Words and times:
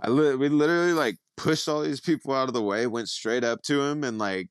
I 0.00 0.08
li- 0.08 0.36
we 0.36 0.48
literally 0.48 0.92
like 0.92 1.18
pushed 1.36 1.68
all 1.68 1.82
these 1.82 2.00
people 2.00 2.34
out 2.34 2.48
of 2.48 2.54
the 2.54 2.62
way, 2.62 2.86
went 2.86 3.08
straight 3.08 3.44
up 3.44 3.62
to 3.62 3.82
him, 3.82 4.04
and 4.04 4.18
like 4.18 4.50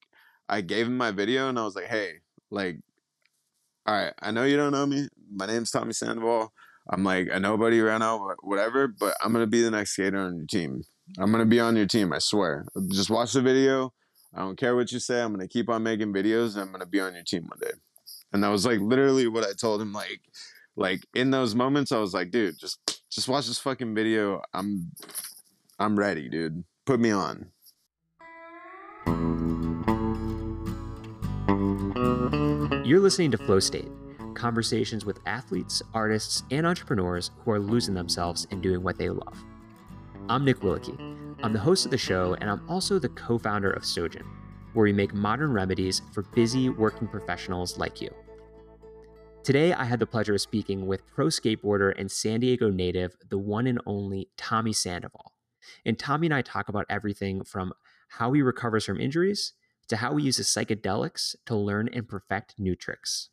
I 0.50 0.62
gave 0.62 0.88
him 0.88 0.98
my 0.98 1.12
video, 1.12 1.50
and 1.50 1.58
I 1.58 1.64
was 1.64 1.76
like, 1.76 1.88
"Hey, 1.88 2.20
like, 2.50 2.78
all 3.86 3.96
right, 3.96 4.14
I 4.20 4.32
know 4.32 4.44
you 4.44 4.58
don't 4.58 4.72
know 4.72 4.86
me. 4.86 5.08
My 5.34 5.46
name's 5.46 5.72
Tommy 5.72 5.94
Sandoval. 5.94 6.54
I'm 6.90 7.04
like 7.04 7.30
a 7.32 7.40
nobody 7.40 7.80
right 7.80 7.98
now, 7.98 8.36
whatever, 8.42 8.88
but 8.88 9.16
I'm 9.22 9.32
gonna 9.34 9.48
be 9.48 9.62
the 9.62 9.72
next 9.72 9.92
skater 9.92 10.18
on 10.18 10.38
your 10.38 10.46
team. 10.46 10.84
I'm 11.18 11.32
gonna 11.32 11.46
be 11.46 11.60
on 11.60 11.76
your 11.76 11.86
team. 11.86 12.14
I 12.14 12.20
swear. 12.20 12.66
Just 12.90 13.10
watch 13.10 13.34
the 13.34 13.42
video. 13.42 13.94
I 14.34 14.40
don't 14.40 14.58
care 14.58 14.76
what 14.76 14.92
you 14.92 15.00
say. 15.00 15.22
I'm 15.22 15.32
gonna 15.32 15.48
keep 15.48 15.70
on 15.70 15.84
making 15.84 16.14
videos, 16.14 16.54
and 16.54 16.62
I'm 16.62 16.72
gonna 16.72 16.86
be 16.86 17.00
on 17.00 17.14
your 17.14 17.24
team 17.24 17.48
one 17.48 17.60
day." 17.60 17.78
And 18.34 18.44
that 18.44 18.50
was 18.50 18.66
like 18.66 18.80
literally 18.80 19.28
what 19.28 19.44
I 19.44 19.54
told 19.54 19.82
him. 19.82 19.94
Like, 19.94 20.22
like 20.76 21.06
in 21.14 21.32
those 21.32 21.56
moments, 21.56 21.92
I 21.92 21.98
was 21.98 22.14
like, 22.14 22.32
"Dude, 22.32 22.58
just 22.60 23.02
just 23.10 23.28
watch 23.28 23.48
this 23.48 23.60
fucking 23.60 23.94
video. 23.94 24.42
I'm 24.54 24.92
I'm 25.82 25.98
ready, 25.98 26.30
dude. 26.30 26.64
Put 26.86 27.00
me 27.00 27.10
on. 27.10 27.48
You're 32.86 33.00
listening 33.00 33.32
to 33.32 33.40
Flow 33.40 33.60
State, 33.60 33.90
conversations 34.36 35.06
with 35.06 35.22
athletes, 35.26 35.82
artists, 35.96 36.44
and 36.52 36.68
entrepreneurs 36.68 37.32
who 37.40 37.50
are 37.50 37.60
losing 37.60 37.96
themselves 37.96 38.46
in 38.52 38.62
doing 38.62 38.84
what 38.84 39.00
they 39.00 39.10
love. 39.10 39.44
I'm 40.30 40.46
Nick 40.46 40.62
Willicke. 40.62 40.96
I'm 41.42 41.52
the 41.52 41.58
host 41.58 41.86
of 41.86 41.90
the 41.90 41.98
show, 41.98 42.36
and 42.40 42.48
I'm 42.48 42.62
also 42.70 43.00
the 43.00 43.10
co 43.10 43.40
founder 43.40 43.72
of 43.72 43.82
Sojin, 43.82 44.26
where 44.74 44.84
we 44.84 44.94
make 44.94 45.16
modern 45.16 45.52
remedies 45.52 46.04
for 46.14 46.22
busy 46.22 46.70
working 46.70 47.08
professionals 47.08 47.80
like 47.80 48.00
you. 48.00 48.14
Today, 49.44 49.74
I 49.74 49.86
had 49.86 49.98
the 49.98 50.06
pleasure 50.06 50.36
of 50.36 50.42
speaking 50.42 50.86
with 50.86 51.08
pro 51.08 51.26
skateboarder 51.26 51.96
and 51.98 52.12
San 52.12 52.42
Diego 52.42 52.70
native, 52.70 53.16
the 53.30 53.40
one 53.40 53.66
and 53.66 53.82
only 53.88 54.30
Tommy 54.38 54.74
Sandoval. 54.74 55.34
And 55.86 55.98
Tommy 55.98 56.28
and 56.28 56.34
I 56.34 56.42
talk 56.42 56.70
about 56.70 56.86
everything 56.90 57.44
from 57.44 57.74
how 58.10 58.34
he 58.34 58.42
recovers 58.42 58.86
from 58.86 59.00
injuries 59.00 59.54
to 59.88 59.98
how 59.98 60.16
he 60.16 60.26
uses 60.26 60.48
psychedelics 60.48 61.36
to 61.46 61.56
learn 61.56 61.90
and 61.92 62.08
perfect 62.08 62.56
new 62.58 62.76
tricks. 62.76 63.30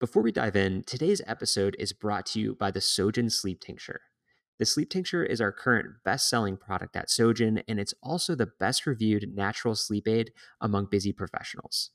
Before 0.00 0.22
we 0.22 0.32
dive 0.32 0.56
in, 0.56 0.82
today's 0.84 1.20
episode 1.26 1.76
is 1.78 1.92
brought 1.92 2.26
to 2.26 2.40
you 2.40 2.54
by 2.54 2.70
the 2.70 2.80
Sojin 2.80 3.30
Sleep 3.30 3.60
Tincture. 3.60 4.00
The 4.58 4.66
Sleep 4.66 4.90
Tincture 4.90 5.24
is 5.24 5.40
our 5.40 5.52
current 5.52 5.88
best 6.04 6.28
selling 6.28 6.56
product 6.56 6.96
at 6.96 7.08
Sojin, 7.08 7.62
and 7.68 7.78
it's 7.78 7.94
also 8.02 8.34
the 8.34 8.50
best 8.58 8.86
reviewed 8.86 9.34
natural 9.34 9.74
sleep 9.74 10.08
aid 10.08 10.32
among 10.60 10.86
busy 10.86 11.12
professionals. 11.12 11.90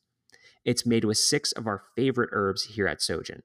It's 0.63 0.85
made 0.85 1.05
with 1.05 1.17
six 1.17 1.51
of 1.51 1.67
our 1.67 1.83
favorite 1.95 2.29
herbs 2.31 2.63
here 2.63 2.87
at 2.87 2.99
Sojin 2.99 3.41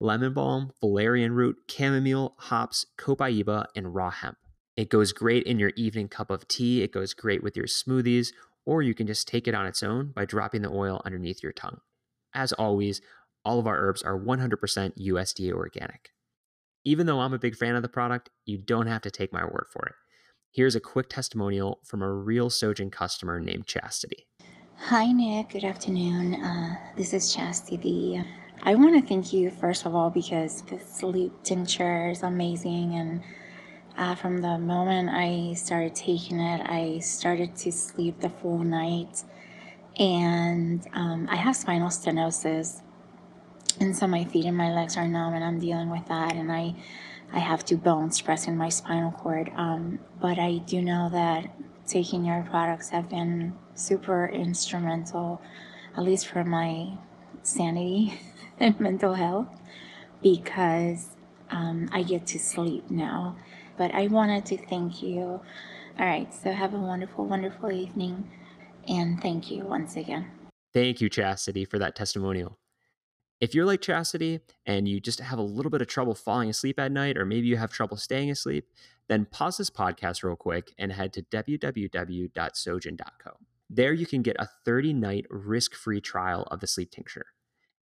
lemon 0.00 0.32
balm, 0.32 0.72
valerian 0.80 1.32
root, 1.32 1.56
chamomile, 1.68 2.34
hops, 2.38 2.86
copaiba, 2.98 3.66
and 3.76 3.94
raw 3.94 4.10
hemp. 4.10 4.36
It 4.76 4.88
goes 4.88 5.12
great 5.12 5.44
in 5.44 5.58
your 5.58 5.72
evening 5.76 6.08
cup 6.08 6.30
of 6.30 6.48
tea. 6.48 6.82
It 6.82 6.92
goes 6.92 7.12
great 7.12 7.42
with 7.42 7.56
your 7.56 7.66
smoothies, 7.66 8.32
or 8.64 8.80
you 8.80 8.94
can 8.94 9.06
just 9.06 9.28
take 9.28 9.46
it 9.46 9.54
on 9.54 9.66
its 9.66 9.82
own 9.82 10.12
by 10.14 10.24
dropping 10.24 10.62
the 10.62 10.70
oil 10.70 11.02
underneath 11.04 11.42
your 11.42 11.52
tongue. 11.52 11.80
As 12.34 12.52
always, 12.54 13.02
all 13.44 13.58
of 13.58 13.66
our 13.66 13.76
herbs 13.76 14.02
are 14.02 14.18
100% 14.18 14.56
USDA 14.98 15.52
organic. 15.52 16.10
Even 16.84 17.06
though 17.06 17.20
I'm 17.20 17.34
a 17.34 17.38
big 17.38 17.54
fan 17.54 17.76
of 17.76 17.82
the 17.82 17.88
product, 17.88 18.30
you 18.46 18.58
don't 18.58 18.86
have 18.86 19.02
to 19.02 19.10
take 19.10 19.32
my 19.32 19.44
word 19.44 19.66
for 19.70 19.84
it. 19.86 19.94
Here's 20.50 20.74
a 20.74 20.80
quick 20.80 21.08
testimonial 21.08 21.80
from 21.84 22.02
a 22.02 22.12
real 22.12 22.48
Sojin 22.48 22.90
customer 22.90 23.40
named 23.40 23.66
Chastity. 23.66 24.26
Hi, 24.86 25.12
Nick. 25.12 25.50
Good 25.50 25.64
afternoon. 25.64 26.34
Uh, 26.42 26.76
this 26.96 27.12
is 27.12 27.32
Chastity. 27.32 28.22
I 28.62 28.74
want 28.74 29.00
to 29.00 29.06
thank 29.06 29.32
you, 29.32 29.50
first 29.50 29.86
of 29.86 29.94
all, 29.94 30.10
because 30.10 30.62
the 30.62 30.78
sleep 30.78 31.32
tincture 31.42 32.10
is 32.10 32.22
amazing 32.22 32.94
and 32.94 33.22
uh, 33.96 34.14
from 34.14 34.38
the 34.38 34.58
moment 34.58 35.10
I 35.10 35.54
started 35.54 35.94
taking 35.94 36.40
it, 36.40 36.62
I 36.64 36.98
started 37.00 37.56
to 37.56 37.72
sleep 37.72 38.20
the 38.20 38.30
full 38.30 38.58
night. 38.58 39.24
And 39.98 40.86
um, 40.94 41.28
I 41.30 41.36
have 41.36 41.56
spinal 41.56 41.88
stenosis. 41.88 42.80
And 43.80 43.96
so 43.96 44.06
my 44.06 44.24
feet 44.24 44.46
and 44.46 44.56
my 44.56 44.72
legs 44.72 44.96
are 44.96 45.06
numb, 45.06 45.34
and 45.34 45.44
I'm 45.44 45.58
dealing 45.58 45.90
with 45.90 46.06
that. 46.06 46.34
And 46.34 46.50
I, 46.50 46.74
I 47.32 47.38
have 47.38 47.64
two 47.64 47.76
bones 47.76 48.20
pressing 48.20 48.56
my 48.56 48.70
spinal 48.70 49.12
cord. 49.12 49.50
Um, 49.56 49.98
but 50.20 50.38
I 50.38 50.58
do 50.58 50.80
know 50.80 51.10
that 51.10 51.54
taking 51.86 52.24
your 52.24 52.46
products 52.48 52.90
have 52.90 53.10
been 53.10 53.54
super 53.74 54.26
instrumental, 54.26 55.42
at 55.96 56.02
least 56.02 56.26
for 56.28 56.44
my 56.44 56.96
sanity 57.42 58.18
and 58.58 58.78
mental 58.80 59.14
health, 59.14 59.48
because 60.22 61.08
um, 61.50 61.90
I 61.92 62.02
get 62.02 62.26
to 62.28 62.38
sleep 62.38 62.90
now 62.90 63.36
but 63.82 63.92
I 63.92 64.06
wanted 64.06 64.46
to 64.46 64.56
thank 64.56 65.02
you. 65.02 65.40
All 65.98 66.06
right, 66.06 66.32
so 66.32 66.52
have 66.52 66.72
a 66.72 66.78
wonderful, 66.78 67.26
wonderful 67.26 67.72
evening, 67.72 68.30
and 68.86 69.20
thank 69.20 69.50
you 69.50 69.64
once 69.64 69.96
again. 69.96 70.30
Thank 70.72 71.00
you, 71.00 71.08
Chastity, 71.08 71.64
for 71.64 71.80
that 71.80 71.96
testimonial. 71.96 72.60
If 73.40 73.56
you're 73.56 73.66
like 73.66 73.80
Chastity 73.80 74.38
and 74.64 74.86
you 74.86 75.00
just 75.00 75.18
have 75.18 75.40
a 75.40 75.42
little 75.42 75.68
bit 75.68 75.82
of 75.82 75.88
trouble 75.88 76.14
falling 76.14 76.48
asleep 76.48 76.78
at 76.78 76.92
night, 76.92 77.18
or 77.18 77.26
maybe 77.26 77.48
you 77.48 77.56
have 77.56 77.72
trouble 77.72 77.96
staying 77.96 78.30
asleep, 78.30 78.68
then 79.08 79.24
pause 79.24 79.56
this 79.56 79.68
podcast 79.68 80.22
real 80.22 80.36
quick 80.36 80.72
and 80.78 80.92
head 80.92 81.12
to 81.14 81.22
www.sojin.co. 81.22 82.30
There 83.68 83.92
you 83.92 84.06
can 84.06 84.22
get 84.22 84.36
a 84.38 84.48
30 84.64 84.92
night 84.92 85.26
risk 85.28 85.74
free 85.74 86.00
trial 86.00 86.46
of 86.52 86.60
the 86.60 86.68
sleep 86.68 86.92
tincture. 86.92 87.26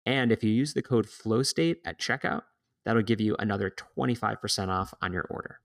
And 0.05 0.31
if 0.31 0.45
you 0.45 0.51
use 0.51 0.75
the 0.75 0.83
code 0.83 1.07
FLOWSTATE 1.07 1.79
at 1.87 1.99
checkout, 1.99 2.43
that'll 2.85 3.01
give 3.01 3.23
you 3.23 3.35
another 3.39 3.71
25% 3.71 4.69
off 4.69 4.93
on 5.01 5.15
your 5.15 5.25
order. 5.31 5.61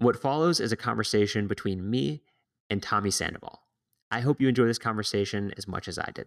What 0.00 0.16
follows 0.16 0.60
is 0.60 0.72
a 0.72 0.76
conversation 0.76 1.46
between 1.46 1.90
me 1.90 2.22
and 2.70 2.82
Tommy 2.82 3.10
Sandoval. 3.10 3.60
I 4.10 4.20
hope 4.20 4.40
you 4.40 4.48
enjoy 4.48 4.64
this 4.64 4.78
conversation 4.78 5.52
as 5.58 5.68
much 5.68 5.88
as 5.88 5.98
I 5.98 6.10
did. 6.14 6.26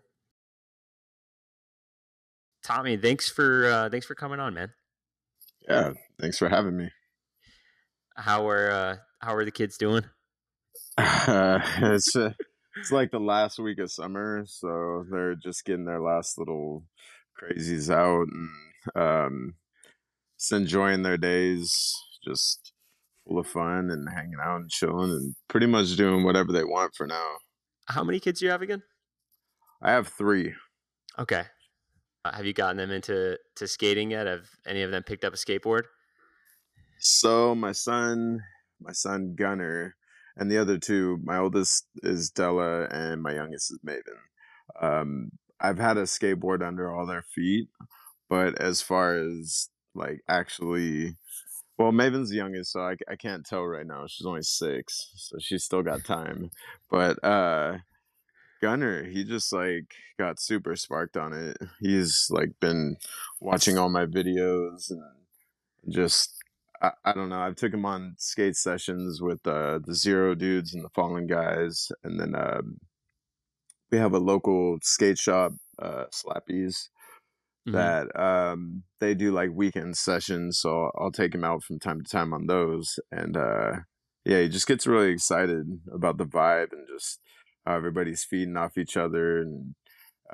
Tommy, 2.64 2.98
thanks 2.98 3.30
for 3.30 3.66
uh, 3.66 3.90
thanks 3.90 4.06
for 4.06 4.14
coming 4.14 4.40
on, 4.40 4.54
man. 4.54 4.74
Yeah, 5.68 5.94
thanks 6.22 6.38
for 6.38 6.50
having 6.50 6.78
me. 6.78 6.92
How 8.16 8.48
are 8.48 8.70
uh, 8.70 8.96
how 9.20 9.34
are 9.34 9.44
the 9.44 9.52
kids 9.52 9.76
doing? 9.78 10.04
Uh, 10.96 11.60
it's 11.78 12.16
uh, 12.16 12.34
it's 12.78 12.92
like 12.92 13.10
the 13.10 13.20
last 13.20 13.58
week 13.58 13.80
of 13.80 13.92
summer, 13.92 14.44
so 14.46 15.04
they're 15.10 15.36
just 15.36 15.66
getting 15.66 15.86
their 15.86 16.00
last 16.00 16.38
little 16.38 16.84
crazies 17.42 17.92
out 17.92 18.28
and 18.28 18.50
um, 18.96 19.56
just 20.40 20.52
enjoying 20.52 21.02
their 21.02 21.18
days. 21.18 21.96
Just 22.24 22.73
full 23.28 23.40
of 23.40 23.48
fun 23.48 23.90
and 23.90 24.08
hanging 24.10 24.38
out 24.44 24.62
and 24.62 24.70
chilling 24.70 25.12
and 25.12 25.36
pretty 25.48 25.68
much 25.68 25.96
doing 25.96 26.24
whatever 26.24 26.52
they 26.52 26.64
want 26.64 26.94
for 26.96 27.08
now. 27.08 27.32
How 27.88 28.04
many 28.04 28.20
kids 28.20 28.40
do 28.40 28.46
you 28.46 28.52
have 28.52 28.62
again? 28.62 28.84
I 29.82 29.92
have 29.92 30.08
three. 30.08 30.54
Okay. 31.20 31.44
Uh, 32.26 32.36
have 32.36 32.46
you 32.46 32.54
gotten 32.54 32.78
them 32.78 32.92
into 32.92 33.38
to 33.56 33.68
skating 33.68 34.12
yet? 34.12 34.28
Have 34.28 34.48
any 34.66 34.82
of 34.82 34.92
them 34.92 35.04
picked 35.04 35.26
up 35.26 35.34
a 35.34 35.38
skateboard? 35.38 35.84
So 37.00 37.54
my 37.54 37.74
son, 37.74 38.40
my 38.80 38.94
son 38.94 39.36
Gunner, 39.38 39.96
and 40.38 40.50
the 40.50 40.58
other 40.58 40.78
two, 40.78 41.20
my 41.24 41.38
oldest 41.38 41.86
is 42.02 42.30
Della, 42.30 42.86
and 42.86 43.22
my 43.22 43.34
youngest 43.34 43.72
is 43.72 43.80
Maven. 43.86 44.82
Um, 44.82 45.32
I've 45.60 45.80
had 45.80 45.98
a 45.98 46.04
skateboard 46.04 46.66
under 46.66 46.92
all 46.92 47.06
their 47.06 47.24
feet, 47.36 47.68
but 48.30 48.60
as 48.60 48.82
far 48.82 49.16
as 49.16 49.70
like 49.94 50.22
actually 50.28 51.16
well, 51.78 51.92
Maven's 51.92 52.30
the 52.30 52.36
youngest, 52.36 52.72
so 52.72 52.82
I, 52.82 52.96
I 53.10 53.16
can't 53.16 53.46
tell 53.46 53.64
right 53.64 53.86
now. 53.86 54.06
She's 54.08 54.26
only 54.26 54.44
six, 54.44 55.12
so 55.16 55.38
she's 55.40 55.64
still 55.64 55.84
got 55.84 56.04
time. 56.04 56.52
But 56.90 57.24
uh 57.24 57.78
Gunner, 58.62 59.04
he 59.04 59.26
just 59.26 59.52
like 59.52 59.94
got 60.18 60.40
super 60.40 60.78
sparked 60.78 61.18
on 61.18 61.34
it. 61.34 61.58
He's 61.82 62.28
like 62.30 62.52
been 62.62 62.96
watching 63.42 63.78
all 63.78 63.90
my 63.90 64.06
videos 64.06 64.90
and 64.90 65.04
just 65.94 66.36
I, 66.82 66.92
I 67.04 67.14
don't 67.14 67.28
know. 67.30 67.40
I've 67.40 67.56
took 67.58 67.74
him 67.74 67.86
on 67.86 68.16
skate 68.18 68.56
sessions 68.56 69.22
with 69.22 69.46
uh, 69.48 69.80
the 69.86 69.94
Zero 69.94 70.36
dudes 70.36 70.74
and 70.74 70.84
the 70.84 70.90
Fallen 70.90 71.28
guys, 71.28 71.92
and 72.04 72.20
then 72.20 72.36
uh, 72.36 72.62
we 73.92 73.98
have 73.98 74.14
a 74.14 74.20
local 74.20 74.78
skate 74.82 75.18
shop, 75.18 75.54
uh, 75.80 76.06
Slappies, 76.12 76.90
mm-hmm. 77.68 77.76
that 77.76 78.20
um, 78.20 78.84
they 79.00 79.14
do 79.14 79.32
like 79.32 79.50
weekend 79.54 79.98
sessions. 79.98 80.60
So 80.60 80.92
I'll 80.98 81.12
take 81.12 81.34
him 81.34 81.44
out 81.44 81.64
from 81.64 81.80
time 81.80 82.02
to 82.02 82.10
time 82.10 82.34
on 82.34 82.48
those. 82.48 83.00
And 83.12 83.38
uh, 83.38 83.72
yeah, 84.26 84.42
he 84.42 84.50
just 84.50 84.68
gets 84.68 84.88
really 84.88 85.12
excited 85.12 85.66
about 85.94 86.18
the 86.18 86.26
vibe 86.26 86.72
and 86.72 86.88
just 86.94 87.20
how 87.66 87.76
everybody's 87.76 88.24
feeding 88.24 88.58
off 88.58 88.78
each 88.78 88.98
other. 88.98 89.40
And 89.40 89.76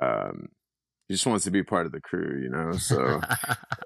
um, 0.00 0.48
he 1.08 1.14
just 1.14 1.26
wants 1.26 1.44
to 1.44 1.50
be 1.50 1.62
part 1.62 1.86
of 1.86 1.92
the 1.92 2.00
crew, 2.00 2.40
you 2.42 2.50
know? 2.50 2.72
So 2.72 3.20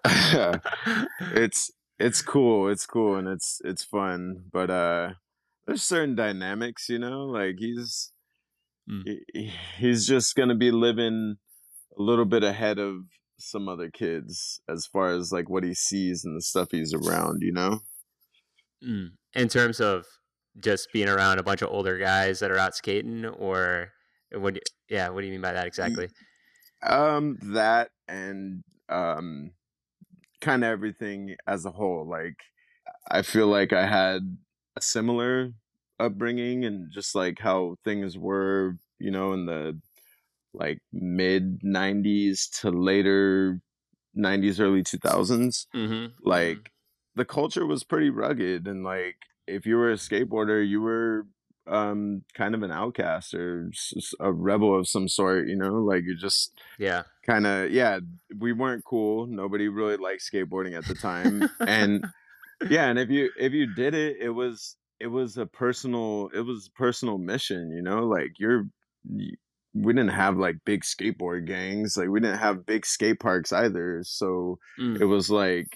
it's, 1.35 1.71
it's 1.99 2.23
cool. 2.23 2.69
It's 2.69 2.87
cool. 2.87 3.17
And 3.17 3.29
it's, 3.29 3.61
it's 3.65 3.85
fun. 3.85 4.45
But 4.53 4.71
uh, 4.71 5.11
there's 5.67 5.83
certain 5.83 6.15
dynamics, 6.15 6.89
you 6.89 6.99
know, 6.99 7.25
like 7.27 7.57
he's, 7.59 8.13
mm. 8.91 9.03
he, 9.33 9.53
he's 9.79 10.07
just 10.07 10.35
going 10.35 10.49
to 10.49 10.55
be 10.55 10.71
living 10.71 11.37
a 11.99 12.03
little 12.03 12.25
bit 12.25 12.43
ahead 12.43 12.79
of 12.79 13.05
some 13.39 13.69
other 13.69 13.91
kids 13.91 14.61
as 14.69 14.87
far 14.87 15.13
as 15.13 15.33
like 15.33 15.49
what 15.49 15.65
he 15.65 15.75
sees 15.75 16.25
and 16.25 16.37
the 16.37 16.43
stuff 16.43 16.69
he's 16.71 16.95
around, 16.95 17.43
you 17.43 17.53
know? 17.53 17.81
Mm. 18.87 19.11
In 19.35 19.49
terms 19.49 19.81
of 19.81 20.05
just 20.61 20.89
being 20.93 21.09
around 21.09 21.39
a 21.39 21.43
bunch 21.43 21.63
of 21.63 21.71
older 21.71 21.99
guys 21.99 22.39
that 22.41 22.51
are 22.51 22.59
out 22.59 22.77
skating, 22.77 23.25
or 23.25 23.91
what? 24.33 24.59
Yeah, 24.89 25.09
what 25.09 25.21
do 25.21 25.27
you 25.27 25.33
mean 25.33 25.41
by 25.41 25.53
that 25.53 25.67
exactly? 25.67 26.09
Um, 26.83 27.39
that 27.43 27.91
and 28.07 28.63
um, 28.89 29.51
kind 30.41 30.63
of 30.63 30.71
everything 30.71 31.37
as 31.47 31.65
a 31.65 31.71
whole. 31.71 32.09
Like, 32.09 32.37
I 33.11 33.23
feel 33.23 33.49
like 33.49 33.73
I 33.73 33.87
had 33.87 34.37
a 34.77 34.81
similar 34.81 35.51
upbringing 35.99 36.65
and 36.65 36.93
just 36.93 37.15
like 37.15 37.39
how 37.41 37.77
things 37.85 38.19
were, 38.19 38.77
you 38.99 39.11
know, 39.11 39.33
in 39.33 39.47
the 39.47 39.81
like 40.55 40.79
mid 40.93 41.61
90s 41.63 42.49
to 42.61 42.71
later 42.71 43.61
90s 44.17 44.61
early 44.61 44.83
2000s 44.83 45.67
Mm-hmm. 45.75 46.07
like 46.25 46.71
the 47.17 47.25
culture 47.25 47.67
was 47.67 47.85
pretty 47.85 48.11
rugged 48.11 48.67
and 48.67 48.85
like 48.85 49.17
if 49.47 49.67
you 49.67 49.77
were 49.77 49.91
a 49.91 49.97
skateboarder 49.97 50.67
you 50.67 50.81
were 50.81 51.27
um 51.67 52.23
kind 52.35 52.55
of 52.55 52.63
an 52.63 52.71
outcast 52.71 53.33
or 53.35 53.71
a 54.21 54.33
rebel 54.33 54.79
of 54.79 54.87
some 54.87 55.09
sort 55.09 55.49
you 55.49 55.57
know? 55.57 55.75
Like 55.75 56.03
you're 56.05 56.15
just 56.15 56.61
yeah. 56.79 57.03
kind 57.27 57.47
of 57.47 57.71
yeah 57.71 58.01
we 58.39 58.53
weren't 58.53 58.85
cool 58.85 59.27
nobody 59.27 59.69
really 59.69 59.97
liked 59.97 60.23
skateboarding 60.23 60.77
at 60.77 60.85
the 60.87 60.95
time 60.95 61.49
and 61.61 62.05
yeah 62.69 62.89
and 62.89 62.99
if 62.99 63.11
you 63.11 63.31
if 63.39 63.53
you 63.53 63.67
did 63.75 63.95
it 63.95 64.19
it 64.21 64.31
was 64.31 64.77
it 65.01 65.07
was 65.07 65.39
a 65.39 65.47
personal 65.47 66.31
it 66.35 66.41
was 66.41 66.69
a 66.69 66.79
personal 66.79 67.19
mission 67.19 67.71
you 67.71 67.83
know? 67.83 68.07
Like 68.07 68.33
you're 68.39 68.67
we 69.75 69.93
didn't 69.93 70.11
have 70.11 70.37
like 70.37 70.57
big 70.65 70.83
skateboard 70.83 71.47
gangs 71.47 71.97
like 71.97 72.09
we 72.09 72.21
didn't 72.21 72.39
have 72.39 72.65
big 72.65 72.87
skate 72.87 73.19
parks 73.19 73.53
either 73.53 74.01
so 74.05 74.59
mm. 74.81 75.01
it 75.01 75.05
was 75.05 75.31
like 75.31 75.67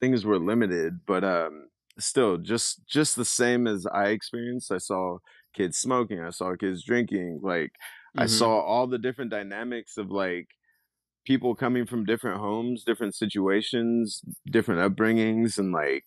things 0.00 0.24
were 0.24 0.38
limited 0.38 0.94
but 1.06 1.24
um 1.24 1.68
still 1.98 2.36
just 2.36 2.84
just 2.86 3.16
the 3.16 3.24
same 3.24 3.66
as 3.66 3.86
i 3.86 4.06
experienced 4.06 4.72
i 4.72 4.78
saw 4.78 5.18
kids 5.54 5.78
smoking 5.78 6.20
i 6.20 6.30
saw 6.30 6.54
kids 6.56 6.84
drinking 6.84 7.40
like 7.42 7.70
mm-hmm. 7.70 8.22
i 8.22 8.26
saw 8.26 8.60
all 8.60 8.86
the 8.86 8.98
different 8.98 9.30
dynamics 9.30 9.96
of 9.96 10.10
like 10.10 10.48
people 11.24 11.54
coming 11.54 11.86
from 11.86 12.04
different 12.04 12.40
homes 12.40 12.84
different 12.84 13.14
situations 13.14 14.20
different 14.46 14.80
upbringings 14.80 15.58
and 15.58 15.72
like 15.72 16.04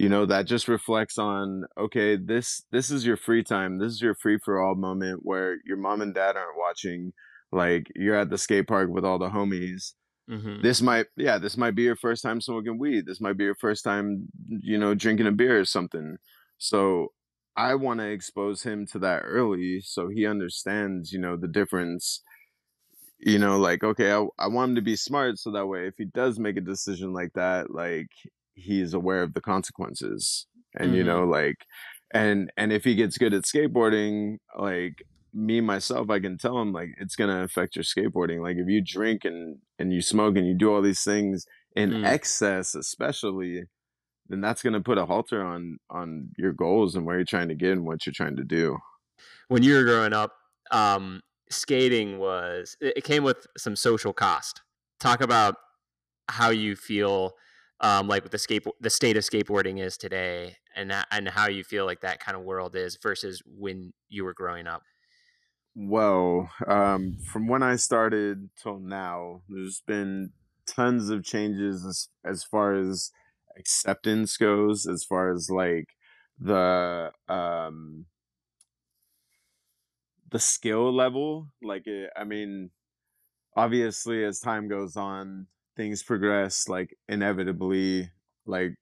you 0.00 0.08
know 0.08 0.24
that 0.24 0.46
just 0.46 0.66
reflects 0.66 1.18
on 1.18 1.64
okay 1.76 2.16
this 2.16 2.64
this 2.72 2.90
is 2.90 3.04
your 3.04 3.18
free 3.18 3.42
time. 3.42 3.78
This 3.78 3.92
is 3.92 4.00
your 4.00 4.14
free 4.14 4.38
for 4.42 4.58
all 4.58 4.74
moment 4.74 5.20
where 5.24 5.58
your 5.66 5.76
mom 5.76 6.00
and 6.00 6.14
dad 6.14 6.36
aren't 6.38 6.56
watching 6.56 7.12
like 7.52 7.86
you're 7.94 8.16
at 8.16 8.30
the 8.30 8.38
skate 8.38 8.66
park 8.66 8.88
with 8.88 9.04
all 9.04 9.18
the 9.18 9.28
homies. 9.28 9.92
Mm-hmm. 10.30 10.62
this 10.62 10.80
might 10.80 11.06
yeah 11.16 11.38
this 11.38 11.56
might 11.56 11.74
be 11.74 11.82
your 11.82 11.96
first 11.96 12.22
time 12.22 12.40
smoking 12.40 12.78
weed. 12.78 13.04
This 13.04 13.20
might 13.20 13.36
be 13.36 13.44
your 13.44 13.56
first 13.56 13.84
time 13.84 14.28
you 14.48 14.78
know 14.78 14.94
drinking 14.94 15.26
a 15.26 15.32
beer 15.32 15.60
or 15.60 15.66
something. 15.66 16.16
So 16.56 17.12
i 17.56 17.74
want 17.74 18.00
to 18.00 18.06
expose 18.06 18.62
him 18.62 18.86
to 18.86 18.98
that 19.00 19.22
early 19.24 19.80
so 19.84 20.08
he 20.08 20.24
understands 20.24 21.12
you 21.12 21.18
know 21.18 21.36
the 21.36 21.48
difference. 21.48 22.22
You 23.18 23.38
know 23.38 23.58
like 23.58 23.84
okay 23.84 24.12
I, 24.12 24.24
I 24.38 24.46
want 24.46 24.70
him 24.70 24.76
to 24.76 24.82
be 24.82 24.96
smart 24.96 25.38
so 25.38 25.50
that 25.50 25.66
way 25.66 25.88
if 25.88 25.94
he 25.98 26.06
does 26.06 26.38
make 26.38 26.56
a 26.56 26.62
decision 26.62 27.12
like 27.12 27.34
that 27.34 27.70
like 27.70 28.08
he's 28.60 28.94
aware 28.94 29.22
of 29.22 29.34
the 29.34 29.40
consequences 29.40 30.46
and 30.74 30.88
mm-hmm. 30.88 30.96
you 30.96 31.04
know 31.04 31.24
like 31.24 31.66
and 32.12 32.52
and 32.56 32.72
if 32.72 32.84
he 32.84 32.94
gets 32.94 33.18
good 33.18 33.34
at 33.34 33.44
skateboarding 33.44 34.38
like 34.58 35.04
me 35.32 35.60
myself 35.60 36.10
i 36.10 36.18
can 36.18 36.36
tell 36.36 36.60
him 36.60 36.72
like 36.72 36.90
it's 36.98 37.16
gonna 37.16 37.42
affect 37.42 37.76
your 37.76 37.84
skateboarding 37.84 38.42
like 38.42 38.56
if 38.56 38.68
you 38.68 38.80
drink 38.80 39.24
and 39.24 39.58
and 39.78 39.92
you 39.92 40.02
smoke 40.02 40.36
and 40.36 40.46
you 40.46 40.54
do 40.54 40.72
all 40.72 40.82
these 40.82 41.04
things 41.04 41.46
in 41.76 41.90
mm. 41.90 42.04
excess 42.04 42.74
especially 42.74 43.62
then 44.28 44.40
that's 44.40 44.62
gonna 44.62 44.80
put 44.80 44.98
a 44.98 45.06
halter 45.06 45.42
on 45.44 45.78
on 45.88 46.28
your 46.36 46.52
goals 46.52 46.96
and 46.96 47.06
where 47.06 47.16
you're 47.16 47.24
trying 47.24 47.48
to 47.48 47.54
get 47.54 47.72
and 47.72 47.84
what 47.84 48.04
you're 48.06 48.12
trying 48.12 48.36
to 48.36 48.44
do 48.44 48.76
when 49.48 49.62
you 49.62 49.74
were 49.74 49.84
growing 49.84 50.12
up 50.12 50.32
um 50.72 51.20
skating 51.48 52.18
was 52.18 52.76
it 52.80 53.04
came 53.04 53.22
with 53.22 53.46
some 53.56 53.76
social 53.76 54.12
cost 54.12 54.62
talk 54.98 55.20
about 55.20 55.56
how 56.28 56.50
you 56.50 56.74
feel 56.74 57.34
um, 57.80 58.08
like 58.08 58.22
what 58.22 58.32
the 58.32 58.38
skate 58.38 58.64
the 58.80 58.90
state 58.90 59.16
of 59.16 59.24
skateboarding 59.24 59.80
is 59.80 59.96
today, 59.96 60.56
and 60.74 60.92
and 61.10 61.28
how 61.28 61.48
you 61.48 61.64
feel 61.64 61.86
like 61.86 62.00
that 62.00 62.20
kind 62.20 62.36
of 62.36 62.42
world 62.42 62.76
is 62.76 62.96
versus 62.96 63.42
when 63.46 63.92
you 64.08 64.24
were 64.24 64.34
growing 64.34 64.66
up. 64.66 64.82
Well, 65.74 66.50
um, 66.66 67.18
from 67.18 67.46
when 67.46 67.62
I 67.62 67.76
started 67.76 68.50
till 68.56 68.80
now, 68.80 69.42
there's 69.48 69.82
been 69.86 70.32
tons 70.66 71.08
of 71.10 71.24
changes 71.24 71.84
as, 71.86 72.08
as 72.24 72.44
far 72.44 72.74
as 72.74 73.12
acceptance 73.56 74.36
goes, 74.36 74.86
as 74.86 75.04
far 75.04 75.32
as 75.32 75.48
like 75.50 75.96
the 76.38 77.12
um 77.28 78.06
the 80.30 80.38
skill 80.38 80.92
level. 80.94 81.48
Like, 81.62 81.86
it, 81.86 82.10
I 82.16 82.24
mean, 82.24 82.70
obviously, 83.56 84.24
as 84.24 84.40
time 84.40 84.68
goes 84.68 84.96
on, 84.96 85.48
things 85.76 86.02
progress 86.02 86.68
like 86.68 86.96
inevitably 87.08 88.10
like 88.46 88.74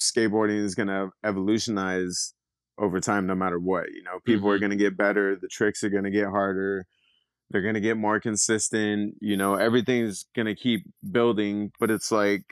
skateboarding 0.00 0.62
is 0.62 0.74
going 0.74 0.88
to 0.88 1.10
evolutionize 1.24 2.34
over 2.78 3.00
time 3.00 3.26
no 3.26 3.34
matter 3.34 3.58
what 3.58 3.90
you 3.92 4.02
know 4.02 4.18
people 4.24 4.48
mm-hmm. 4.48 4.56
are 4.56 4.58
going 4.58 4.70
to 4.70 4.76
get 4.76 4.96
better 4.96 5.36
the 5.36 5.48
tricks 5.48 5.82
are 5.82 5.90
going 5.90 6.04
to 6.04 6.10
get 6.10 6.28
harder 6.28 6.86
they're 7.50 7.62
going 7.62 7.74
to 7.74 7.80
get 7.80 7.96
more 7.96 8.20
consistent 8.20 9.14
you 9.20 9.36
know 9.36 9.54
everything's 9.54 10.26
going 10.34 10.46
to 10.46 10.54
keep 10.54 10.84
building 11.10 11.70
but 11.80 11.90
it's 11.90 12.12
like 12.12 12.44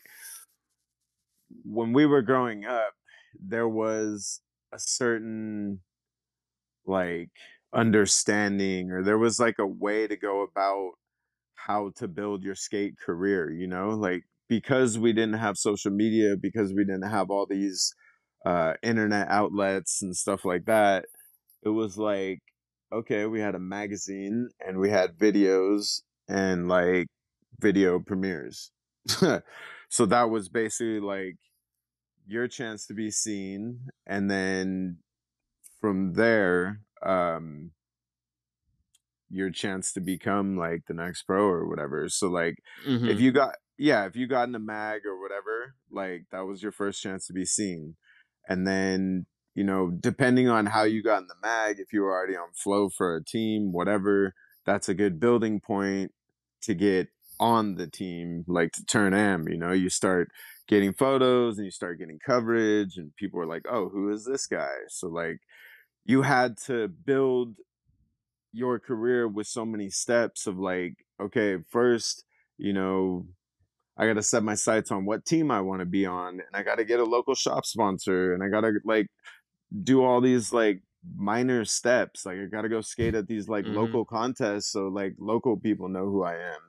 when 1.64 1.92
we 1.92 2.06
were 2.06 2.22
growing 2.22 2.64
up 2.64 2.94
there 3.38 3.68
was 3.68 4.40
a 4.72 4.78
certain 4.78 5.80
like 6.86 7.30
understanding 7.72 8.90
or 8.90 9.02
there 9.02 9.18
was 9.18 9.38
like 9.40 9.58
a 9.58 9.66
way 9.66 10.06
to 10.06 10.16
go 10.16 10.42
about 10.42 10.92
how 11.66 11.90
to 11.96 12.08
build 12.08 12.42
your 12.42 12.54
skate 12.54 12.94
career, 13.04 13.50
you 13.50 13.66
know, 13.66 13.90
like 13.90 14.24
because 14.48 14.98
we 14.98 15.12
didn't 15.12 15.38
have 15.38 15.56
social 15.56 15.90
media, 15.90 16.36
because 16.40 16.72
we 16.72 16.84
didn't 16.84 17.10
have 17.10 17.30
all 17.30 17.46
these 17.46 17.94
uh, 18.44 18.74
internet 18.82 19.28
outlets 19.28 20.02
and 20.02 20.16
stuff 20.16 20.44
like 20.44 20.66
that, 20.66 21.06
it 21.62 21.70
was 21.70 21.96
like, 21.96 22.40
okay, 22.92 23.26
we 23.26 23.40
had 23.40 23.54
a 23.54 23.58
magazine 23.58 24.48
and 24.60 24.78
we 24.78 24.90
had 24.90 25.16
videos 25.16 26.02
and 26.28 26.68
like 26.68 27.06
video 27.60 27.98
premieres. 27.98 28.70
so 29.08 30.06
that 30.06 30.30
was 30.30 30.48
basically 30.48 31.00
like 31.00 31.36
your 32.26 32.48
chance 32.48 32.86
to 32.86 32.94
be 32.94 33.10
seen. 33.10 33.80
And 34.06 34.30
then 34.30 34.98
from 35.80 36.14
there, 36.14 36.80
um, 37.02 37.70
your 39.34 39.50
chance 39.50 39.92
to 39.92 40.00
become 40.00 40.56
like 40.56 40.82
the 40.86 40.94
next 40.94 41.24
pro 41.24 41.44
or 41.44 41.68
whatever. 41.68 42.08
So 42.08 42.28
like 42.28 42.56
mm-hmm. 42.86 43.08
if 43.08 43.20
you 43.20 43.32
got 43.32 43.56
yeah, 43.76 44.06
if 44.06 44.14
you 44.14 44.26
got 44.28 44.48
in 44.48 44.54
a 44.54 44.60
mag 44.60 45.02
or 45.04 45.20
whatever, 45.20 45.74
like 45.90 46.26
that 46.30 46.46
was 46.46 46.62
your 46.62 46.72
first 46.72 47.02
chance 47.02 47.26
to 47.26 47.32
be 47.32 47.44
seen. 47.44 47.96
And 48.48 48.66
then, 48.66 49.26
you 49.54 49.64
know, 49.64 49.90
depending 49.90 50.48
on 50.48 50.66
how 50.66 50.84
you 50.84 51.02
got 51.02 51.22
in 51.22 51.26
the 51.26 51.34
mag, 51.42 51.80
if 51.80 51.92
you 51.92 52.02
were 52.02 52.12
already 52.12 52.36
on 52.36 52.52
flow 52.54 52.88
for 52.88 53.16
a 53.16 53.24
team, 53.24 53.72
whatever, 53.72 54.34
that's 54.64 54.88
a 54.88 54.94
good 54.94 55.18
building 55.18 55.60
point 55.60 56.12
to 56.62 56.74
get 56.74 57.08
on 57.40 57.74
the 57.74 57.88
team, 57.88 58.44
like 58.46 58.70
to 58.72 58.84
turn 58.84 59.12
am, 59.12 59.48
you 59.48 59.58
know, 59.58 59.72
you 59.72 59.90
start 59.90 60.28
getting 60.68 60.92
photos 60.92 61.58
and 61.58 61.64
you 61.64 61.70
start 61.70 61.98
getting 61.98 62.18
coverage 62.24 62.96
and 62.96 63.14
people 63.16 63.40
are 63.40 63.46
like, 63.46 63.64
"Oh, 63.68 63.88
who 63.88 64.10
is 64.10 64.24
this 64.24 64.46
guy?" 64.46 64.74
So 64.88 65.08
like 65.08 65.40
you 66.04 66.22
had 66.22 66.56
to 66.66 66.88
build 66.88 67.56
your 68.54 68.78
career 68.78 69.26
with 69.26 69.46
so 69.46 69.64
many 69.64 69.90
steps 69.90 70.46
of 70.46 70.58
like, 70.58 70.94
okay, 71.20 71.58
first, 71.70 72.24
you 72.56 72.72
know, 72.72 73.26
I 73.96 74.06
got 74.06 74.14
to 74.14 74.22
set 74.22 74.42
my 74.42 74.54
sights 74.54 74.90
on 74.90 75.04
what 75.04 75.24
team 75.24 75.50
I 75.50 75.60
want 75.60 75.80
to 75.80 75.86
be 75.86 76.06
on, 76.06 76.34
and 76.34 76.54
I 76.54 76.62
got 76.62 76.76
to 76.76 76.84
get 76.84 77.00
a 77.00 77.04
local 77.04 77.34
shop 77.34 77.66
sponsor, 77.66 78.32
and 78.34 78.42
I 78.42 78.48
got 78.48 78.62
to 78.62 78.72
like 78.84 79.08
do 79.82 80.02
all 80.04 80.20
these 80.20 80.52
like 80.52 80.82
minor 81.16 81.64
steps. 81.64 82.24
Like 82.26 82.38
I 82.38 82.46
got 82.46 82.62
to 82.62 82.68
go 82.68 82.80
skate 82.80 83.14
at 83.14 83.26
these 83.26 83.48
like 83.48 83.64
mm-hmm. 83.64 83.76
local 83.76 84.04
contests, 84.04 84.70
so 84.72 84.88
like 84.88 85.14
local 85.18 85.56
people 85.56 85.88
know 85.88 86.06
who 86.06 86.24
I 86.24 86.34
am, 86.34 86.60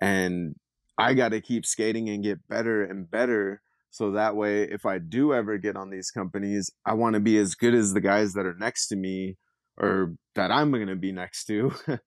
and 0.00 0.54
I 0.98 1.14
got 1.14 1.30
to 1.30 1.40
keep 1.40 1.64
skating 1.64 2.08
and 2.08 2.22
get 2.22 2.46
better 2.48 2.84
and 2.84 3.10
better. 3.10 3.62
So 3.92 4.12
that 4.12 4.36
way, 4.36 4.62
if 4.62 4.86
I 4.86 4.98
do 4.98 5.34
ever 5.34 5.58
get 5.58 5.76
on 5.76 5.90
these 5.90 6.12
companies, 6.12 6.70
I 6.86 6.94
want 6.94 7.14
to 7.14 7.20
be 7.20 7.36
as 7.38 7.56
good 7.56 7.74
as 7.74 7.92
the 7.92 8.00
guys 8.00 8.34
that 8.34 8.46
are 8.46 8.54
next 8.54 8.86
to 8.88 8.96
me 8.96 9.36
or 9.80 10.14
that 10.34 10.50
I'm 10.50 10.70
going 10.70 10.86
to 10.88 10.96
be 10.96 11.12
next 11.12 11.46
to 11.46 11.72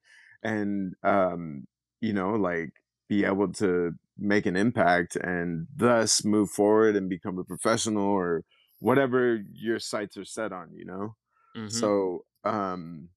and 0.43 0.93
um 1.03 1.65
you 2.01 2.13
know 2.13 2.31
like 2.31 2.71
be 3.09 3.25
able 3.25 3.51
to 3.51 3.91
make 4.17 4.45
an 4.45 4.55
impact 4.55 5.15
and 5.15 5.67
thus 5.75 6.23
move 6.23 6.49
forward 6.49 6.95
and 6.95 7.09
become 7.09 7.39
a 7.39 7.43
professional 7.43 8.05
or 8.05 8.43
whatever 8.79 9.39
your 9.53 9.79
sights 9.79 10.17
are 10.17 10.25
set 10.25 10.51
on 10.51 10.69
you 10.73 10.85
know 10.85 11.15
mm-hmm. 11.55 11.67
so 11.67 12.23
um 12.43 13.09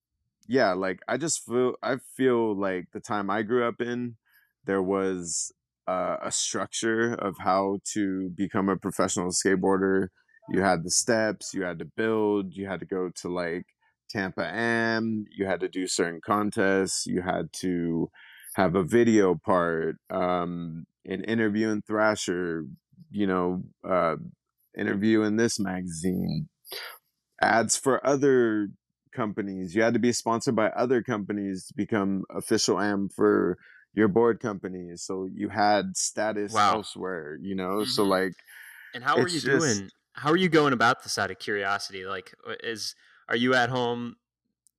yeah 0.47 0.73
like 0.73 0.99
i 1.07 1.17
just 1.17 1.45
feel 1.45 1.73
i 1.83 1.97
feel 2.15 2.57
like 2.57 2.85
the 2.93 2.99
time 2.99 3.29
i 3.29 3.41
grew 3.41 3.67
up 3.67 3.79
in 3.79 4.15
there 4.65 4.81
was 4.81 5.51
uh, 5.87 6.17
a 6.21 6.31
structure 6.31 7.13
of 7.13 7.35
how 7.39 7.79
to 7.93 8.29
become 8.35 8.67
a 8.67 8.75
professional 8.75 9.29
skateboarder 9.29 10.07
you 10.49 10.61
had 10.61 10.83
the 10.83 10.91
steps, 10.91 11.53
you 11.53 11.63
had 11.63 11.79
to 11.79 11.85
build, 11.85 12.53
you 12.53 12.67
had 12.67 12.79
to 12.79 12.85
go 12.85 13.09
to 13.21 13.29
like 13.29 13.65
Tampa 14.09 14.45
Am, 14.45 15.25
you 15.31 15.45
had 15.45 15.59
to 15.61 15.67
do 15.67 15.87
certain 15.87 16.21
contests, 16.25 17.05
you 17.05 17.21
had 17.21 17.51
to 17.61 18.09
have 18.55 18.75
a 18.75 18.83
video 18.83 19.35
part, 19.35 19.97
um, 20.09 20.85
an 21.05 21.23
interview 21.23 21.69
in 21.69 21.81
Thrasher, 21.81 22.65
you 23.11 23.27
know, 23.27 23.63
uh, 23.87 24.15
interview 24.77 25.21
in 25.23 25.35
this 25.37 25.59
magazine, 25.59 26.47
ads 27.41 27.77
for 27.77 28.05
other 28.05 28.69
companies. 29.13 29.75
You 29.75 29.81
had 29.81 29.93
to 29.93 29.99
be 29.99 30.11
sponsored 30.13 30.55
by 30.55 30.67
other 30.69 31.01
companies 31.03 31.67
to 31.67 31.73
become 31.75 32.23
official 32.29 32.79
am 32.79 33.09
for 33.09 33.57
your 33.93 34.07
board 34.07 34.39
company. 34.39 34.91
So 34.95 35.27
you 35.31 35.49
had 35.49 35.95
status 35.97 36.53
Wow. 36.53 36.75
elsewhere, 36.75 37.37
you 37.41 37.55
know? 37.55 37.83
So 37.85 38.03
Mhm. 38.05 38.09
like 38.09 38.33
And 38.93 39.03
how 39.03 39.17
are 39.17 39.27
you 39.27 39.39
just- 39.39 39.45
doing? 39.45 39.89
How 40.13 40.31
are 40.31 40.37
you 40.37 40.49
going 40.49 40.73
about 40.73 41.03
this 41.03 41.17
out 41.19 41.29
of 41.29 41.37
curiosity? 41.37 42.05
Like, 42.05 42.33
uh, 42.47 42.55
is 42.63 42.95
are 43.29 43.35
you 43.35 43.53
at 43.53 43.69
home, 43.69 44.15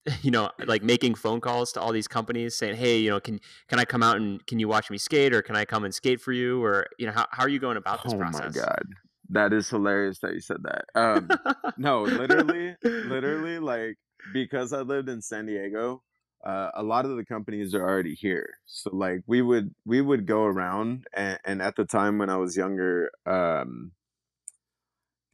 you 0.22 0.30
know, 0.30 0.50
like 0.66 0.82
making 0.82 1.14
phone 1.14 1.40
calls 1.40 1.72
to 1.72 1.80
all 1.80 1.92
these 1.92 2.08
companies 2.08 2.56
saying, 2.56 2.76
"Hey, 2.76 2.98
you 2.98 3.10
know, 3.10 3.20
can 3.20 3.40
can 3.68 3.78
I 3.78 3.84
come 3.84 4.02
out 4.02 4.16
and 4.16 4.44
can 4.46 4.58
you 4.58 4.68
watch 4.68 4.90
me 4.90 4.98
skate, 4.98 5.34
or 5.34 5.42
can 5.42 5.56
I 5.56 5.64
come 5.64 5.84
and 5.84 5.94
skate 5.94 6.20
for 6.20 6.32
you, 6.32 6.62
or 6.64 6.86
you 6.98 7.06
know, 7.06 7.12
how 7.12 7.26
how 7.32 7.44
are 7.44 7.48
you 7.48 7.58
going 7.60 7.76
about 7.76 8.02
this 8.02 8.14
process? 8.14 8.56
oh 8.56 8.60
process?" 8.60 8.60
my 8.60 8.66
god. 8.66 8.84
That 9.30 9.52
is 9.52 9.68
hilarious 9.68 10.20
that 10.20 10.34
you 10.34 10.40
said 10.40 10.62
that. 10.64 10.86
Um 10.94 11.40
no, 11.76 12.02
literally 12.04 12.76
literally 13.02 13.58
like 13.58 13.96
because 14.32 14.72
I 14.72 14.80
lived 14.80 15.08
in 15.08 15.22
San 15.22 15.46
Diego, 15.46 16.02
uh, 16.44 16.70
a 16.74 16.82
lot 16.82 17.04
of 17.04 17.16
the 17.16 17.24
companies 17.24 17.74
are 17.74 17.82
already 17.82 18.14
here. 18.14 18.48
So 18.66 18.90
like 18.94 19.20
we 19.26 19.42
would 19.42 19.74
we 19.84 20.00
would 20.00 20.26
go 20.26 20.44
around 20.44 21.06
and, 21.14 21.38
and 21.44 21.62
at 21.62 21.76
the 21.76 21.84
time 21.84 22.18
when 22.18 22.30
I 22.30 22.36
was 22.36 22.56
younger, 22.56 23.10
um 23.26 23.92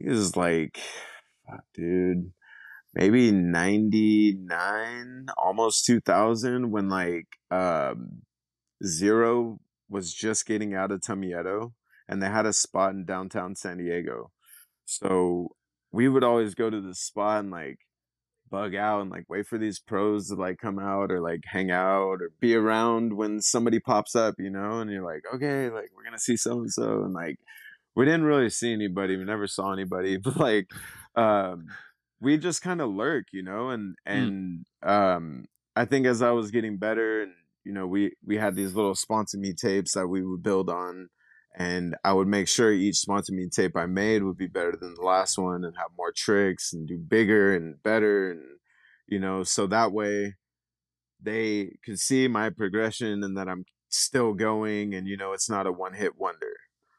it 0.00 0.10
was 0.10 0.36
like 0.36 0.80
fuck, 1.46 1.64
dude, 1.74 2.32
maybe 2.94 3.30
99, 3.30 5.26
almost 5.36 5.84
2000 5.86 6.70
when 6.70 6.88
like 6.88 7.26
um 7.50 8.22
Zero 8.84 9.60
was 9.88 10.12
just 10.12 10.46
getting 10.46 10.74
out 10.74 10.90
of 10.90 11.02
Tum 11.02 11.22
Yeto 11.22 11.72
and 12.08 12.22
they 12.22 12.28
had 12.28 12.46
a 12.46 12.52
spot 12.52 12.92
in 12.92 13.04
downtown 13.04 13.54
San 13.54 13.78
Diego. 13.78 14.30
So 14.84 15.54
we 15.92 16.08
would 16.08 16.24
always 16.24 16.54
go 16.54 16.70
to 16.70 16.80
this 16.80 17.00
spot 17.00 17.40
and 17.40 17.50
like 17.50 17.78
bug 18.50 18.74
out 18.74 19.00
and 19.00 19.10
like 19.10 19.24
wait 19.28 19.46
for 19.46 19.58
these 19.58 19.78
pros 19.78 20.28
to 20.28 20.34
like 20.34 20.58
come 20.58 20.78
out 20.78 21.10
or 21.10 21.20
like 21.20 21.40
hang 21.46 21.70
out 21.70 22.20
or 22.20 22.30
be 22.40 22.54
around 22.54 23.16
when 23.16 23.40
somebody 23.40 23.80
pops 23.80 24.14
up, 24.14 24.34
you 24.38 24.50
know, 24.50 24.80
and 24.80 24.90
you're 24.90 25.04
like, 25.04 25.22
okay, 25.34 25.70
like 25.70 25.90
we're 25.96 26.04
gonna 26.04 26.18
see 26.18 26.36
so 26.36 26.58
and 26.58 26.72
so 26.72 27.04
and 27.04 27.14
like 27.14 27.38
we 27.96 28.04
didn't 28.04 28.24
really 28.24 28.50
see 28.50 28.72
anybody, 28.72 29.16
we 29.16 29.24
never 29.24 29.46
saw 29.46 29.72
anybody, 29.72 30.16
but 30.24 30.36
like 30.36 30.70
um 31.16 31.66
we 32.20 32.38
just 32.38 32.62
kind 32.62 32.80
of 32.80 32.90
lurk, 32.90 33.26
you 33.32 33.42
know, 33.42 33.70
and 33.70 33.96
and 34.06 34.66
um 34.82 35.46
I 35.76 35.84
think 35.84 36.06
as 36.06 36.22
I 36.22 36.30
was 36.30 36.50
getting 36.50 36.78
better 36.78 37.22
and 37.22 37.34
you 37.64 37.72
know, 37.72 37.86
we 37.86 38.14
we 38.24 38.36
had 38.36 38.54
these 38.56 38.74
little 38.74 38.94
sponsor 38.94 39.38
me 39.38 39.54
tapes 39.54 39.94
that 39.94 40.08
we 40.08 40.24
would 40.24 40.42
build 40.42 40.70
on 40.70 41.08
and 41.56 41.96
I 42.04 42.12
would 42.12 42.28
make 42.28 42.48
sure 42.48 42.72
each 42.72 42.96
sponsor 42.96 43.32
me 43.32 43.48
tape 43.48 43.76
I 43.76 43.86
made 43.86 44.22
would 44.22 44.36
be 44.36 44.48
better 44.48 44.76
than 44.76 44.94
the 44.94 45.02
last 45.02 45.38
one 45.38 45.64
and 45.64 45.76
have 45.76 45.90
more 45.96 46.12
tricks 46.12 46.72
and 46.72 46.86
do 46.88 46.98
bigger 46.98 47.54
and 47.54 47.82
better 47.82 48.30
and 48.32 48.58
you 49.08 49.18
know 49.20 49.44
so 49.44 49.66
that 49.68 49.92
way 49.92 50.34
they 51.20 51.76
could 51.84 51.98
see 52.00 52.28
my 52.28 52.50
progression 52.50 53.22
and 53.24 53.36
that 53.36 53.48
I'm 53.48 53.64
still 53.88 54.34
going 54.34 54.94
and 54.94 55.06
you 55.06 55.16
know 55.16 55.32
it's 55.32 55.48
not 55.50 55.66
a 55.66 55.72
one 55.72 55.94
hit 55.94 56.16
wonder 56.18 56.54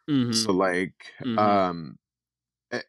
Mhm. 0.08 0.32
so 0.32 0.54
like 0.54 1.14
Mhm. 1.26 1.36
um 1.38 1.98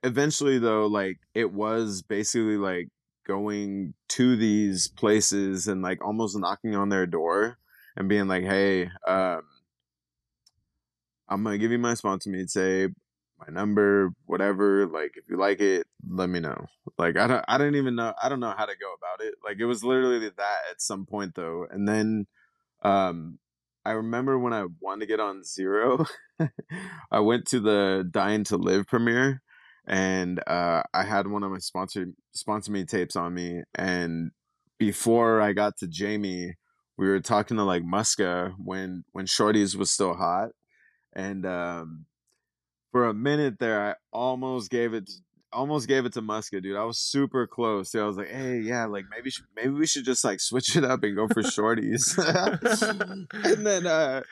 eventually 0.02 0.58
though 0.58 0.86
like 0.86 1.18
it 1.34 1.52
was 1.52 2.02
basically 2.02 2.56
like 2.56 2.88
going 3.26 3.94
to 4.08 4.36
these 4.36 4.88
places 4.88 5.66
and 5.66 5.82
like 5.82 6.04
almost 6.04 6.38
knocking 6.38 6.74
on 6.76 6.88
their 6.88 7.06
door 7.06 7.58
and 7.96 8.08
being 8.08 8.28
like 8.28 8.44
hey 8.44 8.90
um 9.06 9.42
I'm 11.28 11.42
gonna 11.42 11.58
give 11.58 11.72
you 11.72 11.78
my 11.78 11.94
sponsor 11.94 12.30
me 12.30 12.46
say 12.46 12.88
my 13.38 13.52
number, 13.52 14.10
whatever. 14.26 14.86
Like, 14.86 15.12
if 15.16 15.24
you 15.28 15.36
like 15.36 15.60
it, 15.60 15.86
let 16.08 16.28
me 16.28 16.40
know. 16.40 16.66
Like, 16.98 17.16
I 17.16 17.26
don't, 17.26 17.44
I 17.48 17.58
don't 17.58 17.74
even 17.74 17.94
know, 17.94 18.14
I 18.22 18.28
don't 18.28 18.40
know 18.40 18.54
how 18.56 18.66
to 18.66 18.76
go 18.80 18.94
about 18.94 19.26
it. 19.26 19.34
Like, 19.44 19.58
it 19.58 19.66
was 19.66 19.84
literally 19.84 20.18
that 20.20 20.58
at 20.70 20.80
some 20.80 21.06
point 21.06 21.34
though, 21.34 21.66
and 21.70 21.88
then, 21.88 22.26
um, 22.82 23.38
I 23.84 23.92
remember 23.92 24.38
when 24.38 24.52
I 24.52 24.66
wanted 24.80 25.00
to 25.00 25.06
get 25.06 25.20
on 25.20 25.44
Zero, 25.44 26.06
I 27.10 27.20
went 27.20 27.46
to 27.48 27.60
the 27.60 28.08
Dying 28.10 28.44
to 28.44 28.56
Live 28.56 28.86
premiere, 28.86 29.42
and 29.86 30.40
uh, 30.46 30.82
I 30.94 31.04
had 31.04 31.28
one 31.28 31.42
of 31.42 31.50
my 31.50 31.58
sponsor 31.58 32.06
sponsor 32.32 32.72
me 32.72 32.84
tapes 32.84 33.16
on 33.16 33.34
me, 33.34 33.62
and 33.74 34.30
before 34.78 35.40
I 35.40 35.52
got 35.52 35.78
to 35.78 35.86
Jamie, 35.88 36.54
we 36.98 37.08
were 37.08 37.20
talking 37.20 37.56
to 37.56 37.64
like 37.64 37.82
Muska 37.82 38.54
when 38.58 39.04
when 39.12 39.26
Shorty's 39.26 39.76
was 39.76 39.90
still 39.90 40.14
hot 40.14 40.50
and 41.16 41.46
um, 41.46 42.04
for 42.92 43.06
a 43.06 43.14
minute 43.14 43.58
there, 43.58 43.90
I 43.90 43.94
almost 44.12 44.70
gave 44.70 44.92
it, 44.94 45.10
almost 45.56 45.88
gave 45.88 46.04
it 46.06 46.12
to 46.12 46.22
Muska, 46.22 46.62
dude. 46.62 46.76
I 46.76 46.84
was 46.84 46.98
super 46.98 47.46
close. 47.46 47.94
I 47.94 48.04
was 48.04 48.16
like, 48.16 48.28
hey, 48.30 48.58
yeah, 48.60 48.84
like 48.84 49.06
maybe, 49.10 49.30
sh- 49.30 49.42
maybe 49.56 49.70
we 49.70 49.86
should 49.86 50.04
just 50.04 50.22
like 50.24 50.38
switch 50.40 50.76
it 50.76 50.84
up 50.84 51.02
and 51.02 51.16
go 51.16 51.26
for 51.28 51.42
Shorty's. 51.42 52.16
and 52.18 53.66
then, 53.66 53.86
uh, 53.86 54.22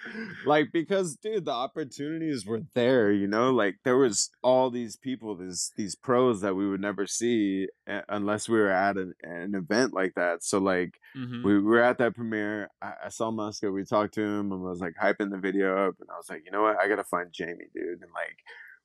like, 0.46 0.70
because 0.72 1.16
dude, 1.16 1.44
the 1.46 1.50
opportunities 1.52 2.46
were 2.46 2.62
there, 2.74 3.10
you 3.12 3.26
know, 3.26 3.50
like 3.50 3.76
there 3.84 3.96
was 3.96 4.30
all 4.42 4.70
these 4.70 4.96
people, 4.96 5.34
these 5.36 5.72
these 5.76 5.94
pros 5.96 6.40
that 6.42 6.54
we 6.54 6.68
would 6.68 6.80
never 6.80 7.06
see 7.06 7.68
uh, 7.88 8.02
unless 8.08 8.48
we 8.48 8.58
were 8.58 8.70
at 8.70 8.96
an, 8.96 9.14
an 9.22 9.54
event 9.54 9.92
like 9.94 10.14
that. 10.16 10.44
So 10.44 10.58
like 10.58 11.00
Mhm. 11.16 11.44
we 11.44 11.60
were 11.60 11.80
at 11.82 11.98
that 11.98 12.14
premiere. 12.14 12.70
I, 12.82 12.92
I 13.06 13.08
saw 13.08 13.30
Muska. 13.30 13.72
We 13.72 13.84
talked 13.84 14.14
to 14.14 14.22
him 14.22 14.52
and 14.52 14.66
I 14.66 14.70
was 14.70 14.80
like 14.80 14.94
hyping 15.00 15.30
the 15.30 15.38
video 15.38 15.88
up. 15.88 15.94
And 16.00 16.08
I 16.12 16.16
was 16.16 16.28
like, 16.28 16.42
you 16.44 16.50
know 16.50 16.62
what? 16.62 16.76
I 16.78 16.88
gotta 16.88 17.04
find 17.04 17.32
Jamie, 17.32 17.68
dude. 17.74 18.02
And 18.02 18.10
like, 18.14 18.38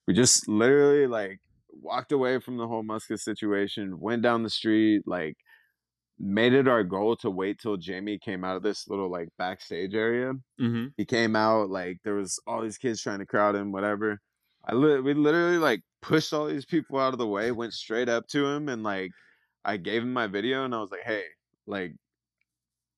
we 0.08 0.14
just 0.14 0.48
literally 0.48 1.08
like 1.08 1.40
walked 1.72 2.12
away 2.12 2.40
from 2.40 2.58
the 2.58 2.68
whole 2.68 2.84
Muska 2.84 3.20
situation. 3.20 4.00
Went 4.00 4.22
down 4.24 4.44
the 4.44 4.50
street. 4.50 5.04
Like, 5.08 5.38
made 6.20 6.54
it 6.54 6.68
our 6.68 6.84
goal 6.84 7.16
to 7.18 7.30
wait 7.30 7.60
till 7.60 7.78
Jamie 7.78 8.20
came 8.20 8.44
out 8.44 8.58
of 8.58 8.64
this 8.64 8.88
little 8.88 9.10
like 9.10 9.30
backstage 9.38 9.96
area. 9.96 10.34
Mhm. 10.60 10.94
He 10.98 11.06
came 11.06 11.36
out 11.36 11.70
like 11.70 12.00
there 12.04 12.16
was 12.16 12.40
all 12.46 12.62
these 12.62 12.78
kids 12.78 13.02
trying 13.02 13.20
to 13.20 13.26
crowd 13.26 13.56
him, 13.56 13.72
whatever. 13.72 14.20
I 14.66 14.74
li- 14.76 15.00
we 15.02 15.14
literally 15.14 15.58
like 15.58 15.82
pushed 16.02 16.34
all 16.34 16.48
these 16.48 16.66
people 16.66 17.00
out 17.00 17.14
of 17.14 17.20
the 17.20 17.28
way, 17.28 17.52
went 17.52 17.74
straight 17.74 18.10
up 18.10 18.28
to 18.30 18.46
him, 18.48 18.68
and 18.70 18.84
like 18.84 19.12
I 19.66 19.78
gave 19.78 20.04
him 20.04 20.14
my 20.14 20.28
video, 20.28 20.66
and 20.66 20.76
I 20.76 20.80
was 20.82 20.92
like, 20.92 21.04
hey, 21.04 21.24
like 21.68 21.94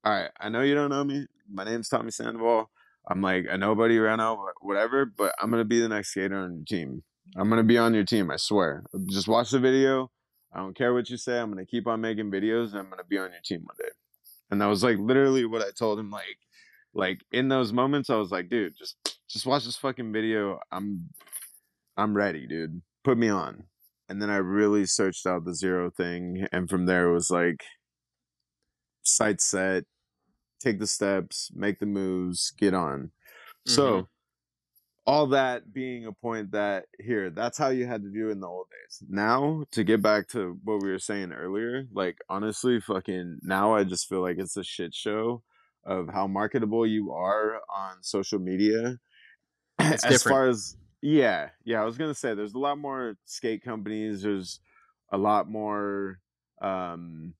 all 0.03 0.13
right, 0.13 0.31
I 0.39 0.49
know 0.49 0.61
you 0.61 0.75
don't 0.75 0.89
know 0.89 1.03
me. 1.03 1.27
My 1.49 1.63
name's 1.63 1.89
Tommy 1.89 2.11
Sandoval. 2.11 2.69
I'm 3.07 3.21
like 3.21 3.45
a 3.49 3.57
nobody 3.57 3.97
right 3.99 4.15
now, 4.15 4.45
whatever, 4.61 5.05
but 5.05 5.33
I'm 5.41 5.49
gonna 5.51 5.65
be 5.65 5.79
the 5.79 5.89
next 5.89 6.09
skater 6.11 6.37
on 6.37 6.55
your 6.57 6.65
team. 6.65 7.03
I'm 7.35 7.49
gonna 7.49 7.63
be 7.63 7.77
on 7.77 7.93
your 7.93 8.03
team, 8.03 8.29
I 8.31 8.37
swear. 8.37 8.83
Just 9.09 9.27
watch 9.27 9.51
the 9.51 9.59
video. 9.59 10.11
I 10.53 10.59
don't 10.59 10.75
care 10.75 10.93
what 10.93 11.09
you 11.09 11.17
say. 11.17 11.39
I'm 11.39 11.49
gonna 11.49 11.65
keep 11.65 11.87
on 11.87 12.01
making 12.01 12.31
videos 12.31 12.71
and 12.71 12.79
I'm 12.79 12.89
gonna 12.89 13.03
be 13.05 13.17
on 13.17 13.31
your 13.31 13.41
team 13.43 13.61
one 13.63 13.75
day. 13.79 13.91
And 14.49 14.61
that 14.61 14.65
was 14.67 14.83
like 14.83 14.97
literally 14.97 15.45
what 15.45 15.61
I 15.61 15.71
told 15.71 15.97
him. 15.99 16.11
Like, 16.11 16.37
like 16.93 17.21
in 17.31 17.47
those 17.47 17.71
moments, 17.71 18.09
I 18.09 18.15
was 18.15 18.31
like, 18.31 18.49
dude, 18.49 18.75
just 18.77 18.97
just 19.29 19.45
watch 19.45 19.63
this 19.65 19.77
fucking 19.77 20.11
video. 20.11 20.59
I'm 20.71 21.09
I'm 21.97 22.15
ready, 22.15 22.47
dude. 22.47 22.81
Put 23.03 23.17
me 23.17 23.29
on. 23.29 23.63
And 24.09 24.21
then 24.21 24.29
I 24.29 24.37
really 24.37 24.85
searched 24.85 25.25
out 25.25 25.45
the 25.45 25.55
zero 25.55 25.89
thing, 25.89 26.45
and 26.51 26.69
from 26.69 26.85
there 26.85 27.07
it 27.09 27.13
was 27.13 27.31
like 27.31 27.63
sight 29.03 29.41
set, 29.41 29.85
take 30.59 30.79
the 30.79 30.87
steps, 30.87 31.49
make 31.53 31.79
the 31.79 31.85
moves, 31.85 32.51
get 32.57 32.73
on. 32.73 33.11
So 33.65 34.01
Mhm. 34.01 34.07
All 35.11 35.27
that 35.27 35.73
being 35.73 36.05
a 36.05 36.13
point 36.13 36.51
that 36.51 36.85
here, 36.97 37.29
that's 37.29 37.57
how 37.57 37.67
you 37.67 37.85
had 37.85 38.01
to 38.01 38.09
do 38.09 38.29
in 38.29 38.39
the 38.39 38.47
old 38.47 38.67
days. 38.69 39.03
Now 39.09 39.65
to 39.71 39.83
get 39.83 40.01
back 40.01 40.29
to 40.29 40.57
what 40.63 40.81
we 40.81 40.89
were 40.89 40.99
saying 40.99 41.33
earlier, 41.33 41.85
like 41.91 42.19
honestly, 42.29 42.79
fucking 42.79 43.39
now 43.41 43.75
I 43.75 43.83
just 43.83 44.07
feel 44.07 44.21
like 44.21 44.37
it's 44.39 44.55
a 44.55 44.63
shit 44.63 44.95
show 44.95 45.43
of 45.85 46.07
how 46.07 46.27
marketable 46.27 46.87
you 46.87 47.11
are 47.11 47.55
on 47.55 48.01
social 48.01 48.39
media. 48.39 48.99
It's 49.79 50.05
as 50.05 50.13
different. 50.13 50.33
far 50.33 50.47
as 50.47 50.77
yeah, 51.01 51.49
yeah, 51.65 51.81
I 51.81 51.83
was 51.83 51.97
gonna 51.97 52.15
say 52.15 52.33
there's 52.33 52.53
a 52.53 52.59
lot 52.59 52.77
more 52.77 53.17
skate 53.25 53.63
companies. 53.63 54.21
There's 54.21 54.61
a 55.11 55.17
lot 55.17 55.49
more 55.49 56.19
um 56.61 57.33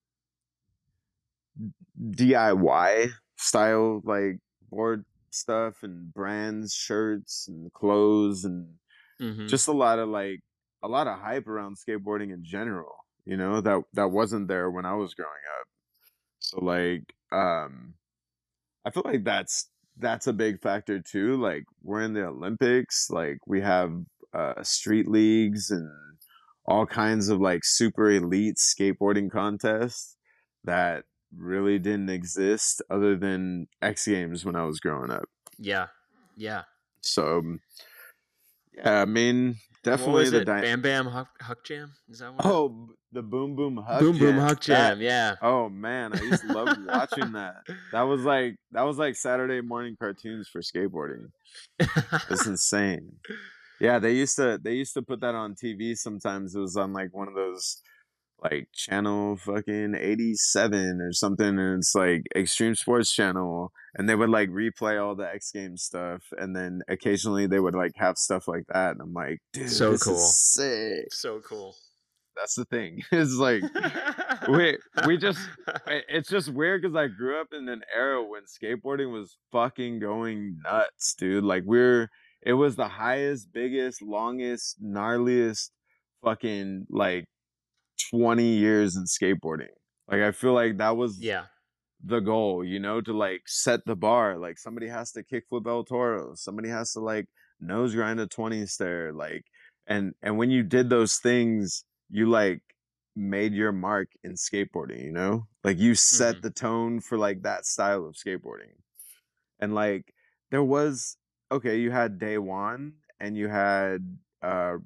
DIY 1.98 3.12
style 3.38 4.02
like 4.04 4.40
board 4.70 5.06
stuff 5.34 5.84
and 5.84 6.14
brands, 6.14 6.74
shirts 6.74 7.48
and 7.48 7.72
clothes 7.74 8.46
and 8.46 8.78
Mhm. 9.20 9.50
just 9.50 9.68
a 9.68 9.72
lot 9.74 10.00
of 10.00 10.10
like 10.10 10.40
a 10.84 10.88
lot 10.88 11.08
of 11.08 11.20
hype 11.20 11.48
around 11.48 11.78
skateboarding 11.78 12.34
in 12.34 12.44
general, 12.44 12.94
you 13.26 13.38
know, 13.38 13.62
that 13.62 13.84
that 13.94 14.12
wasn't 14.12 14.48
there 14.48 14.72
when 14.72 14.86
I 14.86 14.94
was 14.96 15.14
growing 15.14 15.32
up. 15.62 15.68
So 16.40 16.60
like 16.64 17.14
um 17.32 17.96
I 18.86 18.92
feel 18.92 19.04
like 19.06 19.24
that's 19.24 19.70
that's 19.98 20.28
a 20.28 20.34
big 20.34 20.62
factor 20.62 21.02
too. 21.02 21.38
Like 21.38 21.64
we're 21.82 22.02
in 22.02 22.14
the 22.14 22.26
Olympics, 22.28 23.10
like 23.10 23.38
we 23.48 23.62
have 23.62 23.94
uh 24.34 24.64
street 24.64 25.08
leagues 25.08 25.70
and 25.72 25.90
all 26.66 26.86
kinds 26.86 27.30
of 27.30 27.40
like 27.40 27.62
super 27.64 28.10
elite 28.10 28.56
skateboarding 28.58 29.30
contests 29.32 30.18
that 30.64 31.06
really 31.36 31.80
didn't 31.80 32.10
exist 32.10 32.82
other 32.90 33.16
than 33.16 33.68
X 33.82 34.06
Games 34.08 34.44
when 34.46 34.56
I 34.56 34.66
was 34.66 34.80
growing 34.80 35.12
up. 35.12 35.26
Yeah. 35.58 35.88
Yeah. 36.38 36.64
So, 37.02 37.42
yeah, 38.76 39.02
I 39.02 39.06
mean, 39.06 39.56
definitely 39.84 40.30
the 40.30 40.46
dy- 40.46 40.62
Bam 40.62 40.82
Bam 40.82 41.06
Huck, 41.08 41.28
Huck 41.42 41.64
Jam? 41.66 41.92
Is 42.10 42.20
that 42.20 42.34
what? 42.34 42.46
oh 42.46 42.90
the 43.12 43.22
Boom 43.22 43.56
Boom 43.56 43.78
Huck 43.78 44.00
Boom 44.00 44.18
Boom 44.18 44.36
Jam. 44.36 44.40
Huck 44.40 44.58
That- 44.60 44.62
Jam. 44.98 45.02
Yeah. 45.02 45.36
oh 45.42 45.68
man, 45.70 46.14
I 46.14 46.22
used 46.22 46.42
to 46.48 46.54
love 46.54 46.78
watching 46.86 47.32
that. 47.34 47.56
That 47.92 48.04
was 48.04 48.22
like 48.22 48.56
that 48.72 48.84
was 48.84 48.98
like 48.98 49.16
Saturday 49.16 49.62
morning 49.62 49.96
cartoons 50.00 50.48
for 50.48 50.62
skateboarding. 50.62 51.28
It's 52.30 52.46
insane. 52.48 53.14
Yeah, 53.80 53.98
they 53.98 54.12
used 54.14 54.36
to 54.36 54.60
they 54.64 54.74
used 54.74 54.94
to 54.94 55.02
put 55.02 55.22
that 55.22 55.34
on 55.34 55.56
TV 55.56 55.98
sometimes. 55.98 56.54
It 56.54 56.60
was 56.60 56.78
on 56.78 56.94
like 56.94 57.10
one 57.16 57.28
of 57.28 57.34
those 57.34 57.82
like 58.44 58.68
channel 58.74 59.38
fucking 59.38 59.94
87 59.96 61.00
or 61.02 61.14
something 61.14 61.48
and 61.60 61.78
it's 61.80 61.94
like 61.96 62.24
extreme 62.36 62.76
sports 62.76 63.14
channel 63.14 63.72
and 63.96 64.10
they 64.10 64.16
would 64.16 64.30
like 64.30 64.50
replay 64.50 65.02
all 65.04 65.16
the 65.16 65.30
x 65.32 65.52
games 65.52 65.84
stuff 65.84 66.24
and 66.38 66.56
then 66.56 66.82
occasionally 66.88 67.46
they 67.48 67.60
would 67.60 67.76
like 67.76 67.92
have 67.98 68.18
stuff 68.18 68.48
like 68.48 68.64
that 68.74 68.92
and 68.92 69.02
i'm 69.02 69.14
like 69.14 69.40
dude 69.54 69.70
So 69.70 69.92
this 69.92 70.04
cool. 70.04 70.16
is 70.16 70.54
sick 70.54 71.14
so 71.14 71.40
cool. 71.48 71.76
that's 72.36 72.56
the 72.56 72.66
thing 72.66 73.04
it's 73.12 73.36
like 73.36 73.62
we 74.50 74.78
we 75.06 75.18
just 75.18 75.40
it's 75.88 76.30
just 76.30 76.50
weird 76.50 76.82
because 76.82 76.96
I 76.96 77.08
grew 77.08 77.40
up 77.40 77.48
in 77.54 77.70
an 77.70 77.82
era 77.96 78.24
when 78.24 78.44
skateboarding 78.44 79.12
was 79.12 79.38
fucking 79.52 80.00
going 80.00 80.58
nuts, 80.64 81.14
dude. 81.14 81.44
Like 81.44 81.64
we're 81.66 82.10
it 82.42 82.54
was 82.54 82.76
the 82.76 82.88
highest, 82.88 83.54
biggest, 83.54 84.02
longest, 84.02 84.82
gnarliest 84.84 85.70
fucking 86.24 86.88
like 86.90 87.26
20 88.10 88.44
years 88.58 88.96
in 88.96 89.06
skateboarding. 89.06 89.74
Like 90.08 90.22
I 90.22 90.32
feel 90.32 90.54
like 90.54 90.78
that 90.78 90.98
was 90.98 91.20
yeah. 91.20 91.46
the 92.04 92.20
goal, 92.20 92.64
you 92.64 92.80
know, 92.80 93.02
to 93.02 93.14
like 93.14 93.44
set 93.48 93.82
the 93.86 93.96
bar. 93.96 94.38
Like 94.38 94.58
somebody 94.58 94.88
has 94.88 95.12
to 95.14 95.24
kickflip 95.24 95.68
El 95.68 95.84
Toro, 95.86 96.36
somebody 96.36 96.70
has 96.70 96.94
to 96.94 97.00
like 97.00 97.28
nose 97.60 97.94
grind 97.96 98.20
a 98.20 98.28
20 98.28 98.66
stair, 98.66 99.14
like 99.14 99.46
and 99.88 100.14
and 100.22 100.38
when 100.38 100.52
you 100.52 100.64
did 100.64 100.90
those 100.90 101.18
things, 101.18 101.86
you 102.10 102.30
like 102.30 102.62
made 103.16 103.54
your 103.54 103.72
mark 103.72 104.10
in 104.24 104.34
skateboarding, 104.34 105.04
you 105.04 105.12
know? 105.12 105.48
Like 105.64 105.78
you 105.80 105.96
set 105.96 106.38
Mhm. 106.38 106.42
the 106.42 106.52
tone 106.52 107.00
for 107.02 107.18
like 107.18 107.44
that 107.44 107.66
style 107.66 108.06
of 108.06 108.16
skateboarding. 108.16 108.74
And 109.60 109.74
like 109.76 110.14
there 110.50 110.64
was 110.64 111.18
okay, 111.52 111.80
you 111.80 111.92
had 111.92 112.20
Daewon 112.20 112.94
and 113.20 113.38
you 113.38 113.48
had 113.48 114.18
uh 114.42 114.78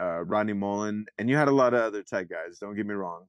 uh 0.00 0.24
Rodney 0.24 0.52
Mullen 0.54 1.06
and 1.18 1.28
you 1.30 1.36
had 1.36 1.48
a 1.48 1.52
lot 1.52 1.74
of 1.74 1.80
other 1.80 2.02
tech 2.02 2.28
guys, 2.30 2.58
don't 2.60 2.76
get 2.76 2.86
me 2.86 2.94
wrong. 2.94 3.26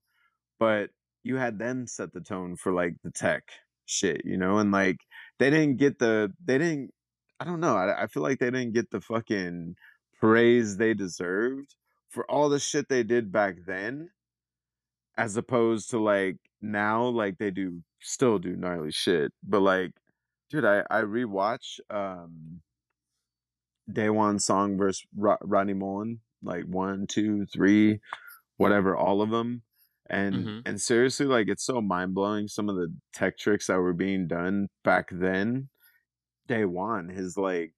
But 0.60 0.92
you 1.24 1.38
had 1.38 1.60
them 1.60 1.88
set 1.88 2.14
the 2.14 2.22
tone 2.22 2.56
for 2.56 2.72
like 2.74 2.96
the 3.04 3.12
tech 3.12 3.44
shit, 3.86 4.22
you 4.26 4.38
know, 4.38 4.58
and 4.60 4.72
like 4.72 4.98
they 5.40 5.50
didn't 5.50 5.78
get 5.78 6.00
the 6.00 6.32
they 6.44 6.58
didn't 6.58 6.92
I 7.40 7.46
don't 7.46 7.62
know, 7.62 7.76
I, 7.76 8.04
I 8.04 8.08
feel 8.08 8.24
like 8.24 8.40
they 8.40 8.52
didn't 8.52 8.74
get 8.74 8.92
the 8.92 9.02
fucking 9.02 9.76
praise 10.20 10.78
they 10.78 10.94
deserved 10.94 11.76
for 12.10 12.30
all 12.30 12.50
the 12.50 12.60
shit 12.60 12.90
they 12.90 13.04
did 13.04 13.32
back 13.32 13.56
then 13.66 14.10
as 15.18 15.38
opposed 15.38 15.90
to 15.92 16.00
like 16.00 16.38
now 16.62 17.06
like 17.06 17.38
they 17.38 17.52
do 17.52 17.82
still 18.02 18.40
do 18.40 18.56
gnarly 18.56 18.92
shit 18.92 19.32
but 19.44 19.62
like 19.62 19.92
dude 20.50 20.66
i 20.66 20.84
i 20.90 21.02
rewatch 21.02 21.80
um 21.90 22.62
Daewon 23.92 24.40
Song 24.40 24.78
versus 24.78 25.06
Ro- 25.18 25.38
rodney 25.42 25.74
mullen 25.74 26.20
like 26.44 26.64
one 26.66 27.06
two 27.08 27.46
three 27.54 28.00
whatever 28.58 28.96
all 28.96 29.22
of 29.22 29.30
them 29.30 29.62
and 30.10 30.36
Mhm. 30.36 30.62
and 30.66 30.82
seriously 30.82 31.26
like 31.26 31.48
it's 31.48 31.64
so 31.66 31.82
mind-blowing 31.82 32.48
some 32.48 32.68
of 32.70 32.76
the 32.76 32.94
tech 33.14 33.38
tricks 33.38 33.68
that 33.68 33.80
were 33.80 33.94
being 33.94 34.28
done 34.28 34.68
back 34.84 35.10
then 35.12 35.70
Daewon 36.48 37.14
his 37.16 37.38
like 37.38 37.74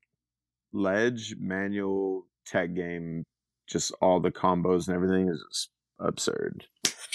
ledge 0.74 1.36
manual 1.40 2.28
tech 2.46 2.74
game 2.74 3.24
just 3.68 3.92
all 4.02 4.20
the 4.20 4.32
combos 4.32 4.88
and 4.88 4.96
everything 4.96 5.30
is 5.30 5.70
absurd 6.00 6.66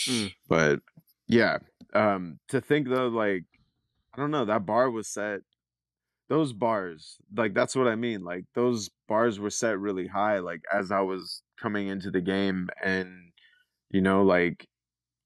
Mm. 0.08 0.32
but 0.48 0.80
yeah 1.26 1.58
um 1.94 2.38
to 2.48 2.60
think 2.60 2.88
though 2.88 3.08
like 3.08 3.44
i 4.14 4.18
don't 4.18 4.30
know 4.30 4.44
that 4.44 4.66
bar 4.66 4.90
was 4.90 5.08
set 5.08 5.40
those 6.28 6.52
bars 6.52 7.18
like 7.36 7.54
that's 7.54 7.76
what 7.76 7.86
i 7.86 7.94
mean 7.94 8.24
like 8.24 8.44
those 8.54 8.90
bars 9.08 9.38
were 9.38 9.50
set 9.50 9.78
really 9.78 10.06
high 10.06 10.38
like 10.38 10.60
as 10.72 10.90
i 10.90 11.00
was 11.00 11.42
coming 11.60 11.88
into 11.88 12.10
the 12.10 12.20
game 12.20 12.68
and 12.82 13.32
you 13.90 14.00
know 14.00 14.22
like 14.22 14.66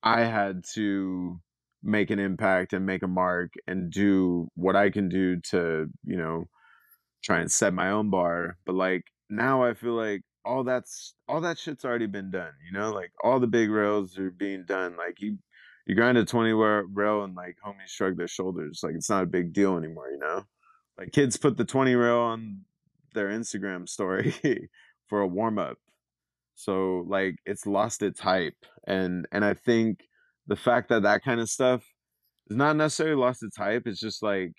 i 0.02 0.22
had 0.22 0.62
to 0.74 1.40
make 1.82 2.10
an 2.10 2.18
impact 2.18 2.72
and 2.72 2.84
make 2.86 3.02
a 3.02 3.08
mark 3.08 3.52
and 3.66 3.90
do 3.90 4.48
what 4.54 4.76
i 4.76 4.90
can 4.90 5.08
do 5.08 5.40
to 5.40 5.86
you 6.04 6.16
know 6.16 6.44
try 7.22 7.40
and 7.40 7.50
set 7.50 7.74
my 7.74 7.90
own 7.90 8.10
bar 8.10 8.56
but 8.66 8.74
like 8.74 9.04
now 9.28 9.62
i 9.62 9.74
feel 9.74 9.94
like 9.94 10.22
all 10.44 10.64
that's 10.64 11.14
all 11.28 11.40
that 11.40 11.58
shit's 11.58 11.84
already 11.84 12.06
been 12.06 12.30
done 12.30 12.52
you 12.64 12.78
know 12.78 12.92
like 12.92 13.12
all 13.22 13.40
the 13.40 13.46
big 13.46 13.70
rails 13.70 14.18
are 14.18 14.30
being 14.30 14.64
done 14.66 14.96
like 14.96 15.20
you 15.20 15.38
you 15.86 15.94
grind 15.94 16.16
a 16.18 16.24
20 16.24 16.52
rail 16.52 17.24
and 17.24 17.34
like 17.34 17.56
homies 17.64 17.88
shrug 17.88 18.16
their 18.16 18.28
shoulders 18.28 18.80
like 18.82 18.94
it's 18.94 19.10
not 19.10 19.22
a 19.22 19.26
big 19.26 19.52
deal 19.52 19.76
anymore 19.76 20.10
you 20.10 20.18
know 20.18 20.44
like 21.00 21.12
kids 21.12 21.38
put 21.38 21.56
the 21.56 21.64
20 21.64 21.94
rail 21.96 22.18
on 22.18 22.66
their 23.14 23.30
instagram 23.30 23.88
story 23.88 24.34
for 25.08 25.22
a 25.22 25.26
warm-up. 25.26 25.78
So 26.54 27.06
like 27.08 27.36
it's 27.46 27.66
lost 27.66 28.02
its 28.02 28.20
hype 28.20 28.66
and 28.86 29.26
and 29.32 29.44
i 29.44 29.54
think 29.54 30.08
the 30.46 30.56
fact 30.56 30.90
that 30.90 31.02
that 31.04 31.22
kind 31.24 31.40
of 31.40 31.50
stuff 31.50 31.82
is 32.48 32.56
not 32.56 32.76
necessarily 32.76 33.16
lost 33.16 33.42
its 33.42 33.56
hype 33.56 33.86
it's 33.86 34.00
just 34.00 34.22
like 34.22 34.52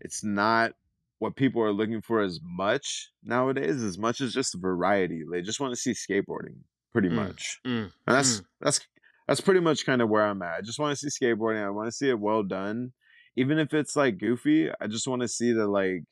it's 0.00 0.24
not 0.24 0.72
what 1.18 1.36
people 1.36 1.62
are 1.62 1.72
looking 1.72 2.02
for 2.02 2.20
as 2.20 2.40
much 2.42 3.10
nowadays 3.22 3.82
as 3.82 3.98
much 3.98 4.20
as 4.20 4.34
just 4.34 4.54
variety. 4.60 5.22
They 5.30 5.40
just 5.42 5.60
want 5.60 5.72
to 5.72 5.80
see 5.80 5.92
skateboarding 5.92 6.62
pretty 6.92 7.08
Mm, 7.08 7.16
much. 7.16 7.60
mm, 7.64 7.92
and 8.06 8.16
that's 8.16 8.42
that's 8.60 8.80
that's 9.28 9.40
pretty 9.40 9.60
much 9.60 9.86
kind 9.86 10.02
of 10.02 10.10
where 10.10 10.26
i'm 10.26 10.42
at. 10.42 10.58
I 10.58 10.60
just 10.60 10.78
want 10.78 10.98
to 10.98 11.10
see 11.10 11.24
skateboarding 11.24 11.64
i 11.64 11.70
want 11.70 11.88
to 11.88 11.92
see 11.92 12.08
it 12.10 12.18
well 12.20 12.42
done 12.42 12.92
even 13.36 13.58
if 13.58 13.74
it's 13.74 13.96
like 13.96 14.18
goofy 14.18 14.70
i 14.80 14.86
just 14.86 15.08
want 15.08 15.22
to 15.22 15.28
see 15.28 15.52
that 15.52 15.66
like 15.66 16.02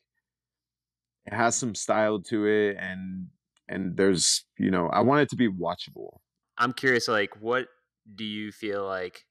it 1.25 1.33
has 1.33 1.55
some 1.55 1.75
style 1.75 2.21
to 2.21 2.45
it 2.45 2.77
and 2.79 3.27
and 3.69 3.95
there's 3.95 4.45
you 4.57 4.69
know 4.69 4.87
i 4.89 4.99
want 4.99 5.21
it 5.21 5.29
to 5.29 5.35
be 5.35 5.47
watchable 5.47 6.19
I'm 6.57 6.73
curious, 6.73 7.07
like, 7.07 7.41
what 7.41 7.67
do 8.15 8.23
you 8.23 8.51
feel 8.51 8.85
like? 8.85 9.25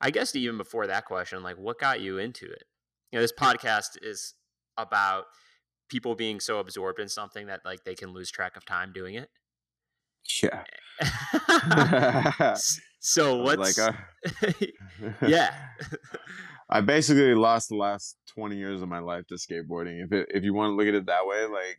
I 0.00 0.10
guess 0.10 0.34
even 0.36 0.58
before 0.58 0.86
that 0.86 1.06
question, 1.06 1.42
like, 1.42 1.56
what 1.56 1.78
got 1.80 2.00
you 2.00 2.18
into 2.18 2.46
it? 2.46 2.64
You 3.10 3.18
know, 3.18 3.22
this 3.22 3.32
podcast 3.32 3.98
is 4.00 4.34
about 4.76 5.24
people 5.88 6.14
being 6.14 6.38
so 6.38 6.60
absorbed 6.60 7.00
in 7.00 7.08
something 7.08 7.46
that 7.46 7.62
like 7.64 7.84
they 7.84 7.94
can 7.94 8.12
lose 8.12 8.30
track 8.30 8.56
of 8.56 8.64
time 8.64 8.92
doing 8.92 9.14
it. 9.14 9.28
yeah 10.42 10.64
so 13.00 13.42
what's 13.42 13.78
like 13.78 13.94
uh, 13.94 14.62
yeah 15.26 15.54
I 16.70 16.80
basically 16.80 17.34
lost 17.34 17.70
the 17.70 17.76
last 17.76 18.16
20 18.34 18.56
years 18.56 18.82
of 18.82 18.88
my 18.88 18.98
life 18.98 19.26
to 19.28 19.34
skateboarding. 19.36 20.04
If 20.04 20.12
it, 20.12 20.28
if 20.34 20.44
you 20.44 20.52
want 20.52 20.70
to 20.72 20.74
look 20.74 20.86
at 20.86 20.94
it 20.94 21.06
that 21.06 21.26
way, 21.26 21.46
like 21.46 21.78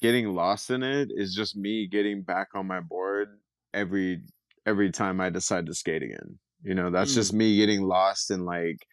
getting 0.00 0.28
lost 0.28 0.70
in 0.70 0.82
it 0.82 1.08
is 1.10 1.34
just 1.34 1.56
me 1.56 1.88
getting 1.88 2.22
back 2.22 2.48
on 2.54 2.66
my 2.66 2.80
board 2.80 3.28
every 3.74 4.22
every 4.66 4.90
time 4.92 5.20
I 5.20 5.30
decide 5.30 5.66
to 5.66 5.74
skate 5.74 6.02
again. 6.02 6.38
You 6.62 6.74
know, 6.74 6.90
that's 6.90 7.14
just 7.14 7.32
me 7.32 7.56
getting 7.56 7.82
lost 7.82 8.30
in 8.30 8.44
like 8.44 8.86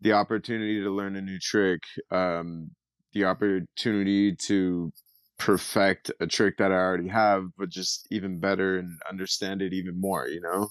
the 0.00 0.12
opportunity 0.12 0.82
to 0.82 0.90
learn 0.90 1.16
a 1.16 1.22
new 1.22 1.38
trick, 1.38 1.80
um, 2.10 2.70
the 3.12 3.24
opportunity 3.24 4.34
to 4.48 4.92
perfect 5.38 6.10
a 6.20 6.26
trick 6.26 6.56
that 6.58 6.72
I 6.72 6.76
already 6.76 7.08
have, 7.08 7.44
but 7.56 7.68
just 7.70 8.06
even 8.10 8.40
better 8.40 8.78
and 8.78 8.98
understand 9.08 9.62
it 9.62 9.72
even 9.72 10.00
more, 10.00 10.28
you 10.28 10.40
know? 10.40 10.68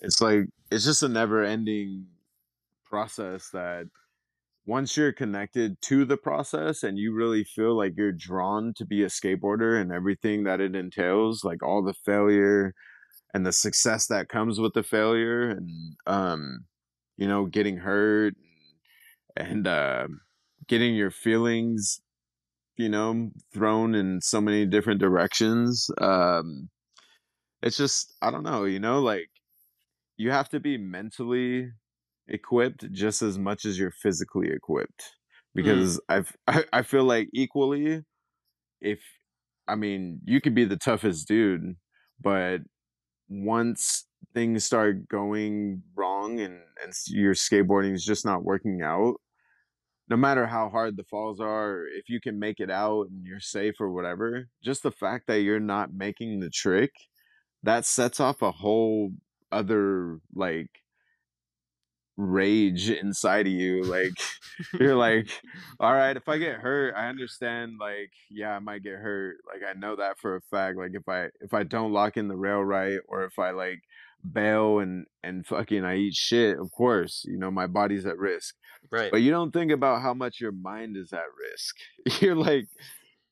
It's 0.00 0.20
like 0.20 0.46
it's 0.70 0.84
just 0.84 1.02
a 1.02 1.08
never 1.08 1.42
ending 1.44 2.06
process 2.84 3.50
that 3.50 3.86
once 4.66 4.96
you're 4.96 5.12
connected 5.12 5.80
to 5.82 6.04
the 6.04 6.16
process 6.16 6.82
and 6.82 6.98
you 6.98 7.12
really 7.14 7.44
feel 7.44 7.76
like 7.76 7.94
you're 7.96 8.12
drawn 8.12 8.74
to 8.74 8.86
be 8.86 9.02
a 9.02 9.08
skateboarder 9.08 9.80
and 9.80 9.92
everything 9.92 10.44
that 10.44 10.60
it 10.60 10.76
entails, 10.76 11.44
like 11.44 11.62
all 11.62 11.82
the 11.82 11.94
failure 11.94 12.74
and 13.34 13.46
the 13.46 13.52
success 13.52 14.06
that 14.08 14.28
comes 14.28 14.60
with 14.60 14.74
the 14.74 14.82
failure 14.82 15.50
and 15.50 15.96
um 16.06 16.60
you 17.16 17.28
know 17.28 17.46
getting 17.46 17.76
hurt 17.78 18.34
and, 19.36 19.48
and 19.48 19.66
uh 19.66 20.06
getting 20.66 20.94
your 20.94 21.10
feelings 21.10 22.00
you 22.76 22.88
know 22.88 23.30
thrown 23.52 23.94
in 23.94 24.20
so 24.20 24.40
many 24.40 24.66
different 24.66 25.00
directions 25.00 25.90
um 26.00 26.68
it's 27.62 27.76
just 27.76 28.14
i 28.22 28.30
don't 28.30 28.44
know 28.44 28.64
you 28.64 28.80
know 28.80 29.00
like 29.00 29.28
you 30.18 30.30
have 30.30 30.50
to 30.50 30.60
be 30.60 30.76
mentally 30.76 31.70
equipped 32.28 32.92
just 32.92 33.22
as 33.22 33.38
much 33.38 33.64
as 33.64 33.78
you're 33.78 33.90
physically 34.02 34.48
equipped 34.50 35.14
hmm. 35.54 35.62
because 35.62 35.98
I've 36.08 36.36
I, 36.46 36.64
I 36.72 36.82
feel 36.82 37.04
like 37.04 37.28
equally 37.32 38.02
if 38.80 39.00
I 39.68 39.74
mean, 39.74 40.20
you 40.24 40.40
could 40.40 40.54
be 40.54 40.64
the 40.64 40.76
toughest 40.76 41.28
dude, 41.28 41.76
but 42.20 42.60
once 43.28 44.06
things 44.32 44.64
start 44.64 45.06
going 45.08 45.82
wrong 45.94 46.40
and, 46.40 46.60
and 46.82 46.92
your 47.06 47.34
skateboarding 47.34 47.94
is 47.94 48.04
just 48.04 48.24
not 48.24 48.44
working 48.44 48.80
out, 48.82 49.16
no 50.08 50.16
matter 50.16 50.46
how 50.46 50.70
hard 50.70 50.96
the 50.96 51.04
falls 51.04 51.38
are, 51.38 51.84
if 51.94 52.08
you 52.08 52.18
can 52.18 52.38
make 52.38 52.60
it 52.60 52.70
out 52.70 53.08
and 53.10 53.26
you're 53.26 53.40
safe 53.40 53.74
or 53.78 53.92
whatever, 53.92 54.48
just 54.64 54.82
the 54.82 54.90
fact 54.90 55.26
that 55.26 55.42
you're 55.42 55.60
not 55.60 55.92
making 55.92 56.40
the 56.40 56.48
trick, 56.48 56.92
that 57.62 57.84
sets 57.84 58.18
off 58.18 58.40
a 58.40 58.50
whole 58.50 59.10
other 59.52 60.18
like 60.34 60.68
rage 62.16 62.90
inside 62.90 63.46
of 63.46 63.52
you 63.52 63.84
like 63.84 64.10
you're 64.80 64.96
like 64.96 65.30
all 65.78 65.92
right 65.92 66.16
if 66.16 66.28
i 66.28 66.36
get 66.36 66.56
hurt 66.56 66.92
i 66.96 67.06
understand 67.08 67.74
like 67.80 68.10
yeah 68.28 68.56
i 68.56 68.58
might 68.58 68.82
get 68.82 68.94
hurt 68.94 69.36
like 69.46 69.62
i 69.68 69.78
know 69.78 69.94
that 69.94 70.18
for 70.18 70.34
a 70.34 70.40
fact 70.50 70.76
like 70.76 70.90
if 70.94 71.08
i 71.08 71.26
if 71.40 71.54
i 71.54 71.62
don't 71.62 71.92
lock 71.92 72.16
in 72.16 72.26
the 72.26 72.36
rail 72.36 72.60
right 72.60 72.98
or 73.06 73.24
if 73.24 73.38
i 73.38 73.50
like 73.50 73.78
bail 74.32 74.80
and 74.80 75.06
and 75.22 75.46
fucking 75.46 75.84
i 75.84 75.94
eat 75.94 76.12
shit 76.12 76.58
of 76.58 76.72
course 76.72 77.24
you 77.24 77.38
know 77.38 77.52
my 77.52 77.66
body's 77.66 78.04
at 78.04 78.18
risk. 78.18 78.54
Right. 78.90 79.10
But 79.10 79.22
you 79.22 79.30
don't 79.30 79.52
think 79.52 79.70
about 79.70 80.02
how 80.02 80.14
much 80.14 80.40
your 80.40 80.52
mind 80.52 80.96
is 80.96 81.12
at 81.12 81.20
risk. 81.50 82.20
You're 82.22 82.36
like 82.36 82.66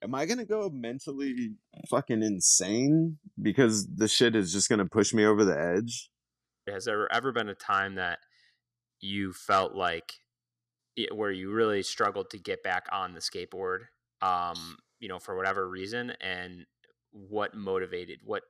am 0.06 0.14
i 0.14 0.24
gonna 0.24 0.44
go 0.44 0.70
mentally 0.70 1.56
fucking 1.90 2.22
insane 2.22 3.18
because 3.42 3.88
the 3.96 4.06
shit 4.06 4.36
is 4.36 4.52
just 4.52 4.68
gonna 4.68 4.86
push 4.86 5.12
me 5.12 5.24
over 5.24 5.44
the 5.44 5.58
edge? 5.58 6.10
Has 6.68 6.84
there 6.84 7.12
ever 7.12 7.32
been 7.32 7.48
a 7.48 7.54
time 7.54 7.96
that 7.96 8.20
you 9.00 9.32
felt 9.32 9.74
like 9.74 10.14
it, 10.96 11.14
where 11.14 11.32
you 11.32 11.50
really 11.50 11.82
struggled 11.82 12.30
to 12.30 12.38
get 12.38 12.62
back 12.62 12.86
on 12.90 13.14
the 13.14 13.20
skateboard 13.20 13.80
um 14.22 14.78
you 15.00 15.08
know 15.08 15.18
for 15.18 15.36
whatever 15.36 15.68
reason 15.68 16.12
and 16.20 16.64
what 17.10 17.54
motivated 17.54 18.20
what 18.24 18.44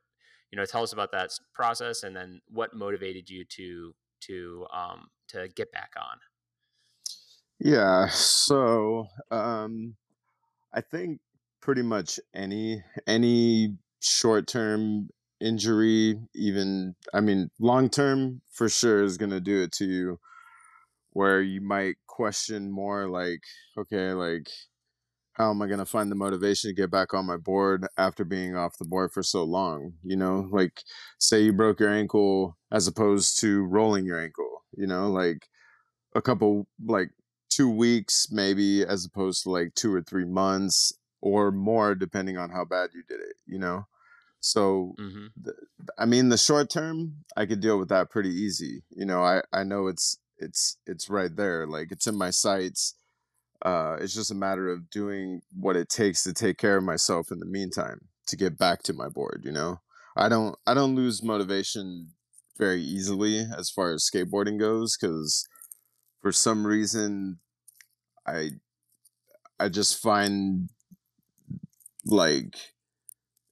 you 0.52 0.58
know 0.58 0.64
tell 0.64 0.82
us 0.82 0.92
about 0.92 1.10
that 1.12 1.30
process 1.54 2.02
and 2.02 2.14
then 2.14 2.40
what 2.48 2.74
motivated 2.74 3.28
you 3.30 3.44
to 3.44 3.94
to 4.20 4.66
um 4.72 5.08
to 5.28 5.48
get 5.48 5.72
back 5.72 5.92
on? 5.96 6.18
Yeah 7.58 8.08
so 8.08 9.06
um 9.30 9.96
i 10.72 10.80
think 10.80 11.20
pretty 11.66 11.82
much 11.82 12.20
any 12.32 12.80
any 13.08 13.76
short 14.00 14.46
term 14.46 15.08
injury 15.40 16.16
even 16.32 16.94
i 17.12 17.18
mean 17.18 17.50
long 17.58 17.90
term 17.90 18.40
for 18.52 18.68
sure 18.68 19.02
is 19.02 19.18
to 19.32 19.40
do 19.40 19.64
it 19.64 19.72
to 19.72 19.84
you 19.84 20.16
where 21.10 21.42
you 21.42 21.60
might 21.60 21.96
question 22.06 22.70
more 22.70 23.08
like 23.08 23.40
okay 23.76 24.12
like 24.12 24.48
how 25.32 25.50
am 25.50 25.60
i 25.60 25.66
to 25.80 25.84
find 25.84 26.08
the 26.08 26.14
motivation 26.14 26.70
to 26.70 26.74
get 26.74 26.88
back 26.88 27.12
on 27.12 27.26
my 27.26 27.36
board 27.36 27.84
after 27.98 28.24
being 28.24 28.54
off 28.54 28.78
the 28.78 28.84
board 28.84 29.10
for 29.10 29.24
so 29.24 29.42
long? 29.42 29.92
You 30.04 30.16
know 30.16 30.48
like 30.52 30.84
say 31.18 31.40
you 31.40 31.52
broke 31.52 31.80
your 31.80 31.90
ankle 31.90 32.56
as 32.70 32.86
opposed 32.86 33.40
to 33.40 33.64
rolling 33.64 34.06
your 34.06 34.22
ankle 34.22 34.62
you 34.76 34.86
know 34.86 35.10
like 35.10 35.48
a 36.14 36.22
couple 36.22 36.68
like 36.86 37.10
two 37.50 37.68
weeks 37.68 38.28
maybe 38.30 38.86
as 38.86 39.04
opposed 39.04 39.42
to 39.42 39.50
like 39.50 39.74
two 39.74 39.92
or 39.92 40.00
three 40.00 40.24
months 40.24 40.92
or 41.26 41.50
more 41.50 41.96
depending 41.96 42.38
on 42.38 42.50
how 42.50 42.64
bad 42.64 42.90
you 42.94 43.02
did 43.08 43.18
it 43.20 43.36
you 43.46 43.58
know? 43.58 43.84
So 44.40 44.94
mm-hmm. 45.00 45.26
i 45.98 46.06
mean 46.06 46.28
the 46.28 46.38
short 46.38 46.70
term 46.70 47.16
i 47.36 47.46
could 47.46 47.60
deal 47.60 47.78
with 47.78 47.88
that 47.88 48.10
pretty 48.10 48.30
easy 48.30 48.82
you 48.90 49.04
know? 49.04 49.22
I 49.24 49.42
i 49.52 49.64
know 49.64 49.88
it's 49.88 50.18
it's 50.38 50.76
it's 50.86 51.10
right 51.10 51.34
there 51.34 51.66
like 51.66 51.90
it's 51.90 52.06
in 52.06 52.16
my 52.16 52.30
sights 52.30 52.94
uh 53.62 53.96
it's 54.00 54.14
just 54.14 54.30
a 54.30 54.34
matter 54.46 54.68
of 54.68 54.90
doing 54.90 55.40
what 55.58 55.76
it 55.76 55.88
takes 55.88 56.22
to 56.22 56.32
take 56.32 56.58
care 56.58 56.76
of 56.76 56.84
myself 56.84 57.32
in 57.32 57.40
the 57.40 57.46
meantime 57.58 58.00
to 58.26 58.36
get 58.36 58.58
back 58.58 58.82
to 58.82 58.92
my 58.92 59.08
board 59.08 59.42
you 59.44 59.52
know? 59.52 59.80
I 60.16 60.28
don't 60.28 60.54
i 60.66 60.74
don't 60.74 60.94
lose 60.94 61.22
motivation 61.22 62.08
very 62.56 62.80
easily 62.80 63.44
as 63.58 63.68
far 63.70 63.92
as 63.92 64.08
skateboarding 64.08 64.58
goes 64.58 64.96
because 64.96 65.48
for 66.22 66.32
some 66.32 66.66
reason 66.66 67.38
i 68.26 68.50
i 69.58 69.68
just 69.68 70.00
find 70.00 70.70
like 72.06 72.56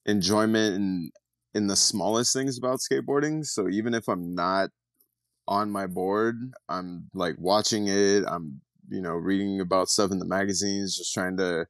enjoyment 0.06 0.76
in 0.76 1.10
in 1.54 1.66
the 1.66 1.76
smallest 1.76 2.32
things 2.32 2.58
about 2.58 2.80
skateboarding 2.80 3.44
so 3.44 3.68
even 3.68 3.94
if 3.94 4.08
i'm 4.08 4.34
not 4.34 4.70
on 5.46 5.70
my 5.70 5.86
board. 5.86 6.36
I'm 6.68 7.08
like 7.14 7.36
watching 7.38 7.88
it. 7.88 8.24
I'm, 8.26 8.60
you 8.88 9.00
know, 9.00 9.12
reading 9.12 9.60
about 9.60 9.88
stuff 9.88 10.10
in 10.10 10.18
the 10.18 10.26
magazines, 10.26 10.96
just 10.96 11.14
trying 11.14 11.36
to 11.38 11.66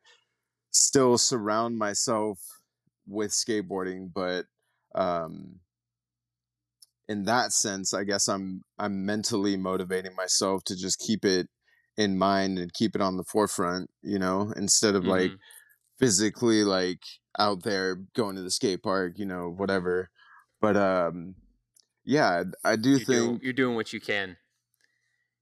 still 0.71 1.19
surround 1.19 1.79
myself 1.79 2.39
with 3.07 3.31
skateboarding. 3.31 4.11
But 4.13 4.47
um, 4.95 5.61
in 7.09 7.25
that 7.25 7.53
sense, 7.53 7.95
I 7.95 8.05
guess 8.05 8.29
I'm 8.29 8.63
I'm 8.79 9.05
mentally 9.05 9.57
motivating 9.57 10.15
myself 10.15 10.65
to 10.65 10.77
just 10.77 11.01
keep 11.01 11.25
it 11.25 11.49
in 11.97 12.19
mind 12.19 12.59
and 12.59 12.73
keep 12.73 12.97
it 12.97 13.01
on 13.01 13.17
the 13.17 13.25
forefront, 13.25 13.89
you 14.03 14.19
know, 14.19 14.53
instead 14.57 14.95
of 14.95 15.03
mm-hmm. 15.03 15.11
like 15.11 15.31
physically 15.99 16.65
like 16.65 17.01
out 17.39 17.63
there 17.63 17.97
going 18.15 18.37
to 18.37 18.43
the 18.43 18.51
skate 18.51 18.83
park, 18.83 19.15
you 19.17 19.27
know, 19.27 19.51
whatever. 19.51 20.11
But 20.61 20.77
um 20.77 21.35
yeah, 22.05 22.45
I 22.65 22.77
do 22.77 22.91
you're 22.91 22.99
think 22.99 23.09
doing, 23.09 23.41
you're 23.43 23.53
doing 23.53 23.77
what 23.77 23.93
you 23.93 24.01
can. 24.01 24.37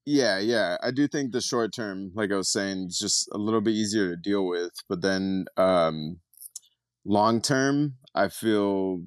Yeah, 0.04 0.38
yeah, 0.38 0.78
I 0.82 0.90
do 0.90 1.06
think 1.06 1.32
the 1.32 1.40
short 1.40 1.72
term, 1.72 2.10
like 2.14 2.32
I 2.32 2.36
was 2.36 2.52
saying, 2.52 2.86
is 2.88 2.98
just 2.98 3.28
a 3.32 3.38
little 3.38 3.60
bit 3.60 3.74
easier 3.74 4.08
to 4.08 4.16
deal 4.16 4.46
with. 4.46 4.72
But 4.88 5.00
then 5.00 5.46
um, 5.56 6.20
long 7.04 7.40
term, 7.40 7.94
I 8.14 8.28
feel 8.28 9.04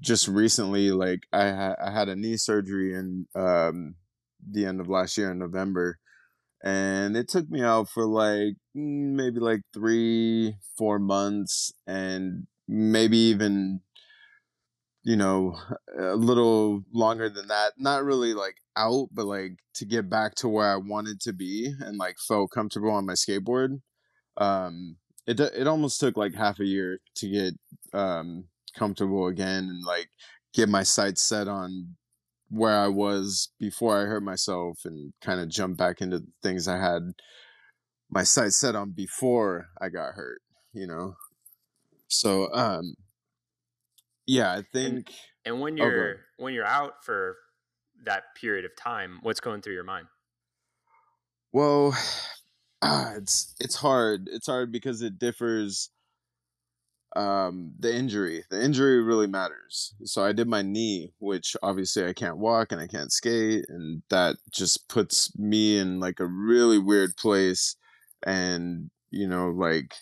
just 0.00 0.26
recently, 0.26 0.90
like 0.90 1.20
I 1.32 1.50
ha- 1.50 1.76
I 1.80 1.90
had 1.90 2.08
a 2.08 2.16
knee 2.16 2.36
surgery 2.36 2.94
in 2.94 3.26
um, 3.36 3.94
the 4.50 4.66
end 4.66 4.80
of 4.80 4.88
last 4.88 5.16
year 5.16 5.30
in 5.30 5.38
November, 5.38 5.98
and 6.62 7.16
it 7.16 7.28
took 7.28 7.48
me 7.50 7.62
out 7.62 7.88
for 7.90 8.06
like 8.06 8.56
mm, 8.76 9.14
maybe 9.14 9.40
like 9.40 9.62
three, 9.74 10.56
four 10.76 10.98
months, 10.98 11.72
and 11.86 12.46
maybe 12.68 13.18
even 13.18 13.80
you 15.04 15.16
know, 15.16 15.56
a 15.98 16.14
little 16.14 16.84
longer 16.92 17.28
than 17.28 17.48
that. 17.48 17.72
Not 17.76 18.04
really 18.04 18.34
like 18.34 18.56
out, 18.76 19.08
but 19.12 19.26
like 19.26 19.56
to 19.74 19.84
get 19.84 20.08
back 20.08 20.34
to 20.36 20.48
where 20.48 20.68
I 20.70 20.76
wanted 20.76 21.20
to 21.22 21.32
be 21.32 21.72
and 21.80 21.96
like 21.96 22.16
felt 22.18 22.50
comfortable 22.52 22.90
on 22.90 23.06
my 23.06 23.14
skateboard. 23.14 23.80
Um, 24.36 24.96
it 25.26 25.40
it 25.40 25.66
almost 25.66 26.00
took 26.00 26.16
like 26.16 26.34
half 26.34 26.60
a 26.60 26.64
year 26.64 26.98
to 27.16 27.28
get 27.28 27.54
um 27.92 28.44
comfortable 28.76 29.26
again 29.26 29.64
and 29.64 29.84
like 29.84 30.08
get 30.54 30.68
my 30.68 30.82
sights 30.82 31.22
set 31.22 31.48
on 31.48 31.96
where 32.52 32.78
I 32.78 32.88
was 32.88 33.48
before 33.58 34.00
I 34.00 34.04
hurt 34.04 34.22
myself 34.22 34.80
and 34.84 35.14
kind 35.22 35.40
of 35.40 35.48
jump 35.48 35.78
back 35.78 36.02
into 36.02 36.22
things 36.42 36.68
I 36.68 36.78
had 36.78 37.12
my 38.10 38.22
sights 38.24 38.56
set 38.56 38.76
on 38.76 38.90
before 38.90 39.68
I 39.80 39.88
got 39.88 40.14
hurt, 40.14 40.42
you 40.74 40.86
know. 40.86 41.14
So 42.08 42.52
um 42.52 42.94
yeah, 44.26 44.52
I 44.52 44.62
think. 44.72 45.10
And, 45.44 45.54
and 45.54 45.60
when 45.60 45.80
oh, 45.80 45.84
you're 45.84 46.10
oh, 46.10 46.18
when 46.44 46.54
you're 46.54 46.66
out 46.66 47.04
for 47.04 47.36
that 48.04 48.24
period 48.40 48.64
of 48.64 48.72
time, 48.76 49.18
what's 49.22 49.40
going 49.40 49.62
through 49.62 49.74
your 49.74 49.84
mind? 49.84 50.06
Well, 51.52 51.96
ah, 52.82 53.14
it's 53.16 53.54
it's 53.60 53.76
hard. 53.76 54.28
It's 54.30 54.46
hard 54.46 54.72
because 54.72 55.02
it 55.02 55.18
differs. 55.18 55.90
Um, 57.14 57.72
the 57.78 57.94
injury, 57.94 58.44
the 58.50 58.62
injury 58.62 59.02
really 59.02 59.26
matters. 59.26 59.94
So 60.04 60.24
I 60.24 60.32
did 60.32 60.48
my 60.48 60.62
knee, 60.62 61.12
which 61.18 61.56
obviously 61.62 62.06
I 62.06 62.12
can't 62.12 62.38
walk 62.38 62.72
and 62.72 62.80
I 62.80 62.86
can't 62.86 63.12
skate, 63.12 63.66
and 63.68 64.02
that 64.08 64.36
just 64.50 64.88
puts 64.88 65.36
me 65.38 65.78
in 65.78 66.00
like 66.00 66.20
a 66.20 66.26
really 66.26 66.78
weird 66.78 67.16
place, 67.16 67.76
and 68.24 68.90
you 69.10 69.28
know, 69.28 69.50
like 69.50 69.94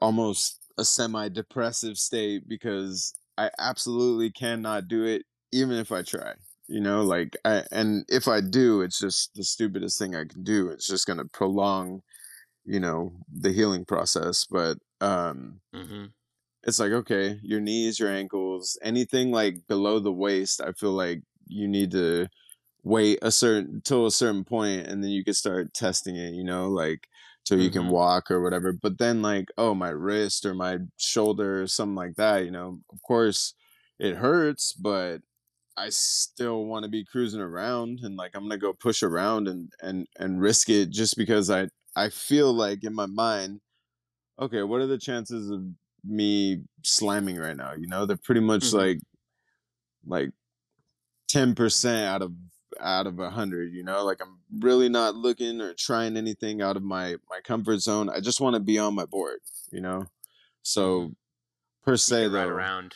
almost 0.00 0.58
a 0.78 0.84
semi 0.84 1.28
depressive 1.28 1.96
state 1.96 2.48
because 2.48 3.14
I 3.38 3.50
absolutely 3.58 4.30
cannot 4.30 4.88
do 4.88 5.04
it, 5.04 5.22
even 5.52 5.76
if 5.76 5.92
I 5.92 6.02
try. 6.02 6.34
You 6.68 6.80
know, 6.80 7.02
like 7.02 7.36
I 7.44 7.62
and 7.70 8.04
if 8.08 8.26
I 8.26 8.40
do, 8.40 8.80
it's 8.82 8.98
just 8.98 9.34
the 9.34 9.44
stupidest 9.44 9.98
thing 9.98 10.16
I 10.16 10.24
can 10.24 10.42
do. 10.42 10.68
It's 10.68 10.86
just 10.86 11.06
gonna 11.06 11.26
prolong, 11.26 12.02
you 12.64 12.80
know, 12.80 13.12
the 13.32 13.52
healing 13.52 13.84
process. 13.84 14.46
But 14.50 14.78
um 15.00 15.60
mm-hmm. 15.74 16.06
It's 16.66 16.80
like, 16.80 16.90
okay, 16.90 17.38
your 17.42 17.60
knees, 17.60 17.98
your 18.00 18.10
ankles, 18.10 18.76
anything 18.82 19.30
like 19.30 19.66
below 19.68 20.00
the 20.00 20.12
waist, 20.12 20.60
I 20.60 20.72
feel 20.72 20.90
like 20.90 21.22
you 21.46 21.68
need 21.68 21.92
to 21.92 22.26
wait 22.82 23.20
a 23.22 23.30
certain 23.30 23.82
till 23.84 24.06
a 24.06 24.10
certain 24.10 24.44
point 24.44 24.86
and 24.86 25.02
then 25.02 25.10
you 25.10 25.24
can 25.24 25.34
start 25.34 25.72
testing 25.72 26.16
it, 26.16 26.34
you 26.34 26.44
know, 26.44 26.68
like 26.68 27.08
so 27.44 27.54
you 27.54 27.70
mm-hmm. 27.70 27.84
can 27.84 27.88
walk 27.88 28.32
or 28.32 28.42
whatever. 28.42 28.72
But 28.72 28.98
then 28.98 29.22
like, 29.22 29.46
oh, 29.56 29.74
my 29.74 29.90
wrist 29.90 30.44
or 30.44 30.54
my 30.54 30.78
shoulder 30.96 31.62
or 31.62 31.66
something 31.68 31.94
like 31.94 32.16
that, 32.16 32.44
you 32.44 32.50
know, 32.50 32.80
of 32.92 33.00
course 33.02 33.54
it 34.00 34.16
hurts, 34.16 34.72
but 34.72 35.20
I 35.76 35.90
still 35.90 36.64
want 36.64 36.82
to 36.82 36.90
be 36.90 37.04
cruising 37.04 37.40
around 37.40 38.00
and 38.02 38.16
like 38.16 38.32
I'm 38.34 38.42
gonna 38.42 38.58
go 38.58 38.72
push 38.72 39.04
around 39.04 39.46
and 39.46 39.70
and 39.80 40.08
and 40.18 40.40
risk 40.40 40.68
it 40.68 40.90
just 40.90 41.16
because 41.16 41.48
I 41.48 41.68
I 41.94 42.08
feel 42.08 42.52
like 42.52 42.82
in 42.82 42.94
my 42.94 43.06
mind, 43.06 43.60
okay, 44.40 44.64
what 44.64 44.80
are 44.80 44.86
the 44.88 44.98
chances 44.98 45.48
of 45.48 45.62
me 46.06 46.62
slamming 46.82 47.36
right 47.36 47.56
now. 47.56 47.72
You 47.74 47.86
know, 47.86 48.06
they're 48.06 48.16
pretty 48.16 48.40
much 48.40 48.64
Mhm. 48.64 48.74
like 48.74 49.00
like 50.06 50.30
ten 51.28 51.54
percent 51.54 52.06
out 52.06 52.22
of 52.22 52.32
out 52.80 53.06
of 53.06 53.18
a 53.18 53.30
hundred. 53.30 53.72
You 53.72 53.82
know, 53.82 54.04
like 54.04 54.20
I'm 54.20 54.38
really 54.60 54.88
not 54.88 55.14
looking 55.16 55.60
or 55.60 55.74
trying 55.74 56.16
anything 56.16 56.62
out 56.62 56.76
of 56.76 56.82
my 56.82 57.16
my 57.28 57.40
comfort 57.42 57.78
zone. 57.78 58.08
I 58.10 58.20
just 58.20 58.40
want 58.40 58.54
to 58.54 58.60
be 58.60 58.78
on 58.78 58.94
my 58.94 59.06
board. 59.06 59.40
You 59.72 59.80
know, 59.80 60.06
so 60.62 61.12
per 61.84 61.96
se 61.96 62.28
though, 62.28 62.46
around. 62.48 62.94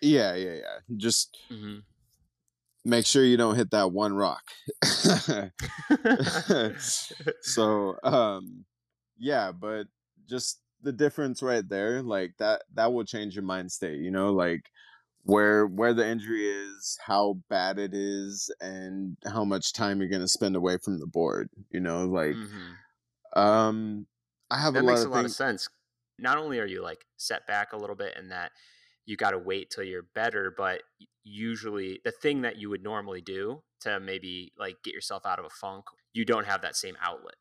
yeah, 0.00 0.34
yeah, 0.34 0.54
yeah. 0.54 0.78
Just 0.96 1.38
hmm 1.48 1.78
make 2.84 3.06
sure 3.06 3.22
you 3.24 3.36
don't 3.36 3.54
hit 3.54 3.70
that 3.70 3.92
one 3.92 4.12
rock. 4.12 4.42
so 7.42 7.96
um 8.02 8.64
yeah 9.18 9.52
but 9.52 9.86
just 10.28 10.60
the 10.82 10.92
difference 10.92 11.42
right 11.42 11.68
there 11.68 12.02
like 12.02 12.32
that 12.38 12.62
that 12.74 12.92
will 12.92 13.04
change 13.04 13.34
your 13.34 13.44
mind 13.44 13.70
state 13.72 14.00
you 14.00 14.10
know 14.10 14.32
like 14.32 14.70
where 15.24 15.66
where 15.66 15.94
the 15.94 16.06
injury 16.06 16.46
is 16.46 16.98
how 17.04 17.34
bad 17.48 17.78
it 17.78 17.94
is 17.94 18.54
and 18.60 19.16
how 19.26 19.44
much 19.44 19.72
time 19.72 20.00
you're 20.00 20.08
going 20.10 20.22
to 20.22 20.28
spend 20.28 20.56
away 20.56 20.78
from 20.84 20.98
the 21.00 21.06
board 21.06 21.48
you 21.70 21.80
know 21.80 22.06
like 22.06 22.38
hmm 22.38 22.72
um 23.36 24.06
i 24.50 24.58
have 24.58 24.74
That 24.74 24.82
a 24.82 24.84
lot 24.84 25.00
makes 25.00 25.04
of 25.04 25.08
a 25.10 25.10
lot 25.10 25.24
of 25.24 25.30
sense. 25.30 25.68
Not 26.18 26.38
only 26.38 26.58
are 26.58 26.66
you 26.66 26.82
like 26.82 27.04
set 27.16 27.46
back 27.46 27.72
a 27.72 27.76
little 27.76 27.96
bit 27.96 28.16
in 28.16 28.28
that 28.28 28.52
you 29.04 29.16
got 29.16 29.32
to 29.32 29.38
wait 29.38 29.70
till 29.70 29.84
you're 29.84 30.02
better, 30.14 30.52
but 30.56 30.82
usually 31.24 32.00
the 32.04 32.12
thing 32.12 32.42
that 32.42 32.56
you 32.56 32.70
would 32.70 32.82
normally 32.82 33.20
do 33.20 33.64
to 33.80 33.98
maybe 34.00 34.52
like 34.56 34.82
get 34.84 34.94
yourself 34.94 35.26
out 35.26 35.38
of 35.38 35.44
a 35.44 35.50
funk, 35.50 35.86
you 36.12 36.24
don't 36.24 36.46
have 36.46 36.62
that 36.62 36.76
same 36.76 36.96
outlet. 37.00 37.34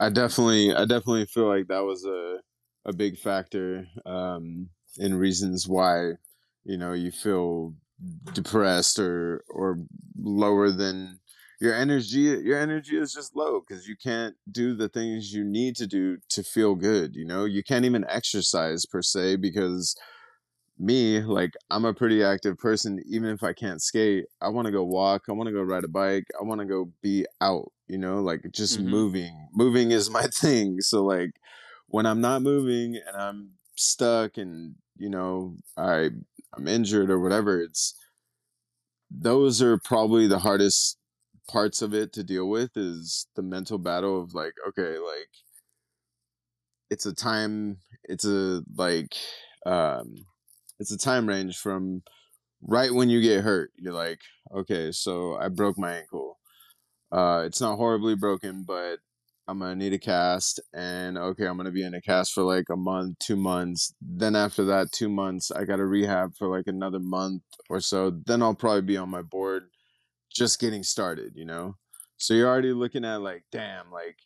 I 0.00 0.10
definitely 0.10 0.74
I 0.74 0.80
definitely 0.86 1.26
feel 1.26 1.48
like 1.48 1.68
that 1.68 1.84
was 1.84 2.04
a 2.06 2.40
a 2.86 2.94
big 2.94 3.18
factor 3.18 3.86
um 4.06 4.70
in 4.98 5.14
reasons 5.14 5.68
why 5.68 6.12
you 6.64 6.78
know 6.78 6.92
you 6.94 7.12
feel 7.12 7.74
depressed 8.32 8.98
or 8.98 9.44
or 9.50 9.78
lower 10.18 10.70
than 10.72 11.20
your 11.60 11.74
energy 11.74 12.20
your 12.20 12.58
energy 12.58 12.96
is 12.98 13.12
just 13.12 13.36
low 13.36 13.60
cuz 13.60 13.86
you 13.86 13.96
can't 14.02 14.36
do 14.50 14.74
the 14.74 14.88
things 14.88 15.32
you 15.34 15.44
need 15.44 15.76
to 15.76 15.86
do 15.86 16.18
to 16.30 16.42
feel 16.42 16.74
good 16.74 17.14
you 17.14 17.26
know? 17.26 17.44
You 17.44 17.62
can't 17.62 17.84
even 17.84 18.06
exercise 18.08 18.86
per 18.86 19.02
se 19.02 19.36
because 19.36 19.94
me 20.80 21.20
like 21.20 21.52
i'm 21.70 21.84
a 21.84 21.94
pretty 21.94 22.24
active 22.24 22.58
person 22.58 23.02
even 23.06 23.28
if 23.30 23.42
i 23.42 23.52
can't 23.52 23.82
skate 23.82 24.26
i 24.40 24.48
want 24.48 24.66
to 24.66 24.72
go 24.72 24.84
walk 24.84 25.24
i 25.28 25.32
want 25.32 25.46
to 25.46 25.52
go 25.52 25.62
ride 25.62 25.84
a 25.84 25.88
bike 25.88 26.24
i 26.40 26.44
want 26.44 26.60
to 26.60 26.66
go 26.66 26.90
be 27.02 27.26
out 27.42 27.70
you 27.88 27.98
know 27.98 28.20
like 28.22 28.42
just 28.52 28.80
Mhm. 28.80 28.84
moving 28.90 29.48
moving 29.52 29.92
is 29.92 30.10
my 30.10 30.22
thing 30.34 30.80
so 30.80 31.04
like 31.04 31.32
when 31.88 32.06
i'm 32.06 32.20
not 32.20 32.42
moving 32.42 32.96
and 32.96 33.16
i'm 33.16 33.52
stuck 33.76 34.38
and 34.38 34.76
you 34.96 35.10
know 35.10 35.56
i 35.76 36.10
i'm 36.56 36.68
injured 36.68 37.10
or 37.10 37.20
whatever 37.20 37.60
it's 37.60 37.94
those 39.10 39.60
are 39.62 39.78
probably 39.78 40.26
the 40.26 40.38
hardest 40.38 40.98
parts 41.48 41.82
of 41.82 41.92
it 41.94 42.12
to 42.12 42.22
deal 42.22 42.48
with 42.48 42.76
is 42.76 43.26
the 43.34 43.42
mental 43.42 43.78
battle 43.78 44.22
of 44.22 44.34
like 44.34 44.54
okay 44.68 44.98
like 44.98 45.28
it's 46.90 47.06
a 47.06 47.14
time 47.14 47.78
it's 48.04 48.24
a 48.24 48.62
like 48.76 49.14
um 49.66 50.14
it's 50.80 50.90
a 50.90 50.98
time 50.98 51.28
range 51.28 51.58
from 51.58 52.02
right 52.62 52.92
when 52.92 53.08
you 53.08 53.20
get 53.20 53.44
hurt 53.44 53.70
you're 53.76 53.92
like 53.92 54.20
okay 54.54 54.90
so 54.90 55.36
i 55.36 55.48
broke 55.48 55.78
my 55.78 55.98
ankle. 55.98 56.38
Uh 57.12 57.42
it's 57.46 57.60
not 57.60 57.76
horribly 57.76 58.16
broken 58.16 58.64
but 58.66 58.98
i'm 59.46 59.58
gonna 59.60 59.76
need 59.76 59.92
a 59.92 59.98
cast 59.98 60.60
and 60.74 61.18
okay 61.18 61.46
i'm 61.46 61.56
gonna 61.56 61.70
be 61.70 61.84
in 61.84 61.94
a 61.94 62.00
cast 62.00 62.32
for 62.32 62.42
like 62.42 62.66
a 62.70 62.76
month 62.76 63.18
two 63.18 63.36
months. 63.36 63.94
Then 64.00 64.34
after 64.34 64.64
that 64.64 64.90
two 64.92 65.08
months 65.08 65.50
i 65.52 65.64
gotta 65.64 65.86
rehab 65.86 66.34
for 66.36 66.48
like 66.48 66.66
another 66.66 67.00
month 67.00 67.42
or 67.68 67.80
so. 67.80 68.10
Then 68.26 68.42
i'll 68.42 68.54
probably 68.54 68.82
be 68.82 68.96
on 68.96 69.10
my 69.10 69.22
board 69.22 69.64
just 70.32 70.60
getting 70.60 70.82
started 70.82 71.32
you 71.36 71.44
know? 71.44 71.76
So 72.16 72.34
you're 72.34 72.48
already 72.48 72.72
looking 72.72 73.04
at 73.04 73.22
like 73.22 73.44
damn 73.52 73.90
like 73.90 74.16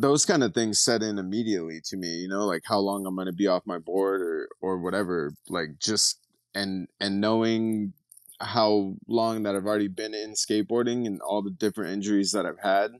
those 0.00 0.24
kind 0.24 0.42
of 0.42 0.54
things 0.54 0.80
set 0.80 1.02
in 1.02 1.18
immediately 1.18 1.80
to 1.84 1.96
me 1.96 2.08
you 2.08 2.28
know 2.28 2.46
like 2.46 2.62
how 2.64 2.78
long 2.78 3.06
i'm 3.06 3.14
going 3.14 3.26
to 3.26 3.32
be 3.32 3.46
off 3.46 3.62
my 3.66 3.78
board 3.78 4.22
or 4.22 4.48
or 4.60 4.78
whatever 4.78 5.32
like 5.48 5.68
just 5.78 6.18
and 6.54 6.88
and 7.00 7.20
knowing 7.20 7.92
how 8.40 8.94
long 9.06 9.42
that 9.42 9.54
i've 9.54 9.66
already 9.66 9.88
been 9.88 10.14
in 10.14 10.32
skateboarding 10.32 11.06
and 11.06 11.20
all 11.20 11.42
the 11.42 11.50
different 11.50 11.92
injuries 11.92 12.32
that 12.32 12.46
i've 12.46 12.58
had 12.62 12.92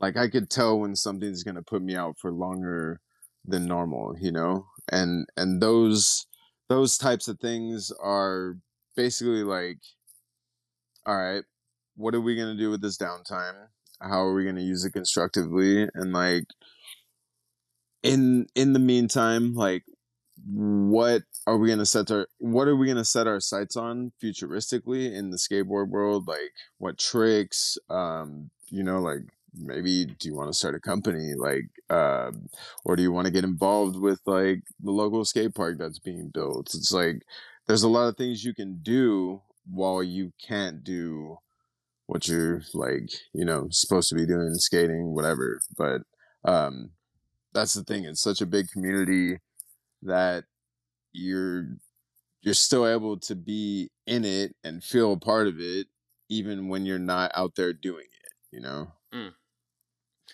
like 0.00 0.16
i 0.16 0.28
could 0.28 0.50
tell 0.50 0.80
when 0.80 0.96
something's 0.96 1.44
going 1.44 1.54
to 1.54 1.62
put 1.62 1.82
me 1.82 1.94
out 1.94 2.16
for 2.18 2.32
longer 2.32 3.00
than 3.44 3.66
normal 3.66 4.14
you 4.20 4.32
know? 4.32 4.66
And 4.90 5.26
and 5.36 5.62
those 5.62 6.26
those 6.68 6.98
types 6.98 7.28
of 7.28 7.38
things 7.38 7.92
are 8.02 8.56
basically 8.96 9.44
like 9.44 9.78
all 11.06 11.16
right 11.16 11.44
what 11.96 12.14
are 12.14 12.20
we 12.20 12.34
going 12.34 12.56
to 12.56 12.60
do 12.60 12.70
with 12.70 12.82
this 12.82 12.98
downtime 12.98 13.68
how 14.02 14.22
are 14.24 14.34
we 14.34 14.44
going 14.44 14.56
to 14.56 14.62
use 14.62 14.84
it 14.84 14.92
constructively? 14.92 15.88
And 15.94 16.12
like 16.12 16.44
in 18.02 18.46
in 18.54 18.72
the 18.72 18.78
meantime 18.78 19.54
like 19.54 19.84
what 20.46 21.22
are 21.46 21.56
we 21.56 21.68
going 21.68 21.78
to 21.78 21.86
set 21.86 22.10
our 22.10 22.26
what 22.38 22.66
are 22.66 22.76
we 22.76 22.86
going 22.86 22.96
to 22.96 23.04
set 23.04 23.26
our 23.26 23.40
sights 23.40 23.76
on 23.76 24.12
futuristically 24.22 25.12
in 25.12 25.30
the 25.30 25.36
skateboard 25.36 25.88
world? 25.88 26.26
Like 26.26 26.52
what 26.78 26.98
tricks 26.98 27.78
um 27.90 28.50
you 28.68 28.82
know 28.82 29.00
like 29.00 29.20
maybe 29.54 30.06
do 30.06 30.28
you 30.28 30.34
want 30.34 30.48
to 30.48 30.58
start 30.58 30.74
a 30.74 30.80
company? 30.80 31.34
Like 31.34 31.68
uh 31.90 32.32
or 32.84 32.96
do 32.96 33.02
you 33.02 33.12
want 33.12 33.26
to 33.26 33.32
get 33.32 33.44
involved 33.44 33.96
with 33.96 34.20
like 34.26 34.62
the 34.82 34.90
local 34.90 35.24
skate 35.24 35.54
park 35.54 35.78
that's 35.78 35.98
being 35.98 36.28
built? 36.28 36.74
It's 36.74 36.92
like 36.92 37.22
there's 37.66 37.84
a 37.84 37.88
lot 37.88 38.08
of 38.08 38.16
things 38.16 38.44
you 38.44 38.54
can 38.54 38.80
do 38.82 39.42
while 39.70 40.02
you 40.02 40.32
can't 40.44 40.82
do 40.82 41.38
what 42.12 42.28
you're 42.28 42.60
like 42.74 43.10
you 43.32 43.44
know 43.44 43.68
supposed 43.70 44.10
to 44.10 44.14
be 44.14 44.26
doing 44.26 44.54
skating 44.54 45.14
whatever 45.14 45.62
but 45.78 46.02
um 46.44 46.90
that's 47.54 47.72
the 47.72 47.82
thing 47.84 48.04
it's 48.04 48.22
such 48.22 48.42
a 48.42 48.46
big 48.46 48.68
community 48.70 49.38
that 50.02 50.44
you're 51.12 51.66
you're 52.42 52.54
still 52.54 52.86
able 52.86 53.18
to 53.18 53.34
be 53.34 53.90
in 54.06 54.24
it 54.24 54.54
and 54.62 54.84
feel 54.84 55.12
a 55.14 55.18
part 55.18 55.46
of 55.48 55.58
it 55.58 55.86
even 56.28 56.68
when 56.68 56.84
you're 56.84 56.98
not 56.98 57.30
out 57.34 57.54
there 57.56 57.72
doing 57.72 58.04
it 58.24 58.32
you 58.50 58.60
know 58.60 58.92
Mm. 59.14 59.34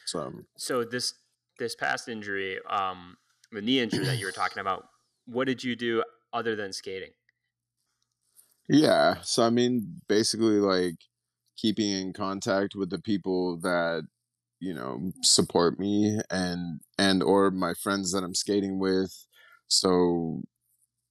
so 0.06 0.32
So 0.56 0.84
this 0.84 1.14
this 1.58 1.74
past 1.74 2.08
injury, 2.08 2.60
um, 2.70 3.16
the 3.50 3.60
knee 3.60 3.80
injury 3.80 4.04
that 4.04 4.18
you 4.18 4.26
were 4.26 4.30
talking 4.30 4.60
about, 4.60 4.86
what 5.26 5.46
did 5.48 5.64
you 5.64 5.74
do 5.74 6.04
other 6.32 6.54
than 6.54 6.72
skating? 6.72 7.10
yeah 8.68 9.16
so 9.22 9.42
i 9.42 9.50
mean 9.50 10.00
basically 10.08 10.58
like 10.60 10.96
keeping 11.58 11.90
in 11.90 12.12
contact 12.12 12.74
with 12.74 12.90
the 12.90 13.00
people 13.00 13.58
that 13.58 14.02
you 14.60 14.74
know 14.74 15.12
support 15.22 15.78
me 15.78 16.18
and 16.30 16.80
and 16.98 17.22
or 17.22 17.50
my 17.50 17.74
friends 17.74 18.12
that 18.12 18.24
i'm 18.24 18.34
skating 18.34 18.78
with. 18.78 19.12
So 19.68 20.42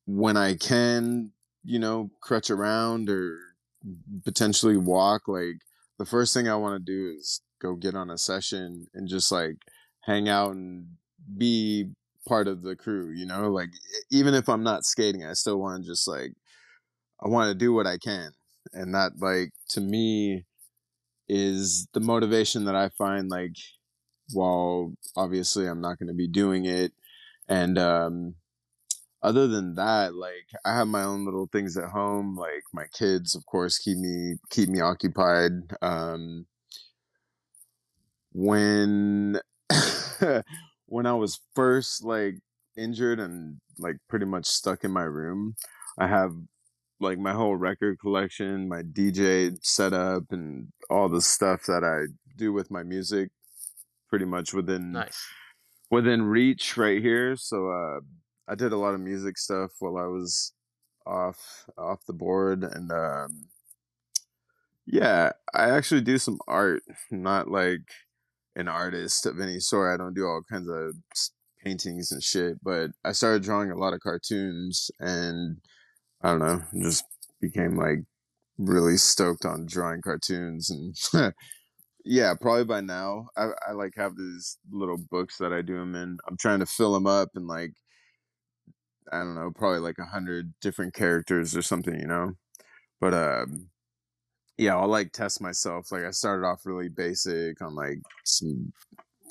when 0.05 0.37
i 0.37 0.55
can 0.55 1.31
you 1.63 1.77
know 1.77 2.09
crutch 2.21 2.49
around 2.49 3.09
or 3.09 3.37
potentially 4.23 4.77
walk 4.77 5.27
like 5.27 5.59
the 5.99 6.05
first 6.05 6.33
thing 6.33 6.47
i 6.47 6.55
want 6.55 6.73
to 6.73 6.91
do 6.91 7.13
is 7.17 7.41
go 7.61 7.75
get 7.75 7.93
on 7.93 8.09
a 8.09 8.17
session 8.17 8.87
and 8.93 9.07
just 9.07 9.31
like 9.31 9.57
hang 10.01 10.29
out 10.29 10.51
and 10.51 10.87
be 11.37 11.85
part 12.27 12.47
of 12.47 12.61
the 12.61 12.75
crew 12.75 13.11
you 13.11 13.25
know? 13.25 13.49
Like 13.51 13.69
even 14.11 14.33
if 14.33 14.47
i'm 14.49 14.63
not 14.63 14.85
skating 14.85 15.25
i 15.25 15.33
still 15.33 15.59
want 15.59 15.83
to 15.83 15.89
just 15.89 16.07
like 16.07 16.33
i 17.23 17.27
want 17.27 17.49
to 17.49 17.55
do 17.55 17.73
what 17.73 17.87
i 17.87 17.97
can 17.97 18.31
and 18.77 18.93
that 18.93 19.13
like 19.19 19.51
to 19.69 19.81
me 19.81 20.45
is 21.27 21.87
the 21.93 21.99
motivation 21.99 22.65
that 22.65 22.75
i 22.75 22.89
find 22.89 23.29
like 23.29 23.55
while 24.33 24.93
obviously 25.15 25.67
i'm 25.67 25.81
not 25.81 25.97
going 25.99 26.07
to 26.07 26.13
be 26.13 26.27
doing 26.27 26.65
it 26.65 26.91
and 27.49 27.77
um 27.77 28.35
other 29.23 29.47
than 29.47 29.75
that 29.75 30.13
like 30.13 30.47
i 30.65 30.75
have 30.75 30.87
my 30.87 31.03
own 31.03 31.25
little 31.25 31.49
things 31.51 31.77
at 31.77 31.89
home 31.89 32.37
like 32.37 32.63
my 32.73 32.85
kids 32.93 33.35
of 33.35 33.45
course 33.45 33.79
keep 33.79 33.97
me 33.97 34.35
keep 34.49 34.69
me 34.69 34.79
occupied 34.79 35.51
um 35.81 36.45
when 38.33 39.39
when 40.85 41.05
i 41.05 41.13
was 41.13 41.41
first 41.55 42.03
like 42.03 42.35
injured 42.77 43.19
and 43.19 43.59
like 43.79 43.95
pretty 44.07 44.25
much 44.25 44.45
stuck 44.45 44.83
in 44.83 44.91
my 44.91 45.03
room 45.03 45.55
i 45.97 46.05
have 46.05 46.31
like 46.99 47.17
my 47.19 47.31
whole 47.33 47.55
record 47.55 47.99
collection 47.99 48.67
my 48.67 48.81
dj 48.81 49.55
setup 49.61 50.23
and 50.31 50.67
all 50.89 51.09
the 51.09 51.21
stuff 51.21 51.63
that 51.67 51.83
i 51.83 52.05
do 52.35 52.51
with 52.53 52.69
my 52.71 52.83
music 52.83 53.29
pretty 54.09 54.25
much 54.25 54.53
within 54.53 54.91
Nice. 54.93 55.25
within 55.91 56.23
reach 56.23 56.77
right 56.77 57.01
here. 57.01 57.35
So 57.35 57.69
uh, 57.69 57.99
I 58.47 58.55
did 58.55 58.71
a 58.71 58.77
lot 58.77 58.93
of 58.93 59.01
music 59.01 59.37
stuff 59.37 59.71
while 59.79 59.97
I 59.97 60.07
was 60.07 60.53
off 61.05 61.65
off 61.77 62.05
the 62.05 62.13
board, 62.13 62.63
and 62.63 62.91
um, 62.91 63.47
yeah, 64.85 65.31
I 65.53 65.69
actually 65.69 66.01
do 66.01 66.17
some 66.17 66.39
art. 66.47 66.83
Not 67.11 67.49
like 67.49 67.81
an 68.55 68.67
artist 68.67 69.25
of 69.25 69.39
any 69.39 69.59
sort. 69.59 69.93
I 69.93 69.97
don't 70.01 70.13
do 70.15 70.25
all 70.25 70.41
kinds 70.49 70.69
of 70.69 70.95
paintings 71.63 72.11
and 72.11 72.23
shit, 72.23 72.63
but 72.63 72.91
I 73.03 73.11
started 73.11 73.43
drawing 73.43 73.71
a 73.71 73.77
lot 73.77 73.93
of 73.93 73.99
cartoons 73.99 74.89
and 74.99 75.57
I 76.27 76.31
don't 76.31 76.39
know, 76.39 76.61
just 76.83 77.05
became 77.39 77.77
like 77.77 77.99
really 78.57 78.97
stoked 78.97 79.45
on 79.45 79.65
drawing 79.65 80.01
cartoons 80.01 80.69
and 80.69 80.93
yeah, 82.05 82.33
probably 82.33 82.65
by 82.65 82.81
now 82.81 83.27
I, 83.37 83.51
I 83.69 83.71
like 83.71 83.93
have 83.95 84.17
these 84.17 84.57
little 84.69 84.97
books 84.97 85.37
that 85.37 85.53
I 85.53 85.61
do 85.61 85.77
them 85.77 85.95
in. 85.95 86.17
I'm 86.27 86.35
trying 86.35 86.59
to 86.59 86.65
fill 86.65 86.93
them 86.93 87.07
up 87.07 87.29
and 87.35 87.47
like 87.47 87.71
I 89.09 89.19
don't 89.19 89.35
know, 89.35 89.51
probably 89.55 89.79
like 89.79 89.99
a 89.99 90.05
hundred 90.05 90.53
different 90.61 90.93
characters 90.93 91.55
or 91.55 91.61
something, 91.61 91.97
you 91.97 92.07
know. 92.07 92.33
But 92.99 93.13
um, 93.13 93.69
yeah, 94.57 94.75
I'll 94.75 94.89
like 94.89 95.13
test 95.13 95.41
myself. 95.41 95.93
Like 95.93 96.03
I 96.03 96.11
started 96.11 96.45
off 96.45 96.65
really 96.65 96.89
basic 96.89 97.61
on 97.61 97.73
like 97.75 97.99
some 98.25 98.73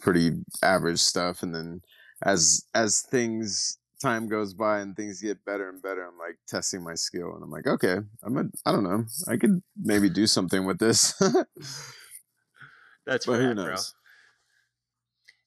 pretty 0.00 0.32
average 0.62 1.00
stuff, 1.00 1.42
and 1.42 1.54
then 1.54 1.82
as 2.24 2.64
as 2.74 3.02
things 3.02 3.78
time 4.00 4.28
goes 4.28 4.54
by 4.54 4.80
and 4.80 4.96
things 4.96 5.20
get 5.20 5.44
better 5.44 5.68
and 5.68 5.82
better, 5.82 6.06
I'm 6.06 6.18
like 6.18 6.36
testing 6.46 6.82
my 6.82 6.94
skill, 6.94 7.34
and 7.34 7.42
I'm 7.42 7.50
like, 7.50 7.66
okay, 7.66 7.98
I'm 8.22 8.36
a, 8.36 8.44
I 8.64 8.72
don't 8.72 8.84
know, 8.84 9.04
I 9.28 9.36
could 9.36 9.62
maybe 9.76 10.08
do 10.08 10.26
something 10.26 10.64
with 10.66 10.78
this. 10.78 11.14
That's 13.06 13.26
but 13.26 13.40
rad, 13.40 13.56
bro. 13.56 13.76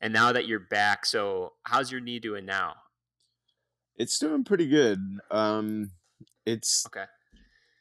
And 0.02 0.14
now 0.14 0.32
that 0.32 0.48
you're 0.48 0.62
back, 0.70 1.06
so 1.06 1.54
how's 1.64 1.92
your 1.92 2.02
knee 2.02 2.20
doing 2.20 2.46
now? 2.46 2.76
It's 3.98 4.18
doing 4.18 4.46
pretty 4.46 4.68
good. 4.68 5.00
Um, 5.30 5.92
it's 6.46 6.86
okay. 6.88 7.06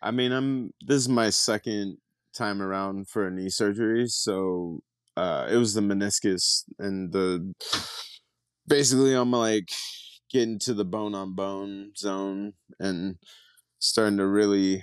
I 0.02 0.10
mean, 0.10 0.32
I'm 0.32 0.72
this 0.84 0.96
is 0.96 1.08
my 1.08 1.30
second 1.30 1.98
time 2.36 2.60
around 2.60 3.08
for 3.08 3.26
a 3.26 3.30
knee 3.30 3.50
surgery, 3.50 4.08
so 4.08 4.80
uh, 5.16 5.48
it 5.50 5.56
was 5.56 5.74
the 5.74 5.80
meniscus 5.80 6.64
and 6.78 7.12
the 7.12 7.52
basically 8.66 9.14
I'm 9.14 9.30
like 9.30 9.68
getting 10.30 10.58
to 10.60 10.74
the 10.74 10.84
bone 10.84 11.14
on 11.14 11.34
bone 11.34 11.92
zone 11.96 12.52
and 12.78 13.16
starting 13.78 14.18
to 14.18 14.26
really 14.26 14.82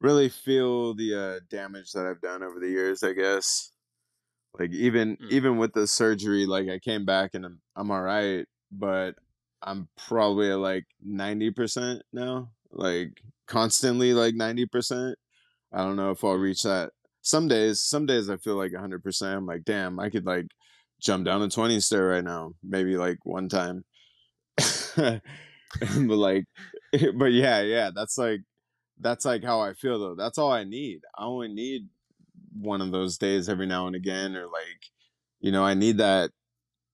really 0.00 0.28
feel 0.28 0.94
the 0.94 1.14
uh, 1.14 1.40
damage 1.50 1.92
that 1.92 2.06
I've 2.06 2.20
done 2.20 2.42
over 2.42 2.60
the 2.60 2.68
years, 2.68 3.02
I 3.02 3.12
guess. 3.12 3.72
Like 4.58 4.72
even 4.72 5.16
mm. 5.16 5.30
even 5.30 5.58
with 5.58 5.72
the 5.72 5.86
surgery, 5.86 6.46
like 6.46 6.68
I 6.68 6.78
came 6.78 7.04
back 7.04 7.34
and 7.34 7.44
I'm 7.44 7.60
I'm 7.76 7.90
all 7.90 8.02
right, 8.02 8.46
but 8.72 9.14
I'm 9.62 9.88
probably 9.96 10.50
at 10.50 10.58
like 10.58 10.84
90% 11.06 12.00
now, 12.12 12.50
like 12.70 13.20
constantly 13.46 14.14
like 14.14 14.34
90%. 14.34 15.14
I 15.72 15.78
don't 15.78 15.96
know 15.96 16.10
if 16.10 16.24
I'll 16.24 16.34
reach 16.34 16.62
that. 16.62 16.92
Some 17.22 17.48
days, 17.48 17.80
some 17.80 18.06
days 18.06 18.30
I 18.30 18.36
feel 18.36 18.54
like 18.54 18.72
100%. 18.72 19.36
I'm 19.36 19.46
like, 19.46 19.64
damn, 19.64 19.98
I 19.98 20.10
could 20.10 20.26
like 20.26 20.46
jump 21.00 21.24
down 21.24 21.42
a 21.42 21.48
20 21.48 21.80
stair 21.80 22.06
right 22.06 22.24
now, 22.24 22.52
maybe 22.62 22.96
like 22.96 23.18
one 23.24 23.48
time. 23.48 23.84
but 24.96 25.20
like, 25.92 26.44
but 27.16 27.32
yeah, 27.32 27.60
yeah, 27.62 27.90
that's 27.94 28.18
like, 28.18 28.40
that's 29.00 29.24
like 29.24 29.44
how 29.44 29.60
I 29.60 29.74
feel 29.74 29.98
though. 29.98 30.14
That's 30.14 30.38
all 30.38 30.52
I 30.52 30.64
need. 30.64 31.00
I 31.16 31.24
only 31.24 31.48
need 31.48 31.88
one 32.52 32.80
of 32.80 32.90
those 32.90 33.18
days 33.18 33.48
every 33.48 33.66
now 33.66 33.86
and 33.86 33.96
again, 33.96 34.36
or 34.36 34.46
like, 34.46 34.90
you 35.40 35.52
know, 35.52 35.64
I 35.64 35.74
need 35.74 35.98
that 35.98 36.30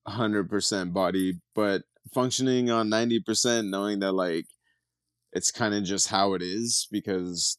100% 0.09 0.93
body, 0.93 1.41
but 1.55 1.83
functioning 2.13 2.71
on 2.71 2.89
90% 2.91 3.71
knowing 3.71 4.01
that 4.01 4.13
like 4.13 4.47
it's 5.33 5.51
kind 5.51 5.75
of 5.75 5.85
just 5.85 6.09
how 6.09 6.35
it 6.35 6.43
is 6.43 6.87
because 6.91 7.59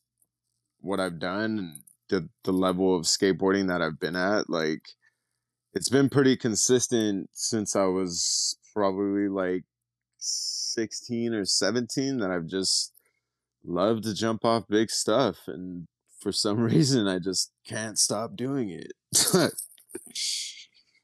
what 0.79 0.99
I've 0.99 1.19
done 1.19 1.59
and 1.59 1.79
the 2.09 2.29
the 2.43 2.53
level 2.53 2.95
of 2.95 3.05
skateboarding 3.05 3.67
that 3.67 3.81
I've 3.81 3.99
been 3.99 4.15
at 4.15 4.49
like 4.49 4.81
it's 5.73 5.89
been 5.89 6.09
pretty 6.09 6.37
consistent 6.37 7.29
since 7.33 7.75
I 7.75 7.85
was 7.85 8.57
probably 8.73 9.27
like 9.27 9.63
16 10.25 11.33
or 11.33 11.45
17 11.45 12.19
that 12.19 12.31
I've 12.31 12.47
just 12.47 12.93
loved 13.63 14.03
to 14.03 14.13
jump 14.13 14.45
off 14.45 14.67
big 14.67 14.89
stuff 14.89 15.47
and 15.47 15.87
for 16.19 16.31
some 16.31 16.59
reason 16.61 17.07
I 17.07 17.19
just 17.19 17.51
can't 17.67 17.97
stop 17.97 18.35
doing 18.35 18.69
it. 18.69 18.91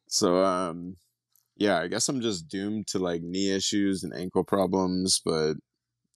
so 0.07 0.43
um 0.43 0.95
yeah, 1.61 1.79
I 1.79 1.87
guess 1.87 2.09
I'm 2.09 2.21
just 2.21 2.47
doomed 2.47 2.87
to 2.87 2.99
like 2.99 3.21
knee 3.21 3.51
issues 3.51 4.03
and 4.03 4.13
ankle 4.15 4.43
problems, 4.43 5.21
but 5.23 5.53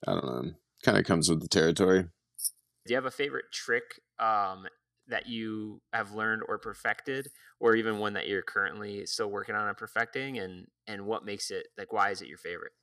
I 0.08 0.14
don't 0.14 0.26
know. 0.26 0.52
Kind 0.84 0.98
of 0.98 1.06
comes 1.06 1.30
with 1.30 1.40
the 1.40 1.48
territory. 1.48 2.02
Do 2.02 2.94
you 2.94 2.96
have 2.96 3.06
a 3.06 3.12
favorite 3.12 3.46
trick 3.52 3.84
um, 4.20 4.66
that 5.08 5.28
you 5.28 5.82
have 5.94 6.14
learned 6.14 6.42
or 6.48 6.58
perfected, 6.58 7.28
or 7.60 7.76
even 7.76 8.00
one 8.00 8.14
that 8.14 8.28
you're 8.28 8.42
currently 8.42 9.06
still 9.06 9.30
working 9.30 9.56
on 9.56 9.68
and 9.68 9.78
perfecting? 9.78 10.40
And 10.40 10.68
and 10.88 11.06
what 11.06 11.26
makes 11.26 11.52
it 11.52 11.68
like? 11.78 11.94
Why 11.94 12.10
is 12.10 12.22
it 12.22 12.28
your 12.28 12.38
favorite? 12.40 12.74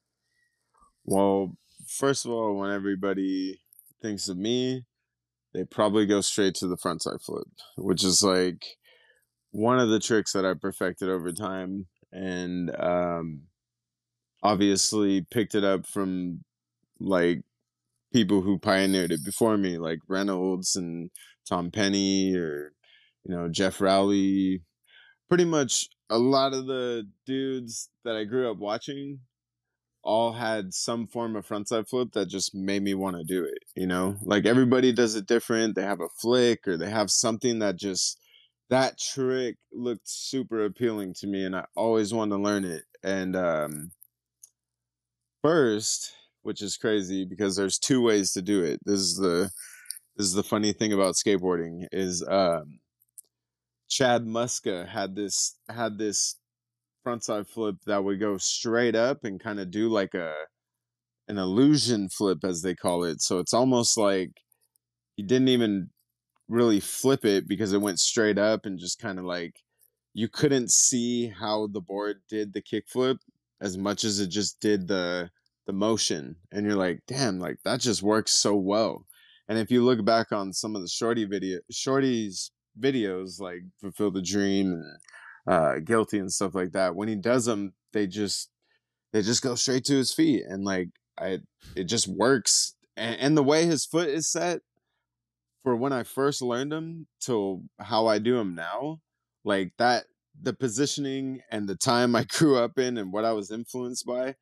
Well, 1.04 1.56
first 1.86 2.24
of 2.24 2.30
all, 2.30 2.56
when 2.56 2.70
everybody 2.70 3.60
thinks 4.00 4.28
of 4.28 4.36
me, 4.36 4.84
they 5.52 5.64
probably 5.64 6.06
go 6.06 6.20
straight 6.20 6.54
to 6.56 6.66
the 6.66 6.76
frontside 6.76 7.22
flip, 7.22 7.46
which 7.76 8.04
is 8.04 8.22
like 8.22 8.64
one 9.50 9.78
of 9.78 9.88
the 9.90 10.00
tricks 10.00 10.32
that 10.32 10.46
I 10.46 10.54
perfected 10.54 11.08
over 11.08 11.30
time 11.32 11.86
and 12.10 12.74
um, 12.78 13.42
obviously 14.42 15.26
picked 15.30 15.54
it 15.54 15.64
up 15.64 15.86
from 15.86 16.44
like 17.00 17.42
people 18.12 18.42
who 18.42 18.58
pioneered 18.58 19.12
it 19.12 19.24
before 19.24 19.56
me, 19.56 19.78
like 19.78 19.98
Reynolds 20.08 20.76
and 20.76 21.10
Tom 21.48 21.70
Penny 21.70 22.34
or 22.34 22.72
you 23.24 23.34
know 23.34 23.48
Geoff 23.48 23.80
Rowley. 23.80 24.62
Pretty 25.28 25.44
much 25.46 25.88
a 26.10 26.18
lot 26.18 26.52
of 26.52 26.66
the 26.66 27.08
dudes 27.26 27.88
that 28.04 28.16
I 28.16 28.24
grew 28.24 28.50
up 28.50 28.58
watching 28.58 29.20
all 30.02 30.32
had 30.32 30.74
some 30.74 31.06
form 31.06 31.36
of 31.36 31.46
frontside 31.46 31.88
flip 31.88 32.12
that 32.12 32.28
just 32.28 32.54
made 32.54 32.82
me 32.82 32.94
want 32.94 33.16
to 33.16 33.24
do 33.24 33.44
it. 33.44 33.58
You 33.76 33.86
know, 33.86 34.16
like 34.22 34.46
everybody 34.46 34.92
does 34.92 35.14
it 35.14 35.26
different. 35.26 35.74
They 35.74 35.82
have 35.82 36.00
a 36.00 36.08
flick 36.20 36.66
or 36.66 36.76
they 36.76 36.90
have 36.90 37.10
something 37.10 37.60
that 37.60 37.76
just 37.76 38.18
that 38.70 38.98
trick 38.98 39.56
looked 39.72 40.08
super 40.08 40.64
appealing 40.64 41.14
to 41.14 41.26
me 41.26 41.44
and 41.44 41.54
I 41.54 41.66
always 41.76 42.12
wanted 42.12 42.36
to 42.36 42.42
learn 42.42 42.64
it. 42.64 42.84
And 43.02 43.36
um 43.36 43.92
first, 45.42 46.12
which 46.42 46.62
is 46.62 46.76
crazy 46.76 47.24
because 47.24 47.56
there's 47.56 47.78
two 47.78 48.02
ways 48.02 48.32
to 48.32 48.42
do 48.42 48.62
it. 48.64 48.80
This 48.84 49.00
is 49.00 49.16
the 49.16 49.50
this 50.16 50.26
is 50.26 50.32
the 50.34 50.42
funny 50.42 50.72
thing 50.72 50.92
about 50.92 51.14
skateboarding 51.14 51.86
is 51.92 52.26
um 52.26 52.80
Chad 53.88 54.24
Muska 54.24 54.88
had 54.88 55.14
this 55.14 55.56
had 55.68 55.98
this 55.98 56.36
frontside 57.04 57.48
flip 57.48 57.76
that 57.86 58.04
would 58.04 58.20
go 58.20 58.38
straight 58.38 58.94
up 58.94 59.24
and 59.24 59.40
kind 59.40 59.60
of 59.60 59.70
do 59.70 59.88
like 59.88 60.14
a 60.14 60.34
an 61.28 61.38
illusion 61.38 62.08
flip 62.08 62.44
as 62.44 62.62
they 62.62 62.74
call 62.74 63.04
it. 63.04 63.20
So 63.22 63.38
it's 63.38 63.54
almost 63.54 63.96
like 63.96 64.32
he 65.16 65.22
didn't 65.22 65.48
even 65.48 65.90
really 66.48 66.80
flip 66.80 67.24
it 67.24 67.48
because 67.48 67.72
it 67.72 67.80
went 67.80 68.00
straight 68.00 68.38
up 68.38 68.66
and 68.66 68.78
just 68.78 68.98
kind 68.98 69.18
of 69.18 69.24
like 69.24 69.60
you 70.14 70.28
couldn't 70.28 70.70
see 70.70 71.28
how 71.28 71.66
the 71.68 71.80
board 71.80 72.18
did 72.28 72.52
the 72.52 72.62
kickflip 72.62 73.18
as 73.60 73.78
much 73.78 74.04
as 74.04 74.20
it 74.20 74.28
just 74.28 74.60
did 74.60 74.88
the 74.88 75.30
the 75.66 75.72
motion 75.72 76.36
and 76.50 76.66
you're 76.66 76.76
like 76.76 77.00
damn 77.06 77.38
like 77.38 77.56
that 77.64 77.80
just 77.80 78.02
works 78.02 78.32
so 78.32 78.54
well 78.54 79.06
and 79.48 79.58
if 79.58 79.70
you 79.70 79.82
look 79.82 80.04
back 80.04 80.32
on 80.32 80.52
some 80.52 80.74
of 80.74 80.82
the 80.82 80.88
shorty 80.88 81.24
video 81.24 81.60
Shorty's 81.70 82.50
videos 82.78 83.40
like 83.40 83.62
fulfill 83.80 84.10
the 84.10 84.20
dream 84.20 84.72
and 84.72 84.84
uh 85.46 85.78
guilty 85.78 86.18
and 86.18 86.32
stuff 86.32 86.54
like 86.54 86.72
that 86.72 86.94
when 86.94 87.08
he 87.08 87.16
does 87.16 87.44
them 87.46 87.72
they 87.92 88.06
just 88.06 88.50
they 89.12 89.22
just 89.22 89.42
go 89.42 89.54
straight 89.54 89.84
to 89.84 89.94
his 89.94 90.12
feet 90.12 90.44
and 90.48 90.64
like 90.64 90.88
i 91.18 91.38
it 91.76 91.84
just 91.84 92.08
works 92.08 92.74
and, 92.96 93.20
and 93.20 93.36
the 93.36 93.42
way 93.42 93.66
his 93.66 93.84
foot 93.84 94.08
is 94.08 94.30
set 94.30 94.60
for 95.62 95.76
when 95.76 95.92
I 95.92 96.02
first 96.02 96.42
learned 96.42 96.72
them 96.72 97.06
to 97.20 97.62
how 97.78 98.06
I 98.06 98.18
do 98.18 98.36
them 98.36 98.54
now, 98.54 99.00
like 99.44 99.72
that, 99.78 100.04
the 100.40 100.52
positioning 100.52 101.40
and 101.50 101.68
the 101.68 101.76
time 101.76 102.16
I 102.16 102.24
grew 102.28 102.56
up 102.56 102.78
in 102.78 102.98
and 102.98 103.12
what 103.12 103.24
I 103.24 103.32
was 103.32 103.50
influenced 103.50 104.06
by 104.06 104.34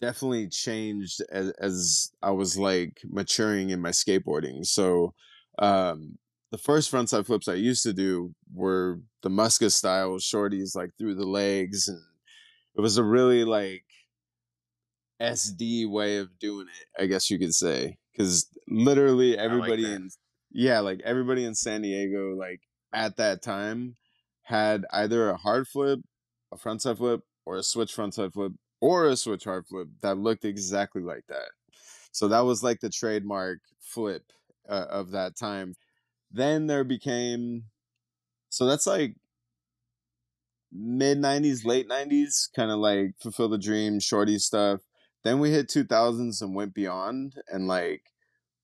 definitely 0.00 0.48
changed 0.48 1.22
as, 1.30 1.50
as 1.60 2.12
I 2.22 2.30
was 2.30 2.58
like 2.58 3.00
maturing 3.04 3.70
in 3.70 3.80
my 3.80 3.90
skateboarding. 3.90 4.66
So, 4.66 5.14
um, 5.58 6.18
the 6.52 6.58
first 6.58 6.92
frontside 6.92 7.24
flips 7.24 7.48
I 7.48 7.54
used 7.54 7.82
to 7.84 7.94
do 7.94 8.34
were 8.54 9.00
the 9.22 9.30
Muska 9.30 9.72
style 9.72 10.18
shorties, 10.18 10.76
like 10.76 10.90
through 10.98 11.14
the 11.14 11.26
legs, 11.26 11.88
and 11.88 11.98
it 12.76 12.80
was 12.82 12.98
a 12.98 13.02
really 13.02 13.44
like 13.44 13.84
SD 15.20 15.90
way 15.90 16.18
of 16.18 16.38
doing 16.38 16.66
it, 16.68 17.02
I 17.02 17.06
guess 17.06 17.30
you 17.30 17.38
could 17.38 17.54
say, 17.54 17.96
because 18.12 18.46
literally 18.68 19.36
everybody 19.36 19.84
like 19.84 19.92
in 19.92 20.10
yeah, 20.50 20.80
like 20.80 21.00
everybody 21.04 21.46
in 21.46 21.54
San 21.54 21.80
Diego, 21.80 22.34
like 22.36 22.60
at 22.92 23.16
that 23.16 23.40
time, 23.40 23.96
had 24.42 24.84
either 24.92 25.30
a 25.30 25.38
hard 25.38 25.66
flip, 25.66 26.00
a 26.52 26.58
frontside 26.58 26.98
flip, 26.98 27.22
or 27.46 27.56
a 27.56 27.62
switch 27.62 27.96
frontside 27.96 28.34
flip, 28.34 28.52
or 28.82 29.06
a 29.06 29.16
switch 29.16 29.44
hard 29.44 29.66
flip 29.66 29.88
that 30.02 30.18
looked 30.18 30.44
exactly 30.44 31.00
like 31.00 31.24
that. 31.28 31.48
So 32.12 32.28
that 32.28 32.40
was 32.40 32.62
like 32.62 32.80
the 32.80 32.90
trademark 32.90 33.60
flip 33.80 34.24
uh, 34.68 34.86
of 34.90 35.12
that 35.12 35.34
time. 35.34 35.74
Then 36.32 36.66
there 36.66 36.84
became, 36.84 37.64
so 38.48 38.66
that's 38.66 38.86
like 38.86 39.16
mid 40.72 41.18
90s, 41.18 41.64
late 41.64 41.88
90s, 41.88 42.48
kind 42.54 42.70
of 42.70 42.78
like 42.78 43.14
fulfill 43.20 43.48
the 43.48 43.58
dream, 43.58 44.00
shorty 44.00 44.38
stuff. 44.38 44.80
Then 45.24 45.38
we 45.38 45.50
hit 45.50 45.68
2000s 45.68 46.42
and 46.42 46.54
went 46.54 46.74
beyond 46.74 47.34
and 47.48 47.68
like 47.68 48.02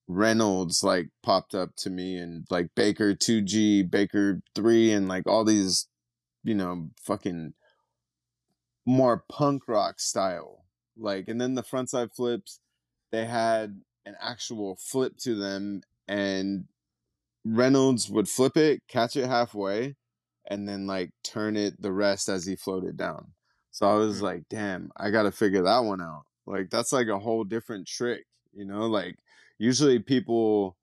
Reynolds 0.07 0.83
like 0.83 1.09
popped 1.21 1.53
up 1.53 1.75
to 1.77 1.89
me 1.89 2.17
and 2.17 2.45
like 2.49 2.69
Baker 2.75 3.13
2G, 3.13 3.89
Baker 3.89 4.41
3 4.55 4.91
and 4.91 5.07
like 5.07 5.27
all 5.27 5.45
these 5.45 5.87
you 6.43 6.55
know 6.55 6.89
fucking 7.01 7.53
more 8.85 9.23
punk 9.29 9.67
rock 9.67 9.99
style. 9.99 10.65
Like 10.97 11.27
and 11.27 11.39
then 11.39 11.53
the 11.53 11.63
frontside 11.63 12.15
flips 12.15 12.59
they 13.11 13.25
had 13.25 13.81
an 14.05 14.15
actual 14.21 14.75
flip 14.75 15.17
to 15.17 15.35
them 15.35 15.81
and 16.07 16.65
Reynolds 17.55 18.09
would 18.09 18.29
flip 18.29 18.57
it, 18.57 18.81
catch 18.87 19.15
it 19.15 19.27
halfway, 19.27 19.95
and 20.49 20.67
then 20.67 20.87
like 20.87 21.11
turn 21.23 21.57
it 21.57 21.81
the 21.81 21.91
rest 21.91 22.29
as 22.29 22.45
he 22.45 22.55
floated 22.55 22.97
down. 22.97 23.33
So 23.71 23.89
I 23.89 23.95
was 23.95 24.17
mm-hmm. 24.17 24.25
like, 24.25 24.43
damn, 24.49 24.91
I 24.97 25.11
got 25.11 25.23
to 25.23 25.31
figure 25.31 25.63
that 25.63 25.79
one 25.79 26.01
out. 26.01 26.23
Like 26.45 26.69
that's 26.69 26.91
like 26.91 27.07
a 27.07 27.19
whole 27.19 27.43
different 27.43 27.87
trick, 27.87 28.25
you 28.53 28.65
know? 28.65 28.87
Like 28.87 29.15
usually 29.57 29.99
people 29.99 30.77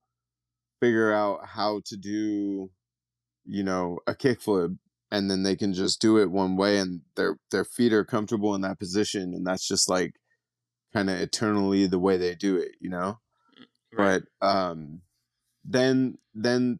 figure 0.81 1.13
out 1.13 1.47
how 1.47 1.81
to 1.87 1.97
do 1.97 2.71
you 3.47 3.63
know, 3.63 3.99
a 4.07 4.15
kickflip 4.15 4.77
and 5.11 5.31
then 5.31 5.45
they 5.45 5.55
can 5.55 5.73
just 5.73 6.01
do 6.01 6.19
it 6.19 6.31
one 6.31 6.57
way 6.57 6.79
and 6.79 7.01
their 7.15 7.39
their 7.53 7.65
feet 7.65 7.93
are 7.93 8.05
comfortable 8.05 8.55
in 8.55 8.61
that 8.63 8.79
position 8.79 9.33
and 9.35 9.47
that's 9.47 9.67
just 9.67 9.89
like 9.89 10.15
kind 10.93 11.09
of 11.09 11.21
eternally 11.21 11.87
the 11.87 11.99
way 11.99 12.17
they 12.17 12.35
do 12.35 12.57
it, 12.57 12.73
you 12.81 12.91
know? 12.91 13.19
Mm, 13.95 13.99
right. 13.99 14.23
But 14.41 14.47
um 14.47 15.03
then 15.67 16.19
then 16.35 16.79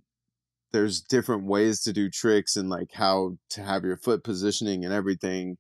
there's 0.73 1.01
different 1.01 1.45
ways 1.45 1.81
to 1.83 1.93
do 1.93 2.11
tricks 2.11 2.57
and 2.57 2.69
like 2.69 2.93
how 2.93 3.37
to 3.51 3.63
have 3.63 3.85
your 3.85 3.97
foot 3.97 4.23
positioning 4.23 4.85
and 4.85 4.93
everything 4.93 5.57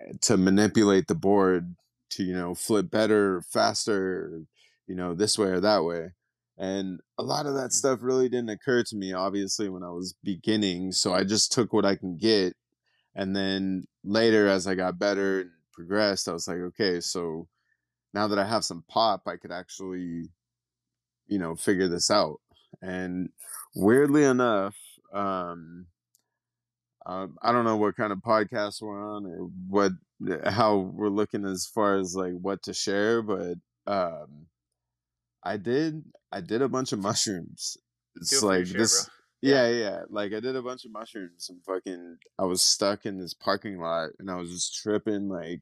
eh, 0.00 0.12
to 0.20 0.36
manipulate 0.36 1.06
the 1.06 1.14
board 1.14 1.74
to 2.10 2.22
you 2.22 2.34
know 2.34 2.54
flip 2.54 2.90
better 2.90 3.42
faster 3.50 4.42
you 4.86 4.94
know 4.94 5.14
this 5.14 5.38
way 5.38 5.48
or 5.48 5.60
that 5.60 5.84
way. 5.84 6.10
And 6.58 7.00
a 7.18 7.22
lot 7.22 7.46
of 7.46 7.54
that 7.54 7.70
mm. 7.70 7.72
stuff 7.72 8.00
really 8.02 8.28
didn't 8.28 8.50
occur 8.50 8.82
to 8.84 8.96
me 8.96 9.12
obviously 9.12 9.68
when 9.68 9.82
i 9.82 9.90
was 9.90 10.14
beginning 10.22 10.92
so 10.92 11.12
i 11.14 11.24
just 11.24 11.52
took 11.52 11.72
what 11.72 11.86
i 11.86 11.96
can 11.96 12.16
get. 12.16 12.54
And 13.14 13.34
then 13.34 13.84
later 14.04 14.48
as 14.48 14.66
i 14.66 14.74
got 14.74 14.98
better 14.98 15.42
and 15.42 15.50
progressed 15.72 16.28
i 16.28 16.32
was 16.32 16.46
like 16.46 16.58
okay 16.58 17.00
so 17.00 17.48
now 18.12 18.28
that 18.28 18.38
i 18.38 18.44
have 18.44 18.64
some 18.64 18.84
pop 18.88 19.22
i 19.26 19.36
could 19.36 19.50
actually 19.50 20.28
you 21.26 21.38
know 21.38 21.54
figure 21.56 21.88
this 21.88 22.10
out 22.10 22.40
and 22.80 23.30
weirdly 23.74 24.24
enough, 24.24 24.76
um, 25.12 25.86
uh, 27.04 27.26
I 27.42 27.52
don't 27.52 27.64
know 27.64 27.76
what 27.76 27.96
kind 27.96 28.12
of 28.12 28.18
podcast 28.18 28.80
we're 28.80 29.02
on 29.02 29.26
or 29.26 29.50
what 29.68 29.92
uh, 30.30 30.50
how 30.50 30.76
we're 30.76 31.08
looking 31.08 31.44
as 31.44 31.66
far 31.66 31.98
as 31.98 32.14
like 32.14 32.32
what 32.32 32.62
to 32.64 32.74
share, 32.74 33.22
but 33.22 33.56
um, 33.86 34.46
I 35.42 35.56
did 35.56 36.04
I 36.30 36.40
did 36.40 36.62
a 36.62 36.68
bunch 36.68 36.92
of 36.92 36.98
mushrooms. 37.00 37.76
It's 38.16 38.40
Feel 38.40 38.48
like 38.48 38.66
this. 38.66 39.08
Yeah, 39.40 39.68
yeah. 39.68 40.02
Like 40.08 40.32
I 40.32 40.40
did 40.40 40.54
a 40.54 40.62
bunch 40.62 40.84
of 40.84 40.92
mushrooms 40.92 41.50
and 41.50 41.60
fucking 41.64 42.18
I 42.38 42.44
was 42.44 42.62
stuck 42.62 43.06
in 43.06 43.18
this 43.18 43.34
parking 43.34 43.78
lot 43.78 44.10
and 44.20 44.30
I 44.30 44.36
was 44.36 44.50
just 44.52 44.80
tripping 44.80 45.28
like 45.28 45.60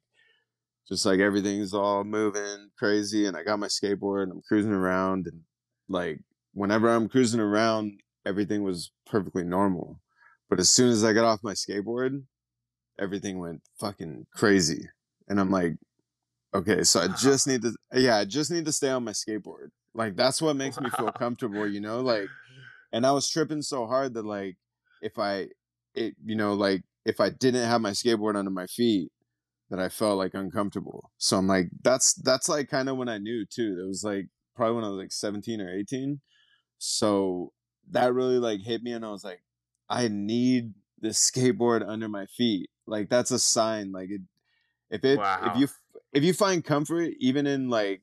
just 0.87 1.07
like 1.07 1.21
everything's 1.21 1.73
all 1.73 2.05
moving 2.05 2.69
crazy 2.77 3.27
and 3.27 3.37
I 3.37 3.45
got 3.45 3.59
my 3.59 3.69
skateboard 3.69 4.25
and 4.25 4.33
I'm 4.33 4.43
cruising 4.47 4.73
around 4.73 5.29
and 5.29 5.41
like 5.89 6.21
whenever 6.53 6.89
I'm 6.89 7.09
cruising 7.09 7.41
around, 7.41 8.01
everything 8.27 8.63
was 8.63 8.93
perfectly 9.07 9.45
normal. 9.45 10.01
But 10.49 10.61
as 10.61 10.69
soon 10.69 10.91
as 10.91 11.05
I 11.05 11.13
got 11.13 11.25
off 11.25 11.41
my 11.43 11.53
skateboard, 11.53 12.23
everything 12.99 13.39
went 13.39 13.63
fucking 13.79 14.27
crazy. 14.35 14.89
And 15.29 15.41
I'm 15.41 15.51
like, 15.51 15.75
okay, 16.55 16.83
so 16.83 17.01
I 17.01 17.09
just 17.09 17.47
need 17.47 17.63
to, 17.63 17.75
yeah, 17.95 18.17
I 18.17 18.25
just 18.25 18.51
need 18.51 18.65
to 18.67 18.73
stay 18.73 18.91
on 18.91 19.05
my 19.05 19.13
skateboard. 19.13 19.69
Like, 19.95 20.17
that's 20.17 20.43
what 20.43 20.57
makes 20.57 20.77
wow. 20.77 20.85
me 20.85 20.91
feel 20.91 21.13
comfortable, 21.13 21.69
you 21.69 21.81
know? 21.81 22.01
Like, 22.01 22.29
and 22.93 23.07
I 23.07 23.13
was 23.13 23.29
tripping 23.29 23.63
so 23.63 23.87
hard 23.87 24.15
that, 24.15 24.25
like, 24.25 24.57
if 25.03 25.19
I, 25.19 25.49
it, 25.95 26.15
you 26.25 26.37
know, 26.37 26.55
like, 26.55 26.83
if 27.07 27.21
I 27.21 27.31
didn't 27.31 27.67
have 27.67 27.81
my 27.81 27.91
skateboard 27.91 28.37
under 28.37 28.51
my 28.51 28.67
feet, 28.67 29.11
that 29.71 29.79
I 29.79 29.89
felt 29.89 30.19
like 30.19 30.35
uncomfortable. 30.35 31.11
So 31.17 31.37
I'm 31.37 31.47
like, 31.47 31.69
that's, 31.83 32.15
that's 32.15 32.49
like 32.49 32.69
kind 32.69 32.89
of 32.89 32.97
when 32.97 33.09
I 33.09 33.19
knew 33.19 33.47
too. 33.47 33.79
It 33.81 33.87
was 33.87 34.03
like 34.03 34.27
probably 34.57 34.75
when 34.75 34.85
I 34.85 34.89
was 34.89 34.99
like 34.99 35.13
17 35.13 35.61
or 35.61 35.73
18 35.73 36.21
so 36.81 37.53
that 37.91 38.15
really 38.15 38.39
like 38.39 38.63
hit 38.63 38.83
me 38.83 38.93
and 38.93 39.05
I 39.05 39.11
was 39.11 39.23
like, 39.23 39.43
I 39.89 40.09
need 40.09 40.73
this 40.99 41.31
skateboard 41.31 41.87
under 41.87 42.09
my 42.09 42.25
feet. 42.27 42.71
Like 42.87 43.11
that's 43.11 43.31
a 43.31 43.39
sign. 43.39 43.93
Like 43.93 44.11
it, 44.11 44.23
if 44.91 45.05
it 45.05 45.19
wow. 45.19 45.53
if 45.53 45.61
you 45.61 45.69
if 46.13 46.25
you 46.25 46.33
find 46.33 46.65
comfort 46.65 47.11
even 47.21 47.47
in 47.47 47.69
like 47.69 48.01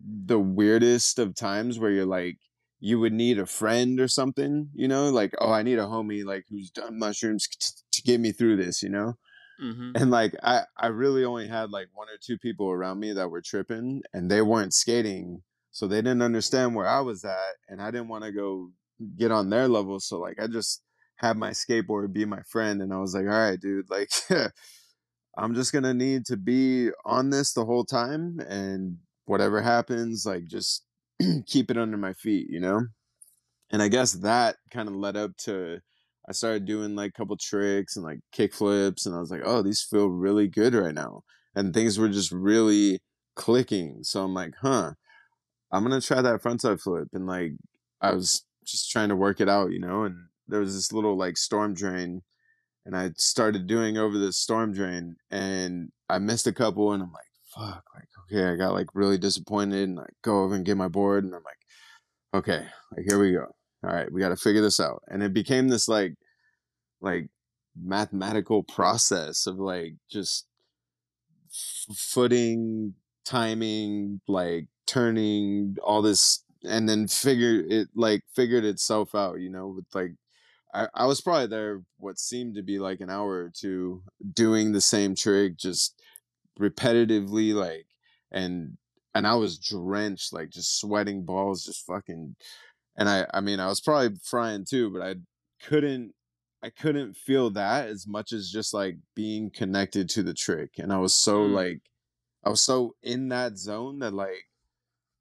the 0.00 0.40
weirdest 0.40 1.18
of 1.18 1.34
times 1.34 1.78
where 1.78 1.90
you're 1.90 2.06
like 2.06 2.38
you 2.80 2.98
would 2.98 3.12
need 3.12 3.38
a 3.38 3.46
friend 3.46 4.00
or 4.00 4.08
something, 4.08 4.70
you 4.74 4.88
know, 4.88 5.10
like 5.10 5.34
oh 5.38 5.52
I 5.52 5.62
need 5.62 5.78
a 5.78 5.82
homie 5.82 6.24
like 6.24 6.46
who's 6.48 6.70
done 6.70 6.98
mushrooms 6.98 7.46
t- 7.46 7.82
to 7.92 8.02
get 8.02 8.20
me 8.20 8.32
through 8.32 8.56
this, 8.56 8.82
you 8.82 8.88
know. 8.88 9.18
Mm-hmm. 9.62 9.92
And 9.96 10.10
like 10.10 10.34
I 10.42 10.62
I 10.78 10.86
really 10.86 11.26
only 11.26 11.46
had 11.46 11.70
like 11.70 11.88
one 11.92 12.08
or 12.08 12.18
two 12.18 12.38
people 12.38 12.70
around 12.70 13.00
me 13.00 13.12
that 13.12 13.30
were 13.30 13.42
tripping 13.42 14.02
and 14.14 14.30
they 14.30 14.40
weren't 14.40 14.72
skating 14.72 15.42
so 15.74 15.88
they 15.88 15.96
didn't 15.96 16.22
understand 16.22 16.76
where 16.76 16.86
I 16.86 17.00
was 17.00 17.24
at, 17.24 17.56
and 17.68 17.82
I 17.82 17.90
didn't 17.90 18.06
want 18.06 18.22
to 18.22 18.30
go 18.30 18.70
get 19.18 19.32
on 19.32 19.50
their 19.50 19.66
level. 19.66 19.98
So 19.98 20.20
like 20.20 20.40
I 20.40 20.46
just 20.46 20.80
had 21.16 21.36
my 21.36 21.50
skateboard 21.50 22.12
be 22.12 22.24
my 22.24 22.42
friend, 22.48 22.80
and 22.80 22.94
I 22.94 22.98
was 22.98 23.12
like, 23.12 23.24
all 23.24 23.30
right, 23.30 23.60
dude, 23.60 23.90
like 23.90 24.08
I'm 25.36 25.52
just 25.54 25.72
gonna 25.72 25.92
need 25.92 26.26
to 26.26 26.36
be 26.36 26.90
on 27.04 27.30
this 27.30 27.52
the 27.52 27.64
whole 27.64 27.84
time, 27.84 28.38
and 28.48 28.98
whatever 29.24 29.60
happens, 29.60 30.24
like 30.24 30.46
just 30.46 30.84
keep 31.46 31.72
it 31.72 31.78
under 31.78 31.96
my 31.96 32.12
feet, 32.12 32.46
you 32.48 32.60
know. 32.60 32.82
And 33.72 33.82
I 33.82 33.88
guess 33.88 34.12
that 34.12 34.56
kind 34.70 34.88
of 34.88 34.94
led 34.94 35.16
up 35.16 35.36
to 35.38 35.80
I 36.28 36.32
started 36.32 36.66
doing 36.66 36.94
like 36.94 37.10
a 37.10 37.18
couple 37.18 37.36
tricks 37.36 37.96
and 37.96 38.04
like 38.04 38.20
kick 38.30 38.54
flips, 38.54 39.06
and 39.06 39.16
I 39.16 39.18
was 39.18 39.32
like, 39.32 39.42
oh, 39.44 39.62
these 39.62 39.82
feel 39.82 40.06
really 40.06 40.46
good 40.46 40.74
right 40.74 40.94
now, 40.94 41.22
and 41.56 41.74
things 41.74 41.98
were 41.98 42.08
just 42.08 42.30
really 42.30 43.00
clicking. 43.34 44.04
So 44.04 44.22
I'm 44.22 44.34
like, 44.34 44.54
huh 44.62 44.92
I'm 45.74 45.82
gonna 45.82 46.00
try 46.00 46.22
that 46.22 46.40
frontside 46.40 46.80
flip. 46.80 47.08
And 47.12 47.26
like 47.26 47.52
I 48.00 48.14
was 48.14 48.44
just 48.64 48.90
trying 48.90 49.08
to 49.08 49.16
work 49.16 49.40
it 49.40 49.48
out, 49.48 49.72
you 49.72 49.80
know, 49.80 50.04
and 50.04 50.16
there 50.46 50.60
was 50.60 50.74
this 50.74 50.92
little 50.92 51.16
like 51.16 51.36
storm 51.36 51.74
drain 51.74 52.22
and 52.86 52.96
I 52.96 53.10
started 53.16 53.66
doing 53.66 53.98
over 53.98 54.16
this 54.16 54.36
storm 54.36 54.72
drain 54.72 55.16
and 55.30 55.90
I 56.08 56.18
missed 56.18 56.46
a 56.46 56.52
couple 56.52 56.92
and 56.92 57.02
I'm 57.02 57.12
like, 57.12 57.24
fuck, 57.54 57.84
like 57.94 58.08
okay, 58.24 58.52
I 58.52 58.56
got 58.56 58.72
like 58.72 58.86
really 58.94 59.18
disappointed 59.18 59.88
and 59.88 59.98
I 59.98 60.06
go 60.22 60.44
over 60.44 60.54
and 60.54 60.64
get 60.64 60.76
my 60.76 60.88
board 60.88 61.24
and 61.24 61.34
I'm 61.34 61.42
like, 61.42 61.58
okay, 62.34 62.66
like 62.96 63.06
here 63.08 63.18
we 63.18 63.32
go. 63.32 63.46
All 63.84 63.90
right, 63.90 64.10
we 64.12 64.20
gotta 64.20 64.36
figure 64.36 64.62
this 64.62 64.78
out. 64.78 65.02
And 65.08 65.24
it 65.24 65.34
became 65.34 65.68
this 65.68 65.88
like 65.88 66.14
like 67.00 67.28
mathematical 67.76 68.62
process 68.62 69.48
of 69.48 69.56
like 69.56 69.94
just 70.08 70.46
footing, 71.96 72.94
timing, 73.24 74.20
like 74.28 74.68
turning 74.86 75.76
all 75.82 76.02
this 76.02 76.44
and 76.64 76.88
then 76.88 77.06
figured 77.06 77.70
it 77.70 77.88
like 77.94 78.22
figured 78.34 78.64
itself 78.64 79.14
out 79.14 79.40
you 79.40 79.50
know 79.50 79.68
with 79.68 79.86
like 79.94 80.12
I, 80.72 80.88
I 80.94 81.06
was 81.06 81.20
probably 81.20 81.46
there 81.46 81.82
what 81.98 82.18
seemed 82.18 82.56
to 82.56 82.62
be 82.62 82.78
like 82.78 83.00
an 83.00 83.10
hour 83.10 83.30
or 83.30 83.52
two 83.54 84.02
doing 84.32 84.72
the 84.72 84.80
same 84.80 85.14
trick 85.14 85.56
just 85.56 86.00
repetitively 86.58 87.54
like 87.54 87.86
and 88.32 88.76
and 89.14 89.26
I 89.26 89.34
was 89.34 89.58
drenched 89.58 90.32
like 90.32 90.50
just 90.50 90.80
sweating 90.80 91.24
balls 91.24 91.64
just 91.64 91.86
fucking 91.86 92.34
and 92.96 93.08
I 93.08 93.26
I 93.32 93.40
mean 93.40 93.60
I 93.60 93.66
was 93.66 93.80
probably 93.80 94.18
frying 94.22 94.64
too 94.64 94.90
but 94.90 95.02
I 95.02 95.14
couldn't 95.62 96.12
I 96.62 96.70
couldn't 96.70 97.16
feel 97.16 97.50
that 97.50 97.88
as 97.88 98.06
much 98.06 98.32
as 98.32 98.50
just 98.50 98.72
like 98.72 98.96
being 99.14 99.50
connected 99.50 100.08
to 100.10 100.22
the 100.22 100.34
trick 100.34 100.70
and 100.78 100.92
I 100.92 100.98
was 100.98 101.14
so 101.14 101.46
mm. 101.46 101.52
like 101.52 101.80
I 102.44 102.48
was 102.50 102.60
so 102.60 102.94
in 103.02 103.28
that 103.28 103.58
zone 103.58 104.00
that 104.00 104.14
like 104.14 104.46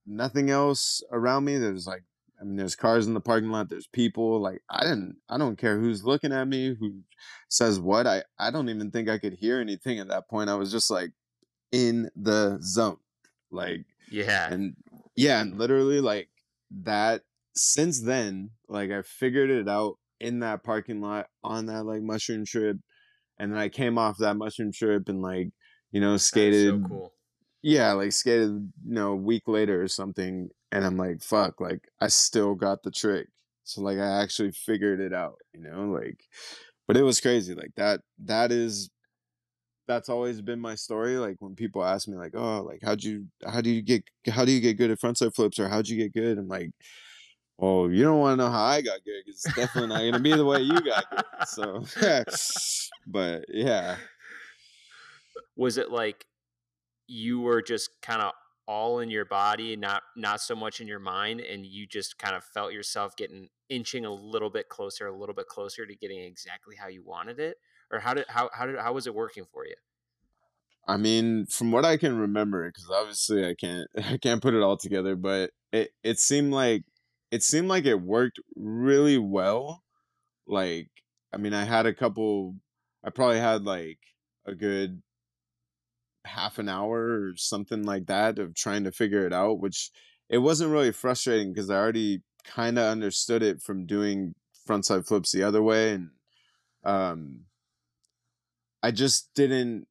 nothing 0.05 0.49
else 0.49 1.01
around 1.11 1.45
me. 1.45 1.57
There's 1.57 1.87
like, 1.87 2.03
I 2.39 2.43
mean, 2.43 2.55
there's 2.55 2.75
cars 2.75 3.07
in 3.07 3.13
the 3.13 3.21
parking 3.21 3.49
lot. 3.49 3.69
There's 3.69 3.87
people. 3.87 4.39
Like, 4.39 4.61
I 4.69 4.81
didn't, 4.81 5.17
I 5.29 5.37
don't 5.37 5.57
care 5.57 5.79
who's 5.79 6.03
looking 6.03 6.33
at 6.33 6.47
me, 6.47 6.75
who 6.79 7.01
says 7.49 7.79
what. 7.79 8.07
I, 8.07 8.23
I 8.37 8.51
don't 8.51 8.69
even 8.69 8.91
think 8.91 9.09
I 9.09 9.17
could 9.17 9.33
hear 9.33 9.59
anything 9.59 9.99
at 9.99 10.09
that 10.09 10.29
point. 10.29 10.49
I 10.49 10.55
was 10.55 10.71
just 10.71 10.91
like 10.91 11.11
in 11.71 12.09
the 12.15 12.59
zone. 12.61 12.97
Like, 13.51 13.85
yeah. 14.11 14.51
And 14.51 14.75
yeah, 15.15 15.41
and 15.41 15.57
literally 15.57 16.01
like 16.01 16.29
that 16.83 17.21
since 17.55 18.01
then, 18.01 18.49
like 18.67 18.91
I 18.91 19.03
figured 19.03 19.49
it 19.49 19.69
out 19.69 19.97
in 20.19 20.39
that 20.39 20.63
parking 20.63 21.01
lot 21.01 21.27
on 21.43 21.67
that 21.67 21.85
like 21.85 22.01
mushroom 22.01 22.45
trip. 22.45 22.77
And 23.39 23.51
then 23.51 23.59
I 23.59 23.69
came 23.69 23.97
off 23.97 24.17
that 24.17 24.35
mushroom 24.35 24.71
trip 24.71 25.09
and 25.09 25.21
like, 25.21 25.49
you 25.91 26.01
know, 26.01 26.17
skated 26.17 26.81
so 26.81 26.87
cool 26.87 27.13
yeah, 27.63 27.93
like 27.93 28.11
skated, 28.11 28.49
you 28.85 28.93
know, 28.93 29.13
a 29.13 29.15
week 29.15 29.47
later 29.47 29.81
or 29.81 29.87
something, 29.87 30.49
and 30.71 30.85
I'm 30.85 30.97
like, 30.97 31.21
fuck, 31.23 31.61
like 31.61 31.87
I 32.01 32.07
still 32.07 32.55
got 32.55 32.83
the 32.83 32.91
trick. 32.91 33.29
So 33.63 33.81
like 33.81 33.97
I 33.97 34.21
actually 34.21 34.51
figured 34.51 34.99
it 34.99 35.13
out, 35.13 35.37
you 35.53 35.61
know, 35.61 35.85
like 35.85 36.19
but 36.87 36.97
it 36.97 37.03
was 37.03 37.21
crazy. 37.21 37.55
Like 37.55 37.71
that 37.77 38.01
that 38.25 38.51
is 38.51 38.89
that's 39.87 40.09
always 40.09 40.41
been 40.41 40.59
my 40.59 40.75
story. 40.75 41.17
Like 41.17 41.37
when 41.39 41.55
people 41.55 41.83
ask 41.83 42.07
me 42.07 42.17
like, 42.17 42.35
"Oh, 42.35 42.61
like 42.63 42.81
how'd 42.83 43.03
you 43.03 43.27
how 43.45 43.61
do 43.61 43.69
you 43.69 43.81
get 43.81 44.03
how 44.27 44.45
do 44.45 44.51
you 44.51 44.61
get 44.61 44.77
good 44.77 44.91
at 44.91 44.99
frontside 44.99 45.35
flips 45.35 45.59
or 45.59 45.69
how'd 45.69 45.87
you 45.87 45.97
get 45.97 46.13
good?" 46.13 46.37
I'm 46.37 46.47
like, 46.49 46.71
"Oh, 47.59 47.89
you 47.89 48.03
don't 48.03 48.19
want 48.19 48.39
to 48.39 48.45
know 48.45 48.51
how 48.51 48.63
I 48.63 48.81
got 48.81 49.03
good 49.05 49.23
because 49.25 49.45
it's 49.45 49.55
definitely 49.55 49.89
not 49.89 50.01
gonna 50.01 50.19
be 50.19 50.33
the 50.35 50.45
way 50.45 50.61
you 50.61 50.79
got 50.81 51.05
good." 51.11 51.47
So, 51.47 51.83
but 53.07 53.45
yeah, 53.49 53.97
was 55.55 55.77
it 55.77 55.91
like 55.91 56.25
you 57.07 57.41
were 57.41 57.61
just 57.61 57.89
kind 58.01 58.21
of 58.21 58.33
all 58.67 58.99
in 58.99 59.09
your 59.09 59.25
body, 59.25 59.75
not 59.75 60.03
not 60.15 60.41
so 60.41 60.55
much 60.55 60.79
in 60.81 60.87
your 60.87 60.99
mind, 60.99 61.41
and 61.41 61.65
you 61.65 61.85
just 61.85 62.17
kind 62.17 62.35
of 62.35 62.43
felt 62.43 62.73
yourself 62.73 63.15
getting 63.15 63.49
inching 63.69 64.05
a 64.05 64.13
little 64.13 64.49
bit 64.49 64.69
closer, 64.69 65.07
a 65.07 65.17
little 65.17 65.35
bit 65.35 65.47
closer 65.47 65.85
to 65.85 65.95
getting 65.95 66.19
exactly 66.19 66.75
how 66.75 66.87
you 66.87 67.03
wanted 67.03 67.39
it? 67.39 67.57
or 67.93 67.99
how 67.99 68.13
did 68.13 68.25
how 68.27 68.49
how 68.53 68.65
did 68.65 68.77
how 68.77 68.91
was 68.91 69.07
it 69.07 69.15
working 69.15 69.45
for 69.45 69.65
you? 69.65 69.75
I 70.85 70.97
mean, 70.97 71.45
from 71.45 71.71
what 71.71 71.85
I 71.85 71.95
can 71.95 72.17
remember, 72.17 72.67
because 72.67 72.89
obviously 72.89 73.47
I 73.47 73.55
can't 73.55 73.87
I 73.97 74.17
can't 74.17 74.41
put 74.41 74.55
it 74.55 74.63
all 74.63 74.77
together, 74.77 75.15
but 75.15 75.51
it 75.71 75.91
it 76.03 76.19
seemed 76.19 76.51
like 76.51 76.83
it 77.31 77.43
seemed 77.43 77.67
like 77.67 77.85
it 77.85 78.01
worked 78.01 78.39
really 78.55 79.17
well. 79.17 79.83
Like, 80.47 80.89
I 81.31 81.37
mean, 81.37 81.53
I 81.53 81.63
had 81.63 81.85
a 81.85 81.93
couple. 81.93 82.55
I 83.03 83.11
probably 83.11 83.39
had 83.39 83.63
like 83.63 83.99
a 84.45 84.55
good 84.55 85.01
half 86.25 86.59
an 86.59 86.69
hour 86.69 87.21
or 87.21 87.33
something 87.35 87.83
like 87.83 88.07
that 88.07 88.39
of 88.39 88.55
trying 88.55 88.83
to 88.85 88.91
figure 88.91 89.25
it 89.25 89.33
out, 89.33 89.59
which 89.59 89.91
it 90.29 90.39
wasn't 90.39 90.71
really 90.71 90.91
frustrating 90.91 91.53
because 91.53 91.69
I 91.69 91.77
already 91.77 92.23
kind 92.43 92.77
of 92.77 92.85
understood 92.85 93.43
it 93.43 93.61
from 93.61 93.85
doing 93.85 94.35
frontside 94.67 95.07
flips 95.07 95.31
the 95.31 95.43
other 95.43 95.61
way 95.61 95.93
and 95.93 96.09
um 96.85 97.45
I 98.81 98.91
just 98.91 99.33
didn't 99.33 99.87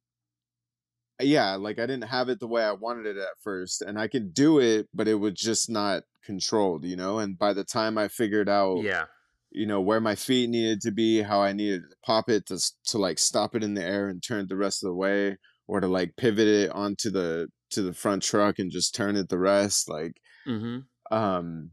yeah, 1.21 1.55
like 1.55 1.79
I 1.79 1.85
didn't 1.85 2.05
have 2.05 2.29
it 2.29 2.39
the 2.39 2.47
way 2.47 2.63
I 2.63 2.71
wanted 2.73 3.05
it 3.05 3.17
at 3.17 3.39
first. 3.39 3.81
And 3.81 3.99
I 3.99 4.07
could 4.07 4.33
do 4.33 4.59
it, 4.59 4.89
but 4.93 5.07
it 5.07 5.15
was 5.15 5.33
just 5.35 5.69
not 5.69 6.03
controlled, 6.23 6.85
you 6.85 6.95
know? 6.95 7.19
And 7.19 7.37
by 7.37 7.53
the 7.53 7.63
time 7.63 7.97
I 7.97 8.07
figured 8.07 8.49
out 8.49 8.83
yeah, 8.83 9.05
you 9.51 9.65
know, 9.67 9.81
where 9.81 10.01
my 10.01 10.15
feet 10.15 10.49
needed 10.49 10.81
to 10.81 10.91
be, 10.91 11.21
how 11.21 11.41
I 11.41 11.53
needed 11.53 11.83
to 11.89 11.95
pop 12.05 12.29
it 12.29 12.47
to 12.47 12.59
to 12.87 12.97
like 12.97 13.19
stop 13.19 13.55
it 13.55 13.63
in 13.63 13.75
the 13.75 13.83
air 13.85 14.09
and 14.09 14.21
turn 14.23 14.41
it 14.41 14.49
the 14.49 14.57
rest 14.57 14.83
of 14.83 14.89
the 14.89 14.95
way, 14.95 15.37
or 15.67 15.79
to 15.79 15.87
like 15.87 16.15
pivot 16.17 16.47
it 16.47 16.71
onto 16.71 17.09
the 17.09 17.47
to 17.71 17.81
the 17.81 17.93
front 17.93 18.23
truck 18.23 18.59
and 18.59 18.71
just 18.71 18.93
turn 18.93 19.15
it 19.15 19.29
the 19.29 19.39
rest, 19.39 19.89
like 19.89 20.17
mm-hmm. 20.47 20.79
um 21.15 21.71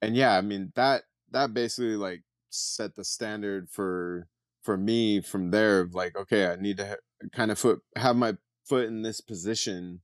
and 0.00 0.16
yeah, 0.16 0.36
I 0.36 0.40
mean 0.40 0.72
that 0.76 1.02
that 1.30 1.54
basically 1.54 1.96
like 1.96 2.22
set 2.50 2.94
the 2.94 3.04
standard 3.04 3.68
for 3.70 4.28
for 4.62 4.76
me 4.76 5.20
from 5.20 5.50
there 5.50 5.88
like 5.92 6.16
okay 6.16 6.46
i 6.46 6.56
need 6.56 6.76
to 6.76 6.86
ha- 6.86 7.28
kind 7.32 7.50
of 7.50 7.58
foot 7.58 7.80
have 7.96 8.16
my 8.16 8.34
foot 8.68 8.86
in 8.86 9.02
this 9.02 9.20
position 9.20 10.00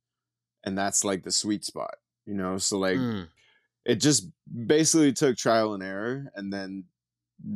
and 0.65 0.77
that's 0.77 1.05
like 1.05 1.23
the 1.23 1.33
sweet 1.33 1.65
spot 1.65 1.97
you 2.27 2.35
know 2.35 2.59
so 2.59 2.79
like 2.79 2.99
mm. 2.99 3.27
it 3.85 3.97
just 3.97 4.29
basically 4.67 5.13
took 5.13 5.37
trial 5.37 5.75
and 5.75 5.83
error 5.83 6.31
and 6.35 6.53
then 6.53 6.85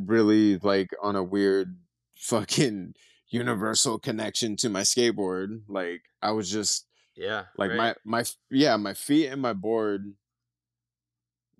really 0.05 0.59
like 0.59 0.91
on 1.03 1.17
a 1.17 1.23
weird 1.23 1.77
fucking 2.17 2.95
universal 3.31 3.99
connection 3.99 4.57
to 4.57 4.69
my 4.69 4.81
skateboard 4.81 5.61
like 5.69 6.03
i 6.23 6.31
was 6.31 6.51
just 6.51 6.87
yeah 7.17 7.45
like 7.57 7.71
right. 7.71 7.77
my 8.05 8.21
my 8.21 8.25
yeah 8.51 8.77
my 8.77 8.95
feet 8.95 9.29
and 9.29 9.43
my 9.43 9.53
board 9.53 10.15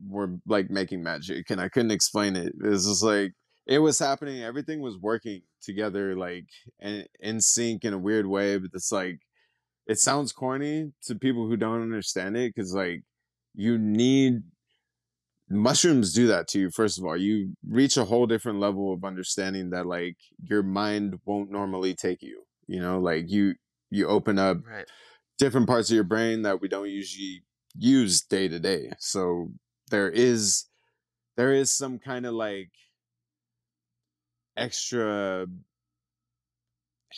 were 0.07 0.39
like 0.47 0.71
making 0.71 1.03
magic 1.03 1.51
and 1.51 1.61
i 1.61 1.69
couldn't 1.69 1.91
explain 1.91 2.37
it 2.37 2.55
it 2.63 2.69
was 2.69 2.87
just 2.87 3.03
like 3.03 3.33
it 3.67 3.81
was 3.81 3.99
happening 3.99 4.43
everything 4.43 4.81
was 4.81 4.97
working 4.97 5.43
together 5.61 6.17
like 6.17 6.47
in, 6.81 7.05
in 7.21 7.41
sync 7.41 7.85
in 7.85 7.93
a 7.93 7.99
weird 7.99 8.27
way 8.27 8.57
but 8.57 8.71
it's 8.73 8.93
like 8.93 9.21
it 9.87 9.99
sounds 9.99 10.33
corny 10.33 10.93
to 11.03 11.15
people 11.15 11.47
who 11.47 11.57
don't 11.57 11.83
understand 11.83 12.37
it 12.37 12.55
because 12.55 12.73
like 12.75 13.03
you 13.55 13.77
need 13.77 14.43
mushrooms 15.51 16.13
do 16.13 16.27
that 16.29 16.49
to 16.49 16.59
you 16.61 16.71
first 16.71 16.99
of 16.99 17.05
all. 17.05 17.17
You 17.17 17.57
reach 17.67 17.97
a 17.97 18.05
whole 18.05 18.27
different 18.27 18.61
level 18.61 18.93
of 18.93 19.05
understanding 19.05 19.71
that 19.71 19.87
like 19.87 20.17
your 20.43 20.63
mind 20.63 21.19
won't 21.25 21.51
normally 21.51 21.95
take 21.95 22.23
you 22.23 22.43
you 22.69 22.81
know? 22.81 23.01
Like 23.01 23.29
you 23.29 23.55
you 23.91 24.07
open 24.07 24.39
up 24.39 24.59
right. 24.65 24.87
different 25.39 25.67
parts 25.67 25.91
of 25.91 25.95
your 25.95 26.05
brain 26.05 26.43
that 26.43 26.61
we 26.61 26.69
don't 26.69 26.91
usually 26.91 27.43
use 27.77 28.21
day 28.21 28.47
to 28.47 28.61
day. 28.61 28.93
So 28.99 29.51
there 29.91 30.11
is 30.11 30.67
there 31.37 31.53
is 31.53 31.73
some 31.73 31.99
kind 31.99 32.27
of 32.27 32.35
like 32.35 32.71
extra 34.57 35.47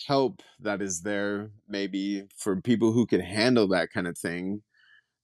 help 0.07 0.41
that 0.61 0.81
is 0.81 1.03
there 1.03 1.51
maybe 1.69 2.25
for 2.37 2.61
people 2.61 2.93
who 2.93 3.07
can 3.07 3.21
handle 3.21 3.67
that 3.69 3.91
kind 3.93 4.07
of 4.07 4.17
thing 4.17 4.63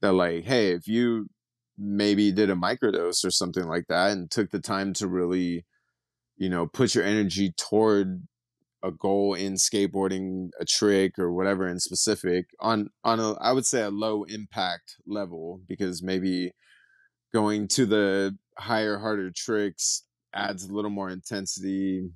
that 0.00 0.12
like 0.12 0.44
hey 0.44 0.72
if 0.72 0.88
you 0.88 1.28
maybe 1.78 2.32
did 2.32 2.50
a 2.50 2.54
microdose 2.54 3.24
or 3.24 3.30
something 3.30 3.64
like 3.64 3.86
that 3.88 4.12
and 4.12 4.30
took 4.30 4.50
the 4.50 4.60
time 4.60 4.92
to 4.92 5.06
really 5.06 5.64
you 6.36 6.48
know 6.48 6.66
put 6.66 6.94
your 6.94 7.04
energy 7.04 7.52
toward 7.56 8.22
a 8.82 8.90
goal 8.90 9.34
in 9.34 9.54
skateboarding 9.54 10.48
a 10.60 10.64
trick 10.64 11.18
or 11.18 11.32
whatever 11.32 11.66
in 11.66 11.80
specific 11.80 12.46
on 12.60 12.88
on 13.04 13.20
a 13.20 13.32
i 13.34 13.52
would 13.52 13.66
say 13.66 13.82
a 13.82 13.90
low 13.90 14.24
impact 14.24 14.96
level 15.06 15.60
because 15.68 16.02
maybe 16.02 16.52
going 17.32 17.68
to 17.68 17.84
the 17.84 18.36
higher 18.58 18.98
harder 18.98 19.30
tricks 19.34 20.04
adds 20.34 20.64
a 20.64 20.72
little 20.72 20.90
more 20.90 21.10
intensity, 21.10 22.08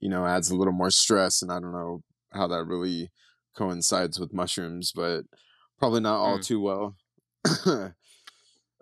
you 0.00 0.08
know, 0.08 0.24
adds 0.24 0.50
a 0.50 0.56
little 0.56 0.72
more 0.72 0.90
stress. 0.90 1.42
And 1.42 1.52
I 1.52 1.60
don't 1.60 1.72
know 1.72 2.02
how 2.32 2.46
that 2.48 2.64
really 2.64 3.10
coincides 3.56 4.18
with 4.18 4.32
mushrooms, 4.32 4.92
but 4.94 5.22
probably 5.78 6.00
not 6.00 6.18
all 6.18 6.38
mm. 6.38 6.44
too 6.44 6.60
well. 6.60 6.96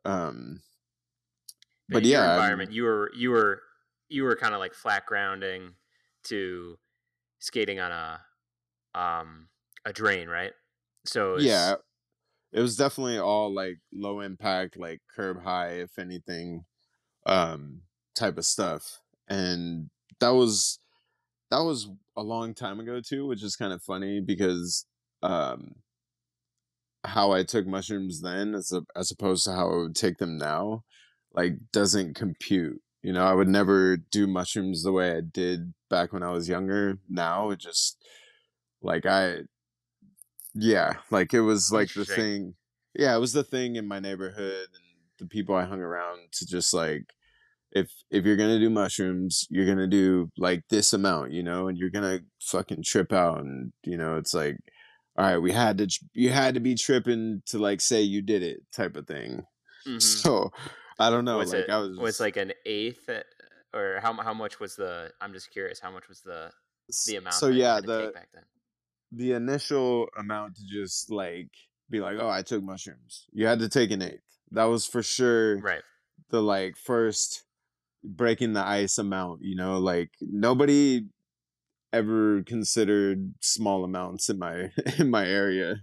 Um, 0.05 0.63
but, 1.89 1.95
but 1.95 2.05
yeah, 2.05 2.33
environment, 2.33 2.73
you 2.73 2.85
were 2.85 3.11
you 3.15 3.31
were 3.31 3.63
you 4.09 4.25
were 4.25 4.37
kind 4.37 4.55
of 4.55 4.61
like 4.61 4.75
flat 4.75 5.07
grounding 5.07 5.75
to 6.25 6.79
skating 7.41 7.81
on 7.81 7.93
a 7.93 8.21
um 8.99 9.49
a 9.85 9.93
drain, 9.93 10.29
right? 10.29 10.53
So 11.05 11.39
yeah, 11.39 11.77
it 12.53 12.61
was 12.61 12.77
definitely 12.77 13.19
all 13.19 13.53
like 13.53 13.79
low 13.93 14.21
impact, 14.21 14.77
like 14.77 15.03
curb 15.15 15.43
high, 15.43 15.81
if 15.81 15.99
anything. 15.99 16.65
Um, 17.27 17.83
type 18.15 18.39
of 18.39 18.47
stuff 18.47 19.01
and 19.29 19.91
that 20.21 20.31
was 20.31 20.79
that 21.51 21.61
was 21.61 21.89
a 22.17 22.23
long 22.23 22.55
time 22.55 22.81
ago 22.81 23.01
too 23.01 23.27
which 23.27 23.43
is 23.43 23.57
kind 23.57 23.73
of 23.73 23.83
funny 23.83 24.21
because 24.21 24.87
um 25.23 25.75
how 27.05 27.33
i 27.33 27.43
took 27.43 27.67
mushrooms 27.67 28.21
then 28.21 28.55
as 28.55 28.73
a, 28.73 28.83
as 28.97 29.11
opposed 29.11 29.45
to 29.45 29.53
how 29.53 29.71
i 29.71 29.77
would 29.77 29.95
take 29.95 30.19
them 30.19 30.37
now 30.37 30.83
like 31.35 31.55
doesn't 31.73 32.15
compute 32.15 32.81
you 33.03 33.13
know? 33.13 33.27
I 33.27 33.35
would 33.35 33.49
never 33.49 33.99
do 33.99 34.27
mushrooms 34.27 34.83
the 34.83 34.93
way 34.93 35.15
i 35.15 35.21
did 35.21 35.75
back 35.91 36.13
when 36.15 36.23
i 36.23 36.31
was 36.31 36.49
younger. 36.49 36.99
Now 37.09 37.51
it 37.51 37.61
just 37.61 37.99
like 38.83 39.05
i 39.05 39.41
yeah 40.55 40.95
like 41.11 41.35
it 41.35 41.41
was 41.41 41.71
like 41.73 41.93
the 41.93 42.05
thing 42.05 42.55
yeah 42.95 43.15
it 43.15 43.19
was 43.19 43.33
the 43.33 43.45
thing 43.45 43.77
in 43.77 43.89
my 43.89 43.99
neighborhood 43.99 44.69
and 44.73 44.85
the 45.19 45.27
people 45.27 45.55
i 45.55 45.65
hung 45.65 45.81
around 45.81 46.21
to 46.33 46.47
just 46.47 46.73
like 46.73 47.05
if 47.75 47.91
if 48.11 48.25
you're 48.25 48.37
gonna 48.37 48.59
do 48.59 48.71
mushrooms, 48.71 49.47
you're 49.51 49.67
gonna 49.67 49.89
do 49.89 50.31
like 50.39 50.63
this 50.71 50.93
amount, 50.93 51.33
you 51.33 51.43
know, 51.43 51.69
and 51.69 51.77
you're 51.77 51.91
gonna 51.91 52.21
fucking 52.41 52.85
trip 52.85 53.13
out, 53.13 53.41
and 53.41 53.73
you 53.83 53.97
know, 53.97 54.17
it's 54.17 54.33
like, 54.33 54.57
all 55.17 55.25
right, 55.25 55.39
we 55.39 55.53
had 55.53 55.79
to, 55.79 55.89
you 56.12 56.31
had 56.31 56.55
to 56.55 56.61
be 56.61 56.75
tripping 56.75 57.43
to 57.47 57.59
like 57.59 57.81
say 57.81 58.03
you 58.03 58.23
did 58.23 58.43
it, 58.43 58.61
type 58.73 58.97
of 58.97 59.07
thing. 59.07 59.45
Mm-hmm. 59.87 59.99
So 59.99 60.51
I 60.99 61.11
don't 61.11 61.27
know, 61.27 61.37
was 61.37 61.53
like 61.53 61.65
it, 61.65 61.71
I 61.71 61.77
was, 61.77 61.99
was 61.99 62.19
like 62.19 62.39
an 62.39 62.55
eighth, 62.65 63.07
uh, 63.07 63.21
or 63.75 64.01
how 64.01 64.15
how 64.15 64.33
much 64.33 64.59
was 64.59 64.77
the? 64.77 65.11
I'm 65.21 65.35
just 65.35 65.51
curious, 65.51 65.79
how 65.79 65.91
much 65.91 66.09
was 66.09 66.23
the 66.23 66.51
the 67.07 67.17
amount? 67.17 67.35
So 67.35 67.49
yeah, 67.49 67.83
the 67.83 68.15
the 69.12 69.33
initial 69.33 70.09
amount 70.19 70.57
to 70.57 70.62
just 70.67 71.11
like 71.11 71.51
be 71.91 72.01
like, 72.01 72.17
oh, 72.19 72.31
I 72.31 72.41
took 72.41 72.62
mushrooms. 72.62 73.27
You 73.35 73.47
had 73.47 73.59
to 73.59 73.69
take 73.69 73.91
an 73.91 74.01
eighth. 74.01 74.23
That 74.53 74.65
was 74.65 74.87
for 74.87 75.03
sure. 75.03 75.59
Right. 75.59 75.83
The 76.31 76.41
like 76.41 76.79
first 76.79 77.45
breaking 78.05 78.53
the 78.53 78.65
ice 78.65 78.99
amount 78.99 79.41
you 79.43 79.57
know 79.57 79.79
like 79.79 80.11
nobody 80.21 81.07
ever 81.95 82.42
considered 82.42 83.32
small 83.40 83.84
amounts 83.84 84.28
in 84.28 84.38
my 84.38 84.70
in 84.99 85.11
my 85.11 85.26
area 85.26 85.76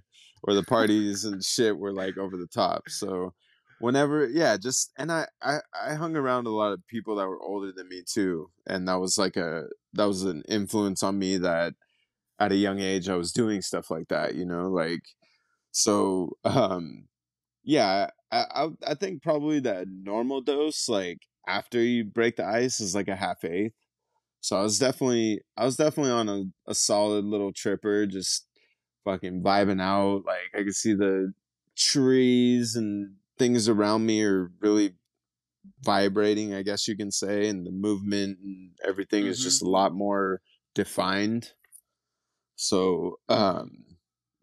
or 0.43 0.53
the 0.53 0.63
parties 0.63 1.23
and 1.23 1.43
shit 1.43 1.77
were 1.77 1.93
like 1.93 2.17
over 2.17 2.37
the 2.37 2.47
top 2.47 2.83
so 2.87 3.33
whenever 3.79 4.27
yeah 4.27 4.57
just 4.57 4.91
and 4.97 5.11
I, 5.11 5.27
I 5.41 5.57
i 5.73 5.93
hung 5.95 6.15
around 6.15 6.47
a 6.47 6.51
lot 6.51 6.73
of 6.73 6.85
people 6.87 7.15
that 7.15 7.27
were 7.27 7.41
older 7.41 7.71
than 7.71 7.89
me 7.89 8.03
too 8.05 8.49
and 8.67 8.87
that 8.87 8.99
was 8.99 9.17
like 9.17 9.37
a 9.37 9.63
that 9.93 10.05
was 10.05 10.23
an 10.23 10.43
influence 10.47 11.03
on 11.03 11.17
me 11.17 11.37
that 11.37 11.73
at 12.39 12.51
a 12.51 12.55
young 12.55 12.79
age 12.79 13.09
i 13.09 13.15
was 13.15 13.31
doing 13.31 13.61
stuff 13.61 13.89
like 13.89 14.07
that 14.09 14.35
you 14.35 14.45
know 14.45 14.69
like 14.69 15.03
so 15.71 16.31
um 16.43 17.05
yeah 17.63 18.09
i 18.31 18.45
i, 18.53 18.67
I 18.87 18.93
think 18.95 19.23
probably 19.23 19.59
that 19.61 19.87
normal 19.87 20.41
dose 20.41 20.89
like 20.89 21.19
after 21.47 21.81
you 21.81 22.03
break 22.03 22.35
the 22.35 22.45
ice 22.45 22.79
is 22.79 22.95
like 22.95 23.07
a 23.07 23.15
half 23.15 23.43
eighth. 23.43 23.73
So 24.41 24.57
I 24.57 24.63
was 24.63 24.79
definitely 24.79 25.41
I 25.55 25.65
was 25.65 25.77
definitely 25.77 26.11
on 26.11 26.27
a, 26.27 26.43
a 26.71 26.75
solid 26.75 27.25
little 27.25 27.53
tripper, 27.53 28.07
just 28.07 28.47
fucking 29.05 29.43
vibing 29.43 29.81
out. 29.81 30.23
Like 30.25 30.51
I 30.55 30.63
could 30.63 30.75
see 30.75 30.93
the 30.93 31.33
trees 31.77 32.75
and 32.75 33.15
things 33.37 33.69
around 33.69 34.05
me 34.05 34.23
are 34.23 34.51
really 34.59 34.95
vibrating, 35.83 36.53
I 36.53 36.63
guess 36.63 36.87
you 36.87 36.97
can 36.97 37.11
say, 37.11 37.47
and 37.47 37.65
the 37.65 37.71
movement 37.71 38.39
and 38.43 38.71
everything 38.85 39.23
mm-hmm. 39.23 39.31
is 39.31 39.43
just 39.43 39.61
a 39.61 39.69
lot 39.69 39.93
more 39.93 40.41
defined. 40.73 41.51
So 42.55 43.19
um 43.29 43.85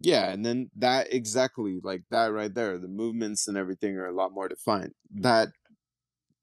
yeah, 0.01 0.30
and 0.30 0.46
then 0.46 0.70
that 0.76 1.12
exactly 1.12 1.80
like 1.82 2.03
that 2.11 2.32
right 2.32 2.55
there, 2.55 2.78
the 2.78 2.86
movements 2.86 3.49
and 3.49 3.57
everything 3.57 3.96
are 3.96 4.07
a 4.07 4.14
lot 4.14 4.32
more 4.32 4.49
defined. 4.49 4.92
That 5.12 5.49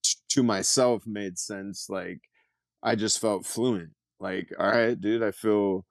t- 0.03 0.17
to 0.31 0.43
myself 0.43 1.03
made 1.05 1.39
sense. 1.39 1.87
Like 1.89 2.19
I 2.85 2.95
just 2.95 3.19
felt 3.19 3.45
fluent. 3.45 3.89
Like, 4.19 4.53
all 4.57 4.69
right, 4.71 4.99
dude, 4.99 5.23
I 5.23 5.31
feel 5.31 5.85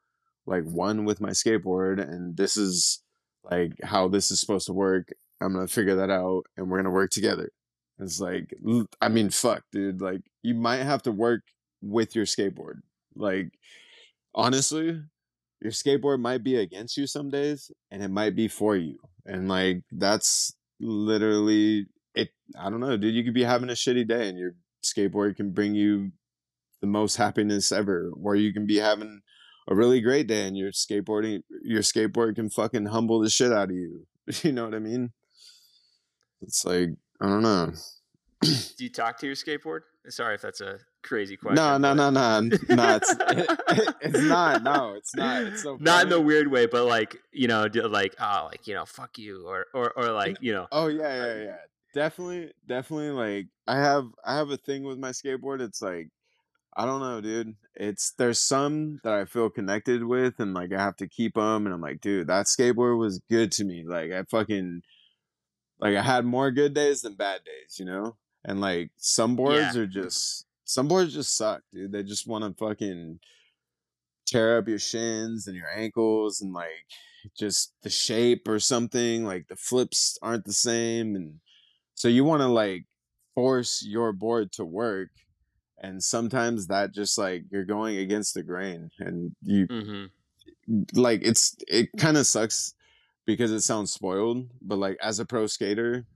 like 0.47 0.63
one 0.63 1.05
with 1.05 1.21
my 1.21 1.31
skateboard, 1.31 2.01
and 2.01 2.37
this 2.37 2.57
is 2.57 3.03
like 3.43 3.73
how 3.83 4.09
this 4.09 4.31
is 4.31 4.41
supposed 4.41 4.67
to 4.67 4.73
work. 4.73 5.09
I'm 5.41 5.53
gonna 5.53 5.67
figure 5.67 5.97
that 5.97 6.11
out, 6.11 6.45
and 6.57 6.71
we're 6.71 6.79
gonna 6.79 6.91
work 6.91 7.11
together. 7.11 7.51
It's 7.99 8.21
like, 8.21 8.55
I 9.01 9.09
mean, 9.09 9.31
fuck, 9.31 9.63
dude. 9.73 10.01
Like, 10.01 10.23
you 10.43 10.55
might 10.55 10.83
have 10.83 11.03
to 11.03 11.13
work 11.13 11.43
with 11.83 12.17
your 12.17 12.25
skateboard. 12.27 12.81
Like, 13.15 13.51
honestly, 14.35 15.01
your 15.61 15.73
skateboard 15.73 16.21
might 16.21 16.43
be 16.43 16.57
against 16.57 16.97
you 16.97 17.07
some 17.07 17.31
days, 17.31 17.71
and 17.91 18.03
it 18.03 18.11
might 18.11 18.37
be 18.37 18.49
for 18.49 18.77
you. 18.77 18.99
And 19.27 19.49
like, 19.49 19.83
that's 19.91 20.55
literally 20.81 21.87
it. 22.15 22.31
I 22.59 22.71
don't 22.71 22.81
know, 22.81 22.97
dude. 22.97 23.15
You 23.15 23.25
could 23.25 23.35
be 23.35 23.45
having 23.45 23.71
a 23.71 23.75
shitty 23.75 24.09
day, 24.09 24.29
and 24.29 24.39
your 24.39 24.53
skateboard 24.85 25.37
can 25.37 25.51
bring 25.51 25.75
you 25.75 26.13
the 26.85 26.91
most 26.91 27.17
happiness 27.17 27.73
ever, 27.73 28.11
where 28.15 28.35
you 28.35 28.53
can 28.53 28.67
be 28.67 28.77
having 28.77 29.23
a 29.67 29.75
really 29.75 30.03
great 30.03 30.27
day, 30.27 30.47
and 30.47 30.57
your 30.57 30.71
skateboarding, 30.71 31.43
your 31.63 31.81
skateboard 31.81 32.35
can 32.35 32.51
fucking 32.51 32.87
humble 32.87 33.21
the 33.21 33.31
shit 33.31 33.53
out 33.53 33.71
of 33.71 33.77
you. 33.77 34.07
You 34.43 34.53
know 34.53 34.65
what 34.65 34.75
I 34.75 34.79
mean? 34.79 35.13
It's 36.43 36.65
like 36.65 36.91
I 37.21 37.27
don't 37.27 37.43
know. 37.43 37.73
Do 38.41 38.85
you 38.85 38.91
talk 38.91 39.19
to 39.21 39.27
your 39.27 39.35
skateboard? 39.35 39.81
Sorry 40.09 40.35
if 40.35 40.43
that's 40.43 40.61
a 40.61 40.79
crazy 41.03 41.37
question. 41.37 41.57
No, 41.57 41.79
no, 41.79 41.95
no, 41.95 42.11
no, 42.11 42.41
no. 42.41 42.97
It's, 42.97 43.11
it, 43.21 43.95
it's 44.03 44.23
not. 44.23 44.63
No, 44.63 44.95
it's 44.95 45.15
not. 45.15 45.43
It's 45.45 45.63
so 45.63 45.79
not 45.81 46.05
in 46.05 46.09
the 46.11 46.21
weird 46.21 46.51
way, 46.51 46.67
but 46.67 46.85
like 46.85 47.17
you 47.33 47.49
know, 47.49 47.67
like 47.73 48.15
oh, 48.21 48.49
like 48.51 48.67
you 48.67 48.75
know, 48.75 48.85
fuck 48.85 49.19
you, 49.19 49.47
or 49.47 49.67
or 49.75 49.93
or 49.97 50.11
like 50.11 50.37
you 50.41 50.53
know. 50.53 50.67
Oh 50.73 50.89
yeah, 50.89 51.15
yeah, 51.15 51.43
yeah. 51.45 51.57
Definitely, 51.95 52.53
definitely. 52.67 53.11
Like 53.11 53.47
I 53.67 53.77
have, 53.77 54.07
I 54.25 54.37
have 54.37 54.51
a 54.51 54.57
thing 54.57 54.83
with 54.83 54.99
my 54.99 55.11
skateboard. 55.11 55.61
It's 55.61 55.81
like 55.81 56.09
I 56.77 56.87
don't 56.87 57.01
know, 57.01 57.21
dude. 57.21 57.55
It's 57.75 58.13
there's 58.19 58.41
some 58.41 59.01
that 59.05 59.15
I 59.15 59.25
feel 59.25 59.51
connected 59.51 60.05
with, 60.05 60.35
and 60.39 60.55
like 60.55 60.73
I 60.73 60.81
have 60.81 60.97
to 60.97 61.09
keep 61.09 61.35
them. 61.35 61.67
And 61.67 61.75
I'm 61.75 61.81
like, 61.81 62.01
dude, 62.01 62.29
that 62.29 62.47
skateboard 62.47 62.99
was 62.99 63.21
good 63.31 63.53
to 63.53 63.65
me. 63.65 63.85
Like 63.87 64.13
I 64.13 64.25
fucking 64.25 64.83
like 65.79 65.97
I 65.97 66.03
had 66.03 66.25
more 66.25 66.51
good 66.51 66.75
days 66.75 67.03
than 67.03 67.15
bad 67.15 67.41
days, 67.45 67.79
you 67.79 67.85
know? 67.85 68.17
And 68.45 68.61
like 68.61 68.91
some 68.97 69.37
boards 69.37 69.77
yeah. 69.77 69.83
are 69.83 69.87
just 69.87 70.47
some 70.65 70.89
boards 70.89 71.15
just 71.15 71.37
suck, 71.37 71.63
dude. 71.73 71.93
They 71.93 72.03
just 72.03 72.27
want 72.27 72.45
to 72.45 72.65
fucking 72.65 73.21
tear 74.27 74.59
up 74.59 74.69
your 74.69 74.79
shins 74.79 75.47
and 75.47 75.57
your 75.57 75.69
ankles 75.75 76.41
and 76.41 76.53
like 76.53 76.87
just 77.39 77.75
the 77.83 77.91
shape 77.91 78.49
or 78.49 78.59
something. 78.59 79.25
Like 79.25 79.49
the 79.49 79.57
flips 79.57 80.19
aren't 80.23 80.45
the 80.45 80.53
same. 80.53 81.17
And 81.17 81.35
so 81.95 82.09
you 82.09 82.25
want 82.25 82.43
to 82.43 82.49
like 82.49 82.85
force 83.35 83.85
your 83.87 84.13
board 84.13 84.53
to 84.53 84.65
work. 84.65 85.11
And 85.85 86.03
sometimes 86.03 86.69
that 86.69 86.95
just 86.95 87.19
like 87.19 87.45
you're 87.51 87.67
going 87.67 87.99
against 87.99 88.33
the 88.33 88.43
grain 88.43 88.91
and 88.99 89.33
you 89.43 89.67
mm-hmm. 89.67 90.83
like 90.95 91.21
it's 91.23 91.55
it 91.69 91.91
kind 91.99 92.17
of 92.17 92.27
sucks 92.27 92.73
because 93.27 93.51
it 93.51 93.61
sounds 93.61 93.93
spoiled, 93.93 94.49
but 94.63 94.79
like 94.79 94.97
as 95.03 95.19
a 95.19 95.27
pro 95.27 95.47
skater, 95.47 96.07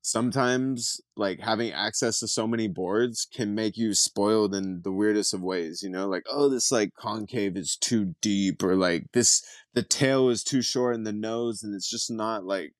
sometimes 0.00 1.02
like 1.18 1.40
having 1.40 1.70
access 1.72 2.18
to 2.20 2.28
so 2.28 2.46
many 2.46 2.66
boards 2.66 3.26
can 3.30 3.54
make 3.54 3.76
you 3.76 3.92
spoiled 3.92 4.54
in 4.54 4.80
the 4.84 4.92
weirdest 4.92 5.34
of 5.34 5.42
ways, 5.42 5.82
you 5.82 5.90
know, 5.90 6.08
like, 6.08 6.24
oh, 6.30 6.48
this 6.48 6.72
like 6.72 6.94
concave 6.98 7.58
is 7.58 7.76
too 7.76 8.14
deep, 8.22 8.62
or 8.62 8.74
like 8.74 9.04
this 9.12 9.44
the 9.74 9.82
tail 9.82 10.30
is 10.30 10.42
too 10.42 10.62
short 10.62 10.94
in 10.94 11.04
the 11.04 11.12
nose, 11.12 11.62
and 11.62 11.74
it's 11.74 11.90
just 11.90 12.10
not 12.10 12.46
like 12.46 12.72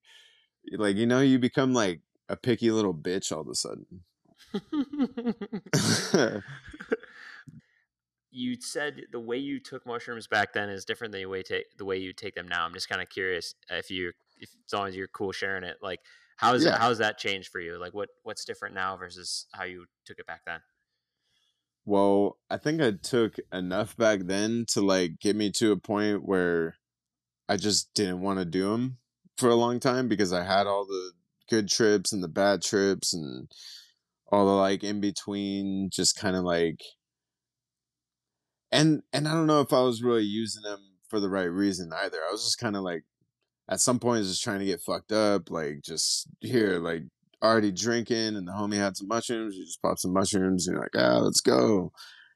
like 0.79 0.97
you 0.97 1.07
know, 1.07 1.21
you 1.21 1.39
become 1.39 1.75
like 1.75 2.01
a 2.31 2.37
picky 2.37 2.71
little 2.71 2.95
bitch 2.95 3.31
all 3.31 3.43
of 3.43 3.49
a 3.49 3.55
sudden. 3.55 4.05
you 8.31 8.57
said 8.61 9.03
the 9.13 9.21
way 9.21 9.37
you 9.37 9.61
took 9.61 9.87
mushrooms 9.87 10.27
back 10.27 10.53
then 10.53 10.69
is 10.69 10.85
different 10.85 11.13
than 11.13 11.21
the 11.23 11.27
way 11.27 11.43
take 11.43 11.67
the 11.79 11.85
way 11.85 11.97
you 11.97 12.13
take 12.13 12.35
them 12.35 12.49
now. 12.49 12.65
I'm 12.65 12.75
just 12.75 12.89
kind 12.89 13.01
of 13.01 13.09
curious 13.09 13.55
if 13.71 13.91
you 13.91 14.13
if 14.39 14.51
as 14.67 14.73
long 14.73 14.89
as 14.89 14.97
you're 14.97 15.09
cool 15.09 15.33
sharing 15.33 15.65
it, 15.65 15.77
like 15.83 16.01
how's 16.37 16.65
yeah. 16.65 16.79
how's 16.79 16.99
that 16.99 17.19
changed 17.19 17.49
for 17.49 17.61
you? 17.61 17.79
Like 17.79 17.95
what 17.95 18.09
what's 18.23 18.45
different 18.45 18.75
now 18.75 18.97
versus 18.97 19.47
how 19.53 19.65
you 19.65 19.87
took 20.05 20.19
it 20.19 20.27
back 20.27 20.43
then? 20.47 20.61
Well, 21.87 22.39
I 22.51 22.57
think 22.57 22.81
I 22.81 22.93
took 22.93 23.37
enough 23.53 23.97
back 23.97 24.21
then 24.25 24.65
to 24.69 24.81
like 24.81 25.21
get 25.21 25.37
me 25.37 25.51
to 25.53 25.73
a 25.73 25.77
point 25.77 26.25
where 26.25 26.77
I 27.49 27.57
just 27.57 27.93
didn't 27.95 28.21
want 28.21 28.39
to 28.39 28.45
do 28.45 28.71
them 28.71 28.99
for 29.37 29.49
a 29.49 29.55
long 29.55 29.81
time 29.81 30.09
because 30.09 30.33
I 30.33 30.45
had 30.45 30.67
all 30.67 30.87
the 30.87 31.13
good 31.51 31.69
trips 31.69 32.13
and 32.13 32.23
the 32.23 32.29
bad 32.29 32.63
trips 32.63 33.13
and 33.13 33.49
all 34.35 34.47
the 34.47 34.53
like 34.53 34.83
in 34.83 35.01
between 35.01 35.91
just 35.93 36.19
kind 36.19 36.37
of 36.37 36.45
like 36.45 36.81
and 38.73 39.03
and 39.13 39.29
I 39.29 39.33
don't 39.33 39.47
know 39.47 39.61
if 39.61 39.73
I 39.73 39.81
was 39.83 40.03
really 40.03 40.25
using 40.25 40.63
them 40.63 40.81
for 41.09 41.21
the 41.21 41.31
right 41.31 41.45
reason 41.45 41.93
either. 41.93 42.19
I 42.19 42.33
was 42.33 42.45
just 42.45 42.59
kind 42.59 42.77
of 42.77 42.83
like 42.83 43.05
at 43.69 43.81
some 43.81 44.01
point 44.01 44.25
just 44.25 44.43
trying 44.43 44.59
to 44.59 44.65
get 44.67 44.83
fucked 44.83 45.13
up, 45.13 45.51
like 45.51 45.83
just 45.83 46.27
here, 46.41 46.79
like 46.81 47.05
already 47.43 47.71
drinking, 47.71 48.37
and 48.37 48.49
the 48.49 48.53
homie 48.53 48.77
had 48.77 48.97
some 48.97 49.09
mushrooms. 49.09 49.55
You 49.55 49.65
just 49.65 49.81
pop 49.81 49.99
some 49.99 50.13
mushrooms, 50.13 50.67
and 50.67 50.75
you're 50.75 50.83
like, 50.83 50.97
ah, 50.97 51.19
let's 51.19 51.41
go. 51.41 51.93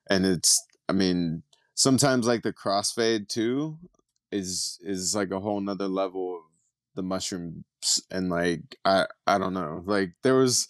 And 0.09 0.25
it's, 0.25 0.65
I 0.89 0.93
mean, 0.93 1.43
sometimes 1.75 2.27
like 2.27 2.43
the 2.43 2.53
crossfade 2.53 3.29
too 3.29 3.79
is 4.31 4.79
is 4.83 5.15
like 5.17 5.33
a 5.33 5.41
whole 5.41 5.61
nother 5.61 5.89
level 5.89 6.37
of 6.37 6.43
the 6.95 7.03
mushrooms, 7.03 7.65
and 8.13 8.31
like 8.31 8.77
I 8.85 9.07
I 9.27 9.39
don't 9.39 9.55
know, 9.55 9.83
like 9.87 10.13
there 10.23 10.37
was 10.37 10.69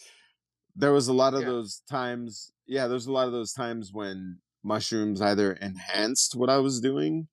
there 0.79 0.93
was 0.93 1.09
a 1.09 1.13
lot 1.13 1.35
of 1.35 1.43
yeah. 1.43 1.49
those 1.49 1.83
times. 1.91 2.53
Yeah, 2.67 2.87
there's 2.87 3.07
a 3.07 3.13
lot 3.13 3.27
of 3.27 3.33
those 3.33 3.53
times 3.53 3.91
when 3.93 4.39
mushrooms 4.63 5.21
either 5.21 5.53
enhanced 5.53 6.35
what 6.37 6.49
I 6.49 6.59
was 6.59 6.81
doing 6.81 7.29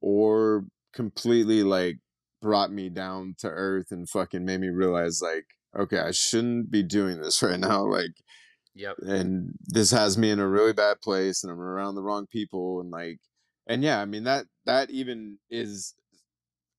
or 0.00 0.64
completely 0.92 1.62
like 1.62 1.98
brought 2.40 2.72
me 2.72 2.88
down 2.88 3.34
to 3.38 3.48
earth 3.48 3.90
and 3.90 4.08
fucking 4.08 4.44
made 4.44 4.60
me 4.60 4.68
realize 4.68 5.20
like 5.20 5.44
okay 5.76 5.98
I 5.98 6.12
shouldn't 6.12 6.70
be 6.70 6.82
doing 6.82 7.20
this 7.20 7.42
right 7.42 7.58
now 7.58 7.84
like 7.84 8.12
yep 8.74 8.96
and 9.00 9.54
this 9.66 9.90
has 9.90 10.16
me 10.16 10.30
in 10.30 10.38
a 10.38 10.48
really 10.48 10.72
bad 10.72 11.00
place 11.00 11.42
and 11.42 11.52
I'm 11.52 11.60
around 11.60 11.96
the 11.96 12.02
wrong 12.02 12.26
people 12.26 12.80
and 12.80 12.90
like 12.90 13.18
and 13.66 13.82
yeah 13.82 14.00
I 14.00 14.04
mean 14.04 14.24
that 14.24 14.46
that 14.66 14.90
even 14.90 15.38
is 15.50 15.94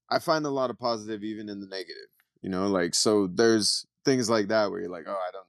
I 0.10 0.20
find 0.20 0.46
a 0.46 0.50
lot 0.50 0.70
of 0.70 0.80
positive 0.80 1.24
even 1.24 1.50
in 1.50 1.60
the 1.60 1.68
negative 1.68 2.10
you 2.42 2.50
know 2.50 2.68
like 2.68 2.96
so 2.96 3.28
there's 3.28 3.86
things 4.06 4.30
like 4.30 4.48
that 4.48 4.72
where 4.72 4.80
you're 4.80 4.90
like 4.90 5.08
oh 5.08 5.12
I 5.12 5.32
don't 5.34 5.49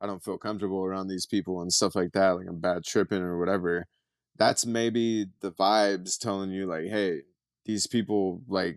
I 0.00 0.06
don't 0.06 0.22
feel 0.22 0.38
comfortable 0.38 0.84
around 0.84 1.08
these 1.08 1.26
people 1.26 1.62
and 1.62 1.72
stuff 1.72 1.94
like 1.94 2.12
that, 2.12 2.30
like 2.30 2.46
I'm 2.48 2.60
bad 2.60 2.84
tripping 2.84 3.22
or 3.22 3.38
whatever. 3.38 3.86
That's 4.36 4.66
maybe 4.66 5.26
the 5.40 5.52
vibes 5.52 6.18
telling 6.18 6.50
you 6.50 6.66
like, 6.66 6.84
hey, 6.84 7.20
these 7.64 7.86
people 7.86 8.42
like 8.48 8.76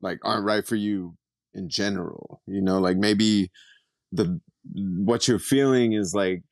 like 0.00 0.18
aren't 0.24 0.46
right 0.46 0.66
for 0.66 0.76
you 0.76 1.16
in 1.54 1.68
general. 1.68 2.40
You 2.46 2.62
know, 2.62 2.78
like 2.78 2.96
maybe 2.96 3.50
the 4.12 4.40
what 4.74 5.28
you're 5.28 5.38
feeling 5.38 5.92
is 5.92 6.14
like 6.14 6.42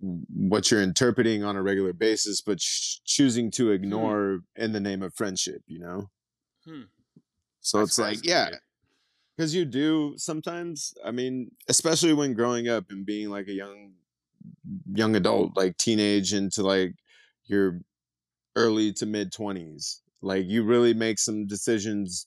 what 0.00 0.70
you're 0.70 0.82
interpreting 0.82 1.44
on 1.44 1.56
a 1.56 1.62
regular 1.62 1.92
basis, 1.92 2.40
but 2.40 2.58
ch- 2.58 3.00
choosing 3.04 3.50
to 3.52 3.66
hmm. 3.66 3.72
ignore 3.72 4.38
hmm. 4.56 4.62
in 4.62 4.72
the 4.72 4.80
name 4.80 5.02
of 5.02 5.14
friendship. 5.14 5.62
You 5.66 5.80
know. 5.80 6.10
Hmm. 6.64 6.82
So 7.60 7.78
That's 7.78 7.90
it's 7.90 7.98
like, 7.98 8.26
yeah, 8.26 8.50
because 9.36 9.54
you 9.54 9.64
do 9.64 10.14
sometimes 10.16 10.94
i 11.04 11.10
mean 11.10 11.50
especially 11.68 12.12
when 12.12 12.34
growing 12.34 12.68
up 12.68 12.84
and 12.90 13.06
being 13.06 13.30
like 13.30 13.48
a 13.48 13.52
young 13.52 13.92
young 14.92 15.16
adult 15.16 15.56
like 15.56 15.76
teenage 15.76 16.32
into 16.32 16.62
like 16.62 16.94
your 17.44 17.80
early 18.56 18.92
to 18.92 19.06
mid 19.06 19.32
20s 19.32 20.00
like 20.20 20.46
you 20.46 20.62
really 20.62 20.94
make 20.94 21.18
some 21.18 21.46
decisions 21.46 22.26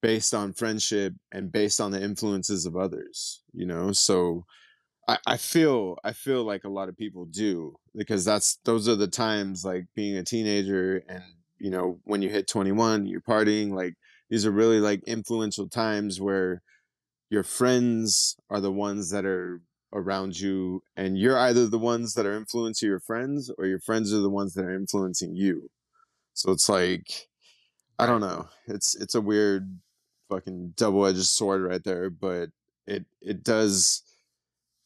based 0.00 0.32
on 0.32 0.52
friendship 0.52 1.12
and 1.32 1.50
based 1.52 1.80
on 1.80 1.90
the 1.90 2.02
influences 2.02 2.66
of 2.66 2.76
others 2.76 3.42
you 3.52 3.66
know? 3.66 3.92
So 3.92 4.44
I, 5.08 5.18
I 5.26 5.36
feel 5.36 5.96
i 6.04 6.12
feel 6.12 6.44
like 6.44 6.64
a 6.64 6.68
lot 6.68 6.88
of 6.88 6.96
people 6.96 7.24
do 7.24 7.74
because 7.94 8.24
that's 8.24 8.58
those 8.64 8.88
are 8.88 8.94
the 8.94 9.08
times 9.08 9.64
like 9.64 9.86
being 9.94 10.16
a 10.16 10.22
teenager 10.22 11.02
and 11.08 11.24
you 11.58 11.70
know 11.70 11.98
when 12.04 12.22
you 12.22 12.28
hit 12.28 12.46
21 12.46 13.06
you're 13.06 13.20
partying 13.20 13.72
like 13.72 13.94
these 14.30 14.46
are 14.46 14.50
really 14.50 14.80
like 14.80 15.02
influential 15.04 15.68
times 15.68 16.20
where 16.20 16.62
your 17.30 17.42
friends 17.42 18.36
are 18.50 18.60
the 18.60 18.72
ones 18.72 19.10
that 19.10 19.24
are 19.24 19.60
around 19.92 20.38
you 20.38 20.82
and 20.96 21.18
you're 21.18 21.38
either 21.38 21.66
the 21.66 21.78
ones 21.78 22.14
that 22.14 22.26
are 22.26 22.36
influencing 22.36 22.88
your 22.88 23.00
friends 23.00 23.50
or 23.58 23.66
your 23.66 23.80
friends 23.80 24.12
are 24.12 24.20
the 24.20 24.30
ones 24.30 24.54
that 24.54 24.64
are 24.64 24.74
influencing 24.74 25.34
you. 25.34 25.70
So 26.34 26.52
it's 26.52 26.68
like 26.68 27.28
i 27.98 28.06
don't 28.06 28.20
know. 28.20 28.48
It's 28.66 28.94
it's 28.94 29.14
a 29.14 29.20
weird 29.20 29.78
fucking 30.30 30.74
double-edged 30.76 31.24
sword 31.24 31.62
right 31.62 31.82
there 31.84 32.10
but 32.10 32.50
it 32.86 33.06
it 33.22 33.42
does 33.42 34.02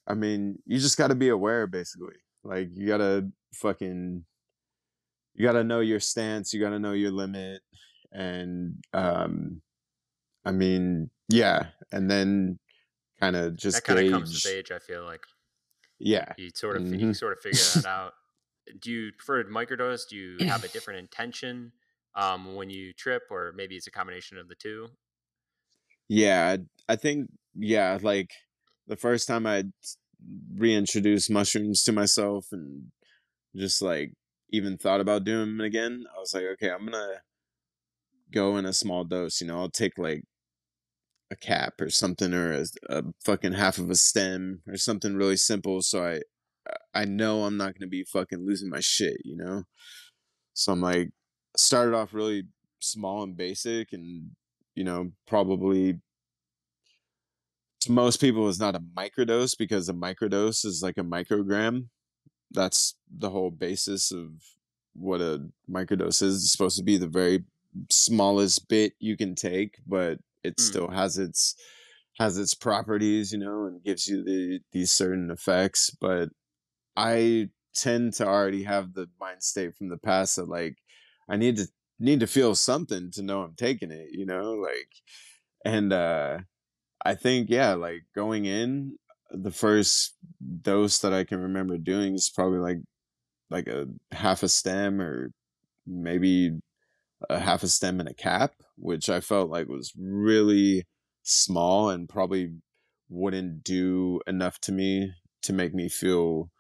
i 0.07 0.15
mean 0.15 0.57
you 0.67 0.79
just 0.79 0.97
got 0.97 1.09
to 1.09 1.15
be 1.15 1.29
aware 1.29 1.67
basically. 1.67 2.17
Like 2.45 2.71
you 2.75 2.87
got 2.87 2.99
to 2.99 3.31
fucking 3.55 4.25
you 5.35 5.45
got 5.47 5.53
to 5.53 5.65
know 5.65 5.81
your 5.81 6.01
stance 6.01 6.53
you 6.53 6.61
got 6.61 6.71
to 6.71 6.79
know 6.79 6.93
your 6.93 7.11
limit 7.11 7.61
and 8.13 8.83
um 8.93 9.63
i 10.45 10.53
mean 10.53 11.11
yeah 11.29 11.71
and 11.93 12.11
then 12.11 12.59
kind 13.21 13.37
of 13.37 13.57
just 13.57 13.85
that 13.85 13.85
kind 13.85 13.99
of 13.99 14.07
comes 14.07 14.33
with 14.35 14.47
age. 14.47 14.71
I 14.71 14.79
feel 14.79 15.05
like 15.05 15.25
yeah 15.99 16.35
you 16.37 16.51
sort 16.55 16.77
of 16.77 16.85
Mhm. 16.91 17.01
you 17.01 17.15
sort 17.15 17.33
of 17.33 17.41
figure 17.41 17.65
that 17.65 17.85
out. 17.87 18.13
Do 18.81 18.91
you 18.91 19.13
prefer 19.13 19.43
to 19.43 19.49
microdose? 19.51 20.09
Do 20.09 20.17
you 20.17 20.45
have 20.45 20.65
a 20.65 20.69
different 20.69 21.01
intention 21.01 21.73
um, 22.15 22.55
when 22.55 22.71
you 22.71 22.93
trip, 22.93 23.25
or 23.31 23.53
maybe 23.55 23.77
it's 23.77 23.87
a 23.87 23.91
combination 23.91 24.39
of 24.39 24.49
the 24.49 24.55
two? 24.55 24.91
Yeah, 26.09 26.57
I 26.89 26.93
I 26.93 26.97
think 26.97 27.31
yeah, 27.55 27.99
like 28.03 28.33
the 28.87 28.97
first 28.97 29.27
time 29.29 29.47
I 29.47 29.65
reintroduced 30.55 31.31
mushrooms 31.31 31.83
to 31.85 31.93
myself 31.93 32.47
and 32.53 32.93
just 33.57 33.83
like 33.83 34.15
even 34.51 34.79
thought 34.79 35.01
about 35.01 35.25
doing 35.25 35.51
them 35.59 35.63
again, 35.63 36.07
I 36.15 36.21
was 36.21 36.35
like, 36.35 36.45
okay, 36.55 36.71
I'm 36.71 36.87
gonna 36.87 37.23
go 38.33 38.57
in 38.57 38.67
a 38.67 38.73
small 38.73 39.05
dose. 39.05 39.41
You 39.41 39.49
know, 39.49 39.59
I'll 39.59 39.71
take 39.71 39.99
like 39.99 40.25
a 41.31 41.37
cap 41.37 41.75
or 41.81 41.91
something, 41.91 42.35
or 42.35 42.53
a, 42.53 42.65
a 42.89 43.03
fucking 43.25 43.53
half 43.53 43.79
of 43.79 43.91
a 43.91 43.95
stem 43.95 44.63
or 44.69 44.77
something 44.77 45.17
really 45.17 45.37
simple, 45.37 45.83
so 45.83 46.05
I 46.05 46.21
I 46.95 47.05
know 47.05 47.45
I'm 47.45 47.57
not 47.57 47.75
gonna 47.79 47.89
be 47.89 48.05
fucking 48.05 48.45
losing 48.47 48.71
my 48.71 48.81
shit. 48.81 49.17
You 49.25 49.37
know, 49.37 49.63
so 50.55 50.73
I'm 50.73 50.81
like 50.81 51.11
started 51.57 51.95
off 51.95 52.15
really 52.15 52.45
small 52.81 53.23
and 53.23 53.37
basic, 53.37 53.93
and 53.93 54.31
you 54.75 54.85
know 54.85 55.13
probably 55.27 56.01
to 57.83 57.93
most 57.93 58.21
people 58.21 58.49
is 58.49 58.61
not 58.61 58.77
a 58.77 58.81
microdose 58.81 59.57
because 59.59 59.89
a 59.89 59.93
microdose 59.95 60.65
is 60.65 60.83
like 60.83 60.99
a 60.99 61.03
microgram. 61.03 61.87
That's 62.51 62.95
the 63.11 63.31
whole 63.31 63.51
basis 63.51 64.13
of 64.13 64.29
what 64.95 65.21
a 65.21 65.49
microdose 65.69 66.23
is. 66.23 66.43
It's 66.43 66.53
supposed 66.53 66.77
to 66.79 66.85
be 66.85 66.97
the 66.97 67.09
very 67.09 67.45
smallest 67.91 68.69
bit 68.69 68.95
you 69.01 69.17
can 69.17 69.35
take, 69.35 69.79
but 69.87 70.19
it 70.45 70.61
Mm. 70.61 70.77
still 70.77 70.89
has 70.89 71.19
its 71.19 71.57
has 72.19 72.39
its 72.39 72.55
properties, 72.55 73.33
you 73.33 73.39
know, 73.39 73.67
and 73.67 73.83
gives 73.85 74.09
you 74.09 74.25
the 74.25 74.61
these 74.73 74.93
certain 74.93 75.31
effects. 75.31 75.91
But 75.91 76.31
I 76.97 77.51
tend 77.75 78.15
to 78.15 78.27
already 78.27 78.65
have 78.65 78.95
the 78.95 79.09
mind 79.21 79.43
state 79.43 79.75
from 79.77 79.89
the 79.89 79.99
past 79.99 80.37
that 80.37 80.49
like 80.49 80.79
I 81.29 81.37
need 81.37 81.57
to 81.57 81.69
need 81.99 82.21
to 82.21 82.27
feel 82.27 82.55
something 82.55 83.11
to 83.13 83.23
know 83.23 83.43
I'm 83.43 83.55
taking 83.57 83.91
it, 83.91 84.11
you 84.13 84.27
know, 84.27 84.53
like 84.55 84.91
and 85.65 85.93
uh 85.93 86.41
I 87.05 87.15
think 87.15 87.51
yeah, 87.51 87.75
like 87.75 88.03
going 88.15 88.47
in 88.47 88.99
the 89.31 89.51
first 89.53 90.17
dose 90.63 91.01
that 91.01 91.13
I 91.15 91.25
can 91.25 91.41
remember 91.41 91.79
doing 91.79 92.15
is 92.15 92.31
probably 92.35 92.59
like 92.61 92.79
like 93.51 93.69
a 93.69 93.87
half 94.13 94.43
a 94.43 94.49
stem 94.49 95.01
or 95.01 95.33
maybe 95.87 96.61
a 97.31 97.39
half 97.39 97.63
a 97.63 97.69
stem 97.69 98.01
and 98.01 98.09
a 98.09 98.15
cap, 98.15 98.55
which 98.77 99.09
I 99.09 99.21
felt 99.21 99.51
like 99.51 99.69
was 99.69 99.93
really 99.99 100.87
small 101.23 101.91
and 101.91 102.09
probably 102.09 102.55
wouldn't 103.09 103.65
do 103.65 104.21
enough 104.27 104.59
to 104.61 104.73
me 104.73 105.13
to 105.43 105.53
make 105.53 105.75
me 105.75 105.89
feel, 105.89 106.51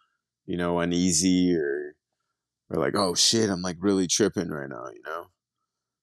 you 0.47 0.57
know, 0.57 0.81
uneasy 0.81 1.55
or 1.57 1.95
or 2.71 2.79
like, 2.81 2.97
oh 2.97 3.15
shit, 3.15 3.51
I'm 3.51 3.63
like 3.63 3.77
really 3.81 4.07
tripping 4.09 4.51
right 4.51 4.69
now, 4.71 4.87
you 4.95 5.03
know? 5.07 5.27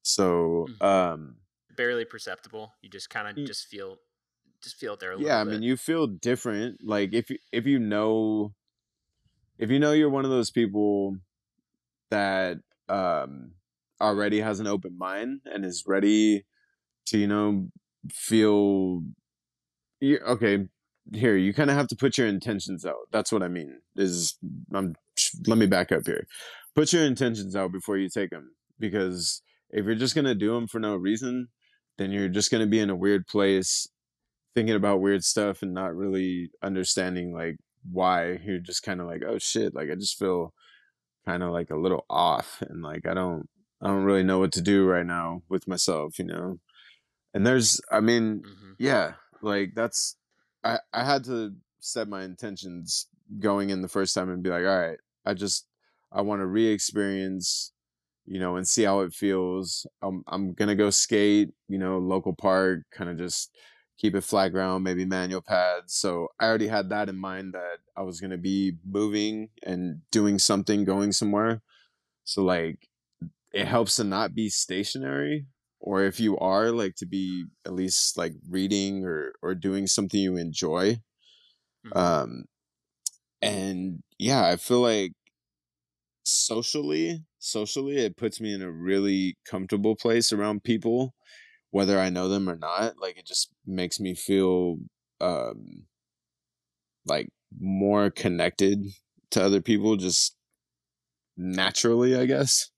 So 0.03 0.67
Mhm. 0.67 0.81
um 0.81 1.37
Barely 1.75 2.05
perceptible. 2.05 2.73
You 2.81 2.89
just 2.89 3.09
kind 3.09 3.27
of 3.27 3.45
just 3.45 3.67
feel 3.67 3.99
just 4.61 4.75
feel 4.75 4.97
there 4.97 5.11
a 5.11 5.17
little 5.17 5.29
yeah 5.29 5.39
i 5.39 5.43
bit. 5.43 5.53
mean 5.53 5.61
you 5.61 5.77
feel 5.77 6.07
different 6.07 6.83
like 6.83 7.13
if 7.13 7.29
you 7.29 7.37
if 7.51 7.65
you 7.65 7.79
know 7.79 8.53
if 9.57 9.69
you 9.69 9.79
know 9.79 9.91
you're 9.91 10.09
one 10.09 10.25
of 10.25 10.31
those 10.31 10.51
people 10.51 11.15
that 12.11 12.57
um 12.89 13.53
already 14.01 14.41
has 14.41 14.59
an 14.59 14.67
open 14.67 14.97
mind 14.97 15.41
and 15.45 15.65
is 15.65 15.83
ready 15.87 16.45
to 17.05 17.17
you 17.17 17.27
know 17.27 17.67
feel 18.11 19.01
you 19.99 20.19
okay 20.19 20.67
here 21.13 21.35
you 21.35 21.53
kind 21.53 21.69
of 21.69 21.75
have 21.75 21.87
to 21.87 21.95
put 21.95 22.17
your 22.17 22.27
intentions 22.27 22.85
out. 22.85 23.07
That's 23.11 23.31
what 23.31 23.43
i 23.43 23.47
mean 23.47 23.79
is 23.95 24.37
i'm 24.73 24.95
let 25.47 25.57
me 25.57 25.65
back 25.65 25.91
up 25.91 26.05
here. 26.05 26.25
Put 26.75 26.93
your 26.93 27.03
intentions 27.03 27.55
out 27.55 27.71
before 27.71 27.97
you 27.97 28.09
take 28.09 28.29
them 28.29 28.51
because 28.79 29.41
if 29.71 29.85
you're 29.85 29.95
just 29.95 30.15
going 30.15 30.25
to 30.25 30.35
do 30.35 30.53
them 30.53 30.67
for 30.67 30.79
no 30.79 30.95
reason 30.95 31.47
then 31.97 32.11
you're 32.11 32.29
just 32.29 32.51
going 32.51 32.61
to 32.61 32.69
be 32.69 32.79
in 32.79 32.89
a 32.89 32.95
weird 32.95 33.27
place 33.27 33.87
thinking 34.55 34.75
about 34.75 35.01
weird 35.01 35.23
stuff 35.23 35.61
and 35.61 35.73
not 35.73 35.95
really 35.95 36.49
understanding 36.63 37.33
like 37.33 37.57
why. 37.91 38.39
You're 38.43 38.59
just 38.59 38.83
kind 38.83 39.01
of 39.01 39.07
like 39.07 39.23
oh 39.27 39.39
shit 39.39 39.73
like 39.75 39.89
i 39.91 39.95
just 39.95 40.17
feel 40.17 40.53
kind 41.25 41.43
of 41.43 41.51
like 41.51 41.69
a 41.69 41.75
little 41.75 42.05
off 42.09 42.63
and 42.67 42.81
like 42.81 43.05
i 43.05 43.13
don't 43.13 43.47
i 43.81 43.87
don't 43.87 44.03
really 44.03 44.23
know 44.23 44.39
what 44.39 44.51
to 44.53 44.61
do 44.61 44.85
right 44.85 45.05
now 45.05 45.41
with 45.49 45.67
myself 45.67 46.19
you 46.19 46.25
know? 46.25 46.59
And 47.33 47.45
there's 47.45 47.81
i 47.91 47.99
mean 47.99 48.43
Mhm. 48.43 48.75
yeah 48.79 49.13
like 49.41 49.73
that's 49.75 50.17
i 50.63 50.79
i 50.93 51.03
had 51.03 51.23
to 51.25 51.55
set 51.79 52.07
my 52.07 52.23
intentions 52.23 53.07
going 53.39 53.69
in 53.69 53.81
the 53.81 53.87
first 53.87 54.13
time 54.15 54.29
and 54.29 54.43
be 54.43 54.49
like 54.49 54.65
all 54.65 54.79
right 54.79 54.99
i 55.25 55.33
just 55.33 55.67
i 56.11 56.21
want 56.21 56.41
to 56.41 56.47
re-experience 56.47 57.71
you 58.25 58.39
know 58.39 58.55
and 58.57 58.67
see 58.67 58.83
how 58.83 59.01
it 59.01 59.13
feels. 59.13 59.87
I'm, 60.01 60.23
I'm 60.27 60.53
gonna 60.53 60.75
go 60.75 60.89
skate 60.91 61.49
you 61.67 61.77
know 61.79 61.97
local 61.99 62.33
park 62.35 62.81
kind 62.91 63.09
of 63.09 63.17
just 63.17 63.55
keep 63.97 64.15
it 64.15 64.21
flat 64.21 64.49
ground 64.49 64.83
maybe 64.83 65.05
manual 65.05 65.41
pads. 65.41 65.93
So 65.95 66.29
i 66.39 66.45
already 66.45 66.67
had 66.67 66.89
that 66.89 67.09
in 67.09 67.17
mind 67.17 67.53
that 67.53 67.79
i 67.97 68.01
was 68.01 68.21
gonna 68.21 68.37
be 68.37 68.77
moving 68.85 69.49
and 69.63 70.01
doing 70.11 70.39
something 70.39 70.85
going 70.85 71.11
somewhere. 71.11 71.61
So 72.25 72.43
like 72.43 72.88
it 73.53 73.65
helps 73.65 73.95
to 73.97 74.03
not 74.03 74.33
be 74.35 74.49
stationary 74.49 75.47
or 75.79 76.03
if 76.03 76.19
you 76.19 76.37
are 76.39 76.71
like 76.71 76.95
to 76.95 77.05
be 77.05 77.45
at 77.65 77.73
least 77.73 78.17
like 78.17 78.33
reading 78.49 79.05
or 79.05 79.33
or 79.41 79.55
doing 79.55 79.87
something 79.87 80.19
you 80.19 80.37
enjoy 80.37 80.97
Mhm. 81.83 81.93
um 81.93 82.45
and 83.41 84.03
yeah 84.19 84.45
i 84.47 84.55
feel 84.55 84.81
like 84.81 85.13
socially 86.23 87.23
socially 87.39 87.97
it 87.97 88.17
puts 88.17 88.39
me 88.41 88.53
in 88.53 88.61
a 88.61 88.71
really 88.71 89.37
comfortable 89.45 89.95
place 89.95 90.31
around 90.31 90.63
people 90.63 91.15
whether 91.71 91.99
i 91.99 92.09
know 92.09 92.29
them 92.29 92.49
or 92.49 92.57
not 92.57 92.97
like 92.99 93.17
it 93.17 93.25
just 93.27 93.51
makes 93.65 93.99
me 93.99 94.15
feel 94.15 94.77
um 95.21 95.87
like 97.05 97.29
more 97.59 98.09
connected 98.09 98.79
to 99.31 99.43
other 99.43 99.61
people 99.61 99.95
just 99.95 100.35
naturally 101.37 102.15
i 102.15 102.25
guess 102.25 102.69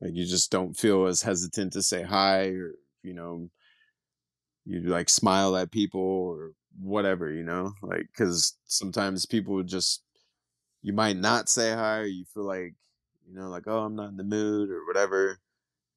like 0.00 0.12
you 0.14 0.26
just 0.26 0.50
don't 0.50 0.74
feel 0.74 1.06
as 1.06 1.22
hesitant 1.22 1.72
to 1.72 1.82
say 1.82 2.02
hi 2.02 2.48
or 2.48 2.74
you 3.02 3.14
know 3.14 3.50
you 4.64 4.80
like 4.82 5.08
smile 5.08 5.56
at 5.56 5.70
people 5.70 6.00
or 6.00 6.52
whatever 6.78 7.32
you 7.32 7.42
know? 7.42 7.72
Like 7.82 8.06
because 8.12 8.56
sometimes 8.64 9.26
people 9.26 9.62
just 9.62 10.02
you 10.82 10.92
might 10.94 11.16
not 11.16 11.48
say 11.50 11.72
hi 11.72 11.98
or 12.00 12.04
you 12.06 12.24
feel 12.26 12.44
like 12.46 12.74
you 13.28 13.34
know 13.34 13.48
like 13.48 13.64
oh 13.68 13.80
i'm 13.84 13.96
not 13.96 14.10
in 14.10 14.16
the 14.16 14.24
mood 14.24 14.70
or 14.70 14.86
whatever. 14.86 15.40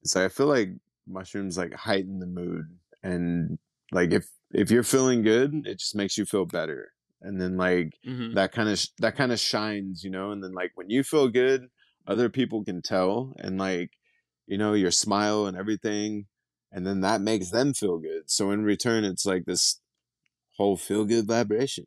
So 0.06 0.26
i 0.26 0.30
feel 0.30 0.48
like 0.48 0.70
mushrooms 1.08 1.58
like 1.58 1.74
heighten 1.74 2.20
the 2.20 2.28
mood 2.28 2.66
and 3.04 3.60
like 3.92 4.14
if 4.14 4.30
if 4.52 4.72
you're 4.72 4.84
feeling 4.84 5.24
good 5.24 5.68
it 5.68 5.80
just 5.80 5.96
makes 5.96 6.18
you 6.18 6.26
feel 6.26 6.46
better. 6.46 6.94
And 7.22 7.42
then 7.42 7.58
like 7.58 7.94
Mhm. 8.04 8.36
that 8.36 8.52
kind 8.54 8.70
of 8.70 8.84
that 9.00 9.16
kind 9.16 9.32
of 9.32 9.40
shines 9.40 10.04
you 10.04 10.12
know? 10.12 10.32
And 10.32 10.44
then 10.44 10.54
like 10.54 10.72
when 10.76 10.90
you 10.90 11.04
feel 11.04 11.30
good 11.30 11.68
other 12.10 12.28
people 12.28 12.64
can 12.64 12.82
tell 12.82 13.34
and 13.38 13.58
like 13.58 13.92
you 14.48 14.58
know 14.58 14.74
your 14.74 14.92
smile 14.92 15.46
and 15.46 15.56
everything 15.56 16.26
and 16.72 16.86
then 16.86 17.02
that 17.02 17.22
makes 17.22 17.52
them 17.52 17.74
feel 17.74 18.00
good 18.00 18.30
so 18.30 18.52
in 18.52 18.64
return 18.64 19.06
it's 19.06 19.26
like 19.26 19.46
this 19.46 19.80
whole 20.58 20.76
feel 20.76 21.06
good 21.06 21.28
vibration 21.28 21.86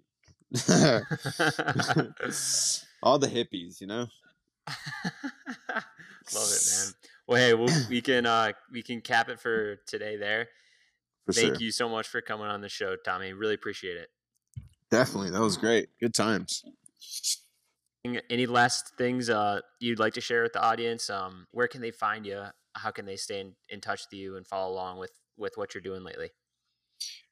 all 3.03 3.19
the 3.19 3.29
hippies 3.29 3.81
you 3.81 3.87
know 3.87 4.07
Love 6.35 6.49
it, 6.53 6.63
man. 6.71 6.95
Well, 7.27 7.39
hey, 7.39 7.55
we'll, 7.55 7.69
we 7.91 8.01
can 8.01 8.27
uh, 8.27 8.53
we 8.71 8.83
can 8.83 9.01
cap 9.01 9.29
it 9.29 9.41
for 9.41 9.77
today 9.87 10.17
there. 10.17 10.49
for 11.27 11.33
Thank 11.33 11.55
sure 11.55 11.63
you 11.63 11.73
so 11.73 11.89
much 11.89 12.09
for 12.09 12.21
coming 12.21 12.47
on 12.47 12.61
the 12.61 12.69
show, 12.69 12.97
Tommy. 13.05 13.33
Really 13.33 13.55
appreciate 13.55 13.97
it. 13.97 14.09
definitely 14.91 15.31
that 15.31 15.41
was 15.41 15.57
great 15.57 15.89
good 16.01 16.15
times 16.15 16.63
Any 18.05 18.47
last 18.47 18.97
things 18.99 19.31
uh, 19.31 19.61
you'd 19.79 20.01
like 20.01 20.15
to 20.15 20.21
share 20.21 20.43
with 20.43 20.55
the 20.55 20.63
audience? 20.63 21.09
Um, 21.09 21.47
where 21.53 21.69
can 21.69 21.81
they 21.81 21.93
find 21.93 22.27
you? 22.27 22.43
How 22.75 22.91
can 22.91 23.07
they 23.07 23.15
stay 23.15 23.41
in, 23.41 23.55
in 23.69 23.81
touch 23.81 24.07
with 24.11 24.19
you 24.19 24.37
and 24.37 24.45
follow 24.45 24.73
along 24.73 24.99
with 24.99 25.13
with 25.37 25.53
what 25.57 25.73
you're 25.73 25.83
doing 25.83 26.03
lately? 26.03 26.31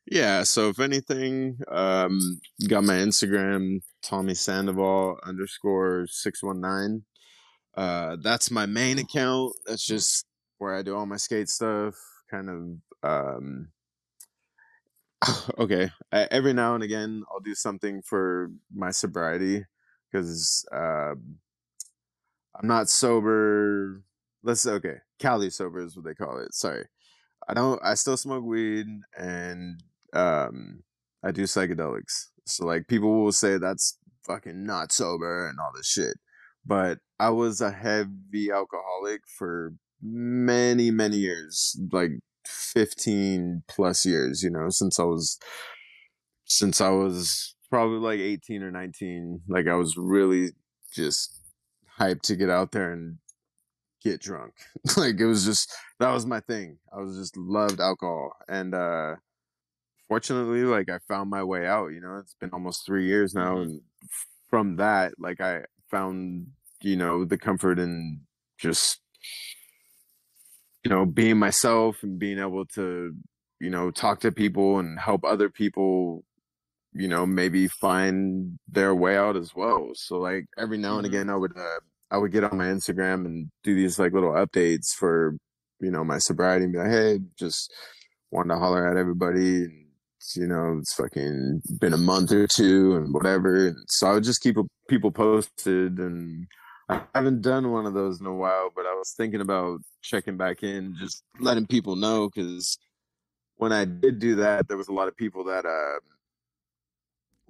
Yeah, 0.06 0.44
so 0.44 0.68
if 0.68 0.78
anything, 0.78 1.58
um, 1.68 2.40
got 2.68 2.84
my 2.84 2.94
Instagram, 2.94 3.80
Tommy 4.02 4.34
Sandoval 4.34 5.18
underscore 5.24 6.06
six 6.08 6.40
one 6.40 6.60
nine. 6.60 7.02
Uh, 7.76 8.16
that's 8.22 8.50
my 8.50 8.66
main 8.66 9.00
account. 9.00 9.54
That's 9.66 9.84
just 9.84 10.24
where 10.58 10.76
I 10.76 10.82
do 10.82 10.96
all 10.96 11.06
my 11.06 11.16
skate 11.16 11.48
stuff. 11.48 11.96
Kind 12.30 12.48
of, 13.02 13.08
um, 13.10 13.68
okay. 15.58 15.90
I, 16.12 16.28
every 16.30 16.52
now 16.52 16.74
and 16.74 16.84
again, 16.84 17.24
I'll 17.32 17.40
do 17.40 17.56
something 17.56 18.02
for 18.02 18.52
my 18.72 18.92
sobriety 18.92 19.64
because 20.10 20.64
uh, 20.72 21.14
I'm 22.56 22.66
not 22.66 22.88
sober. 22.88 24.02
Let's 24.42 24.66
okay. 24.66 24.96
Cali 25.18 25.50
sober 25.50 25.80
is 25.80 25.96
what 25.96 26.04
they 26.04 26.14
call 26.14 26.38
it. 26.38 26.54
Sorry. 26.54 26.86
I 27.48 27.54
don't. 27.54 27.80
I 27.84 27.94
still 27.94 28.16
smoke 28.16 28.44
weed 28.44 28.86
and 29.18 29.82
um, 30.12 30.82
I 31.24 31.30
do 31.30 31.42
psychedelics. 31.42 32.28
So 32.46 32.66
like 32.66 32.88
people 32.88 33.22
will 33.22 33.32
say 33.32 33.58
that's 33.58 33.98
fucking 34.26 34.64
not 34.64 34.92
sober 34.92 35.48
and 35.48 35.58
all 35.58 35.72
this 35.74 35.88
shit. 35.88 36.16
But 36.64 36.98
I 37.18 37.30
was 37.30 37.60
a 37.60 37.70
heavy 37.70 38.50
alcoholic 38.52 39.22
for 39.38 39.74
many 40.02 40.90
many 40.90 41.16
years, 41.16 41.78
like 41.92 42.12
15 42.46 43.62
plus 43.68 44.04
years, 44.04 44.42
you 44.42 44.50
know, 44.50 44.68
since 44.68 44.98
I 44.98 45.04
was 45.04 45.38
since 46.44 46.80
I 46.80 46.90
was 46.90 47.54
probably 47.70 47.98
like 47.98 48.20
18 48.20 48.62
or 48.62 48.70
19. 48.70 49.42
Like 49.48 49.66
I 49.68 49.74
was 49.74 49.96
really 49.96 50.50
just 50.92 51.40
hyped 51.98 52.22
to 52.22 52.36
get 52.36 52.50
out 52.50 52.72
there 52.72 52.92
and 52.92 53.18
get 54.02 54.20
drunk. 54.20 54.54
like 54.96 55.20
it 55.20 55.26
was 55.26 55.44
just 55.44 55.74
that 56.00 56.12
was 56.12 56.26
my 56.26 56.40
thing. 56.40 56.78
I 56.92 56.98
was 57.00 57.16
just 57.16 57.36
loved 57.36 57.80
alcohol 57.80 58.32
and 58.48 58.74
uh 58.74 59.16
fortunately 60.08 60.62
like 60.64 60.90
I 60.90 60.98
found 61.08 61.30
my 61.30 61.42
way 61.44 61.66
out, 61.66 61.88
you 61.88 62.00
know. 62.00 62.18
It's 62.18 62.34
been 62.34 62.50
almost 62.52 62.86
3 62.86 63.06
years 63.06 63.34
now 63.34 63.58
Mhm. 63.58 63.62
and 63.62 63.82
from 64.50 64.76
that 64.76 65.14
like 65.18 65.40
I 65.40 65.64
found, 65.90 66.48
you 66.82 66.96
know, 66.96 67.24
the 67.24 67.38
comfort 67.38 67.78
in 67.78 68.22
just 68.58 69.00
you 70.84 70.90
know, 70.90 71.04
being 71.04 71.38
myself 71.38 72.02
and 72.02 72.18
being 72.18 72.38
able 72.38 72.64
to, 72.66 73.14
you 73.60 73.70
know, 73.70 73.90
talk 73.90 74.20
to 74.20 74.32
people 74.32 74.78
and 74.78 74.98
help 74.98 75.24
other 75.24 75.50
people, 75.50 76.24
you 76.92 77.08
know, 77.08 77.24
maybe 77.26 77.68
find 77.68 78.58
their 78.68 78.94
way 78.94 79.16
out 79.16 79.36
as 79.36 79.54
well. 79.54 79.90
So 79.94 80.18
like 80.18 80.46
every 80.58 80.78
now 80.78 80.96
and 80.98 81.06
Mhm. 81.06 81.10
again 81.10 81.30
I 81.30 81.36
would 81.36 81.56
uh 81.56 81.80
I 82.10 82.18
would 82.18 82.32
get 82.32 82.44
on 82.44 82.58
my 82.58 82.66
Instagram 82.66 83.24
and 83.26 83.50
do 83.62 83.74
these 83.74 83.98
like 83.98 84.12
little 84.12 84.32
updates 84.32 84.92
for, 84.98 85.36
you 85.80 85.90
know, 85.92 86.02
my 86.04 86.18
sobriety 86.18 86.64
and 86.64 86.72
be 86.72 86.78
like, 86.80 86.90
hey, 86.90 87.20
just 87.38 87.72
wanted 88.32 88.54
to 88.54 88.58
holler 88.60 88.88
at 88.90 88.96
everybody 88.96 89.64
and 89.64 89.86
you 90.36 90.46
know, 90.46 90.78
it's 90.78 90.94
fucking 90.94 91.62
been 91.80 91.94
a 91.94 91.96
month 91.98 92.30
or 92.32 92.46
two 92.46 92.94
and 92.96 93.14
whatever. 93.14 93.68
And 93.68 93.76
so 93.88 94.08
I 94.08 94.14
would 94.14 94.24
just 94.24 94.42
keep 94.42 94.56
people 94.88 95.10
posted 95.10 95.98
and 95.98 96.46
I 96.90 97.02
haven't 97.14 97.40
done 97.42 97.70
one 97.70 97.86
of 97.86 97.94
those 97.94 98.20
in 98.20 98.26
a 98.26 98.34
while, 98.34 98.70
but 98.74 98.84
I 98.84 98.94
was 98.94 99.14
thinking 99.16 99.40
about 99.40 99.80
checking 100.02 100.36
back 100.36 100.62
in, 100.62 100.94
just 100.98 101.22
letting 101.38 101.66
people 101.66 101.96
know 101.96 102.28
because 102.28 102.76
when 103.56 103.72
I 103.72 103.84
did 103.84 104.18
do 104.18 104.34
that, 104.36 104.68
there 104.68 104.76
was 104.76 104.88
a 104.88 104.92
lot 104.92 105.08
of 105.08 105.16
people 105.16 105.44
that 105.44 105.64
uh, 105.64 106.00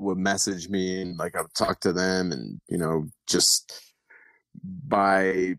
would 0.00 0.18
message 0.18 0.68
me 0.68 1.02
and 1.02 1.18
like 1.18 1.36
I 1.36 1.42
would 1.42 1.54
talk 1.54 1.80
to 1.80 1.92
them, 1.92 2.32
and 2.32 2.60
you 2.68 2.78
know, 2.78 3.06
just 3.26 3.94
by 4.64 5.54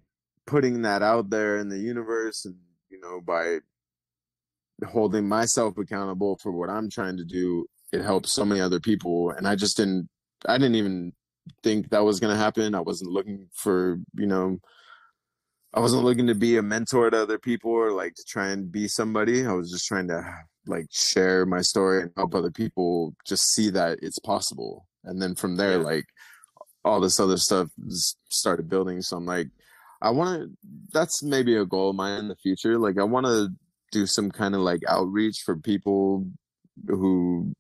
putting 0.47 0.81
that 0.81 1.01
out 1.01 1.29
there 1.29 1.57
in 1.57 1.69
the 1.69 1.79
universe, 1.79 2.45
and 2.45 2.55
you 2.89 2.99
know, 2.99 3.21
by 3.21 3.59
holding 4.87 5.27
myself 5.27 5.77
accountable 5.77 6.37
for 6.41 6.51
what 6.51 6.69
I'm 6.69 6.89
trying 6.89 7.17
to 7.17 7.25
do, 7.25 7.65
it 7.91 8.01
helps 8.01 8.31
so 8.31 8.43
many 8.43 8.61
other 8.61 8.79
people, 8.79 9.31
and 9.31 9.47
I 9.47 9.55
just 9.55 9.77
didn't, 9.77 10.09
I 10.47 10.57
didn't 10.57 10.75
even 10.75 11.13
think 11.63 11.89
that 11.89 12.03
was 12.03 12.19
going 12.19 12.33
to 12.33 12.41
happen. 12.41 12.75
I 12.75 12.81
wasn't 12.81 13.11
looking 13.11 13.47
for, 13.53 13.99
you 14.15 14.27
know, 14.27 14.59
I 15.73 15.79
wasn't 15.79 16.03
looking 16.03 16.27
to 16.27 16.35
be 16.35 16.57
a 16.57 16.61
mentor 16.61 17.09
to 17.09 17.21
other 17.21 17.39
people 17.39 17.71
or 17.71 17.91
like 17.91 18.13
to 18.15 18.23
try 18.27 18.49
and 18.49 18.71
be 18.71 18.87
somebody. 18.87 19.45
I 19.45 19.53
was 19.53 19.71
just 19.71 19.85
trying 19.87 20.07
to 20.09 20.21
like 20.67 20.87
share 20.91 21.45
my 21.45 21.61
story 21.61 22.01
and 22.01 22.11
help 22.17 22.35
other 22.35 22.51
people 22.51 23.15
just 23.25 23.53
see 23.53 23.69
that 23.71 23.99
it's 24.01 24.19
possible. 24.19 24.85
And 25.05 25.21
then 25.21 25.33
from 25.35 25.55
there, 25.55 25.77
Yeah. 25.79 25.85
like 25.85 26.05
all 26.83 26.99
this 26.99 27.19
other 27.19 27.37
stuff 27.37 27.69
started 28.29 28.67
building. 28.69 29.01
So 29.01 29.15
I'm 29.17 29.25
like, 29.25 29.47
I 30.01 30.09
want 30.09 30.41
to, 30.41 30.49
that's 30.91 31.23
maybe 31.23 31.55
a 31.55 31.65
goal 31.65 31.91
of 31.91 31.95
mine 31.95 32.19
in 32.19 32.27
the 32.27 32.35
future. 32.35 32.77
Like, 32.77 32.97
I 32.99 33.03
want 33.03 33.27
to 33.27 33.49
do 33.91 34.05
some 34.07 34.29
kind 34.31 34.55
of 34.55 34.61
like 34.61 34.81
outreach 34.89 35.41
for 35.45 35.55
people 35.55 36.25
who 36.87 37.53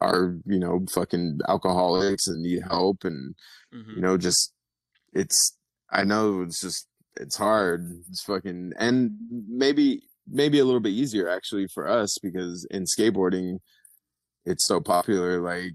are, 0.00 0.36
you 0.46 0.58
know, 0.58 0.84
fucking 0.92 1.38
alcoholics 1.48 2.26
and 2.26 2.42
need 2.42 2.62
help 2.68 3.04
and, 3.04 3.34
Mhm. 3.72 3.96
you 3.96 4.02
know 4.02 4.18
just 4.18 4.52
it's 5.14 5.56
i 5.90 6.04
know 6.04 6.42
it's 6.42 6.60
just 6.60 6.86
it's 7.16 7.36
hard. 7.36 7.86
It's 8.08 8.22
fucking 8.22 8.72
and 8.78 9.12
maybe 9.48 10.02
maybe 10.28 10.58
a 10.60 10.64
little 10.64 10.80
bit 10.80 10.90
easier 10.92 11.28
actually 11.28 11.66
for 11.66 11.88
us 11.88 12.16
because 12.22 12.64
in 12.70 12.84
skateboarding 12.84 13.58
it's 14.46 14.66
so 14.66 14.80
popular 14.80 15.40
like 15.40 15.74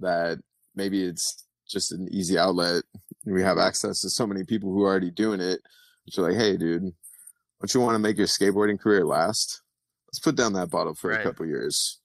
that 0.00 0.38
maybe 0.74 1.02
it's 1.04 1.46
just 1.68 1.92
an 1.92 2.08
easy 2.10 2.38
outlet. 2.38 2.82
We 3.24 3.42
have 3.42 3.58
access 3.58 4.00
to 4.02 4.10
so 4.10 4.26
many 4.26 4.44
people 4.44 4.72
who 4.72 4.82
are 4.84 4.90
already 4.90 5.10
doing 5.10 5.40
it. 5.40 5.60
Which 6.04 6.18
are 6.18 6.22
like 6.22 6.36
hey 6.36 6.56
dude 6.56 6.82
don't 6.82 7.72
you 7.74 7.80
want 7.80 7.94
to 7.94 7.98
make 7.98 8.18
your 8.18 8.26
skateboarding 8.26 8.78
career 8.78 9.04
last? 9.06 9.62
Let's 10.08 10.18
put 10.20 10.36
down 10.36 10.52
that 10.52 10.70
bottle 10.70 10.94
for 10.94 11.10
Right. 11.10 11.20
a 11.20 11.22
couple 11.22 11.46
years. 11.46 11.98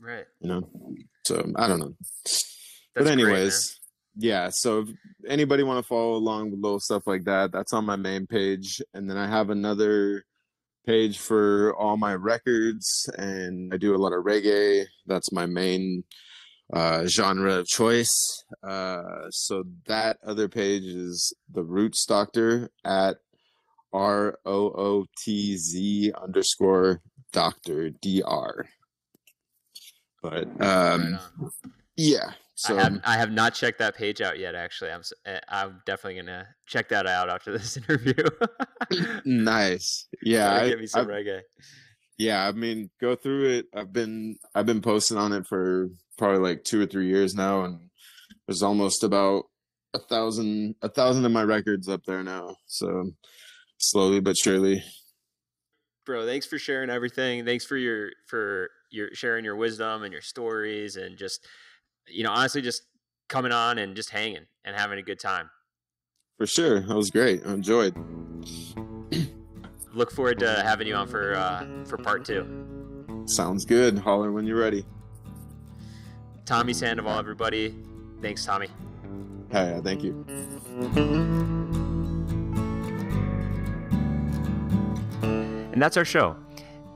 Right. 0.00 0.24
you 0.40 0.48
know? 0.48 0.68
So 1.24 1.52
i 1.56 1.68
don't 1.68 1.78
know. 1.78 1.94
That's 2.24 2.44
but 2.94 3.06
anyways 3.06 3.79
yeah 4.16 4.48
so 4.50 4.80
if 4.80 4.88
anybody 5.28 5.62
want 5.62 5.78
to 5.78 5.88
follow 5.88 6.14
along 6.14 6.50
with 6.50 6.60
little 6.60 6.80
stuff 6.80 7.06
like 7.06 7.24
that 7.24 7.52
that's 7.52 7.72
on 7.72 7.84
my 7.84 7.96
main 7.96 8.26
page 8.26 8.82
and 8.94 9.08
then 9.08 9.16
i 9.16 9.26
have 9.26 9.50
another 9.50 10.24
page 10.86 11.18
for 11.18 11.74
all 11.76 11.96
my 11.96 12.14
records 12.14 13.08
and 13.16 13.72
i 13.72 13.76
do 13.76 13.94
a 13.94 13.98
lot 13.98 14.12
of 14.12 14.24
reggae. 14.24 14.84
That's 15.06 15.30
my 15.32 15.46
main 15.46 16.04
uh 16.72 17.06
genre 17.06 17.54
of 17.54 17.66
choice. 17.66 18.44
Uh 18.66 19.28
so 19.30 19.64
that 19.86 20.18
other 20.24 20.48
page 20.48 20.84
is 20.84 21.34
the 21.52 21.62
roots 21.62 22.04
doctor 22.06 22.70
at 22.84 23.18
r-o-o-t-z 23.92 24.52
underscore 26.20 27.02
doctor 27.32 27.90
dr 27.90 28.68
but 30.22 30.46
um 30.64 31.18
Right 31.38 31.50
yeah 31.96 32.30
so 32.60 32.76
I 32.76 32.82
have 32.82 33.00
I 33.04 33.16
have 33.16 33.30
not 33.32 33.54
checked 33.54 33.78
that 33.78 33.96
page 33.96 34.20
out 34.20 34.38
yet. 34.38 34.54
Actually, 34.54 34.90
I'm 34.92 35.02
uh, 35.26 35.38
I'm 35.48 35.80
definitely 35.86 36.20
gonna 36.20 36.46
check 36.66 36.88
that 36.90 37.06
out 37.06 37.28
after 37.30 37.52
this 37.52 37.76
interview. 37.78 38.14
nice 39.24 40.06
yeah 40.22 40.52
I- 40.54 40.68
give 40.68 40.80
me 40.80 40.86
some 40.86 41.06
I- 41.06 41.10
reggae. 41.10 41.40
yeah 42.18 42.46
i 42.46 42.52
mean 42.52 42.90
go 43.00 43.14
through 43.14 43.48
it 43.50 43.66
i've 43.74 43.92
been 43.92 44.36
i've 44.54 44.66
been 44.66 44.80
posting 44.80 45.16
on 45.18 45.32
it 45.32 45.46
for 45.46 45.88
probably 46.18 46.40
like 46.40 46.64
two 46.64 46.80
or 46.82 46.86
three 46.86 47.06
years 47.08 47.34
now 47.34 47.64
and 47.64 47.78
there's 48.46 48.62
almost 48.62 49.04
about 49.04 49.44
a 49.94 49.98
thousand 49.98 50.74
a 50.82 50.88
thousand 50.88 51.24
of 51.24 51.32
my 51.32 51.42
records 51.44 51.88
up 51.88 52.02
there 52.06 52.22
now 52.22 52.56
so 52.66 53.10
slowly 53.78 54.20
but 54.20 54.36
surely 54.36 54.82
bro 56.06 56.26
thanks 56.26 56.46
for 56.46 56.58
sharing 56.58 56.90
everything 56.90 57.44
thanks 57.44 57.64
for 57.64 57.76
your 57.76 58.10
for 58.26 58.70
your 58.90 59.08
sharing 59.14 59.44
your 59.44 59.56
wisdom 59.56 60.02
and 60.02 60.12
your 60.12 60.22
stories 60.22 60.96
and 60.96 61.16
just 61.16 61.46
you 62.10 62.24
know 62.24 62.30
honestly 62.30 62.62
just 62.62 62.82
coming 63.28 63.52
on 63.52 63.78
and 63.78 63.94
just 63.96 64.10
hanging 64.10 64.46
and 64.64 64.76
having 64.76 64.98
a 64.98 65.02
good 65.02 65.20
time. 65.20 65.50
For 66.38 66.46
sure 66.46 66.80
that 66.80 66.96
was 66.96 67.10
great 67.10 67.42
i 67.46 67.52
enjoyed. 67.52 67.94
Look 69.92 70.10
forward 70.10 70.38
to 70.40 70.62
having 70.62 70.86
you 70.86 70.94
on 70.94 71.08
for 71.08 71.34
uh 71.34 71.66
for 71.84 71.96
part 71.96 72.24
two. 72.24 72.46
Sounds 73.26 73.64
good 73.64 73.98
holler 73.98 74.32
when 74.32 74.46
you're 74.46 74.58
ready. 74.58 74.84
Tommy 76.46 76.72
sandoval 76.72 77.18
everybody. 77.18 77.74
Thanks 78.20 78.44
tommy. 78.44 78.68
Yeah, 79.52 79.76
yeah 79.76 79.80
thank 79.80 80.02
you. 80.02 80.24
And 85.72 85.80
that's 85.80 85.96
our 85.96 86.04
show. 86.04 86.36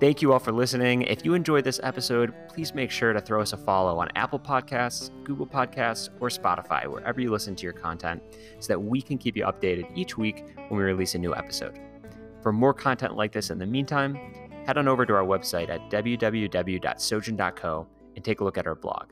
Thank 0.05 0.21
you 0.21 0.35
all 0.35 0.39
for 0.39 0.53
listening. 0.53 1.01
If 1.01 1.25
you 1.25 1.33
enjoyed 1.33 1.65
this 1.65 1.81
episode, 1.83 2.35
please 2.51 2.75
make 2.75 2.91
sure 2.91 3.15
to 3.15 3.23
throw 3.23 3.41
us 3.41 3.55
a 3.55 3.57
follow 3.57 3.99
on 3.99 4.11
Apple 4.17 4.39
Podcasts, 4.39 5.11
Google 5.25 5.47
Podcasts, 5.47 6.11
or 6.21 6.29
Spotify, 6.29 6.87
wherever 6.87 7.23
you 7.23 7.31
listen 7.31 7.57
to 7.57 7.63
your 7.63 7.73
content, 7.73 8.23
so 8.61 8.69
that 8.69 8.79
we 8.79 9.01
can 9.01 9.17
keep 9.17 9.35
you 9.35 9.47
updated 9.47 9.91
each 9.97 10.19
week 10.19 10.45
when 10.69 10.77
we 10.77 10.85
release 10.85 11.15
a 11.15 11.19
new 11.19 11.35
episode. 11.35 11.81
For 12.43 12.53
more 12.53 12.75
content 12.75 13.17
like 13.17 13.33
this 13.33 13.49
in 13.49 13.59
the 13.59 13.65
meantime, 13.65 14.17
head 14.67 14.77
on 14.77 14.89
over 14.89 15.07
to 15.07 15.15
our 15.15 15.25
website 15.25 15.71
at 15.71 15.81
www.sojin.co 15.89 17.87
and 18.15 18.23
take 18.23 18.41
a 18.41 18.45
look 18.45 18.59
at 18.59 18.67
our 18.67 18.75
blog. 18.75 19.07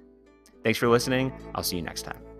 Thanks 0.62 0.78
for 0.78 0.88
listening. 0.88 1.32
I'll 1.54 1.62
see 1.62 1.76
you 1.76 1.82
next 1.82 2.02
time. 2.02 2.31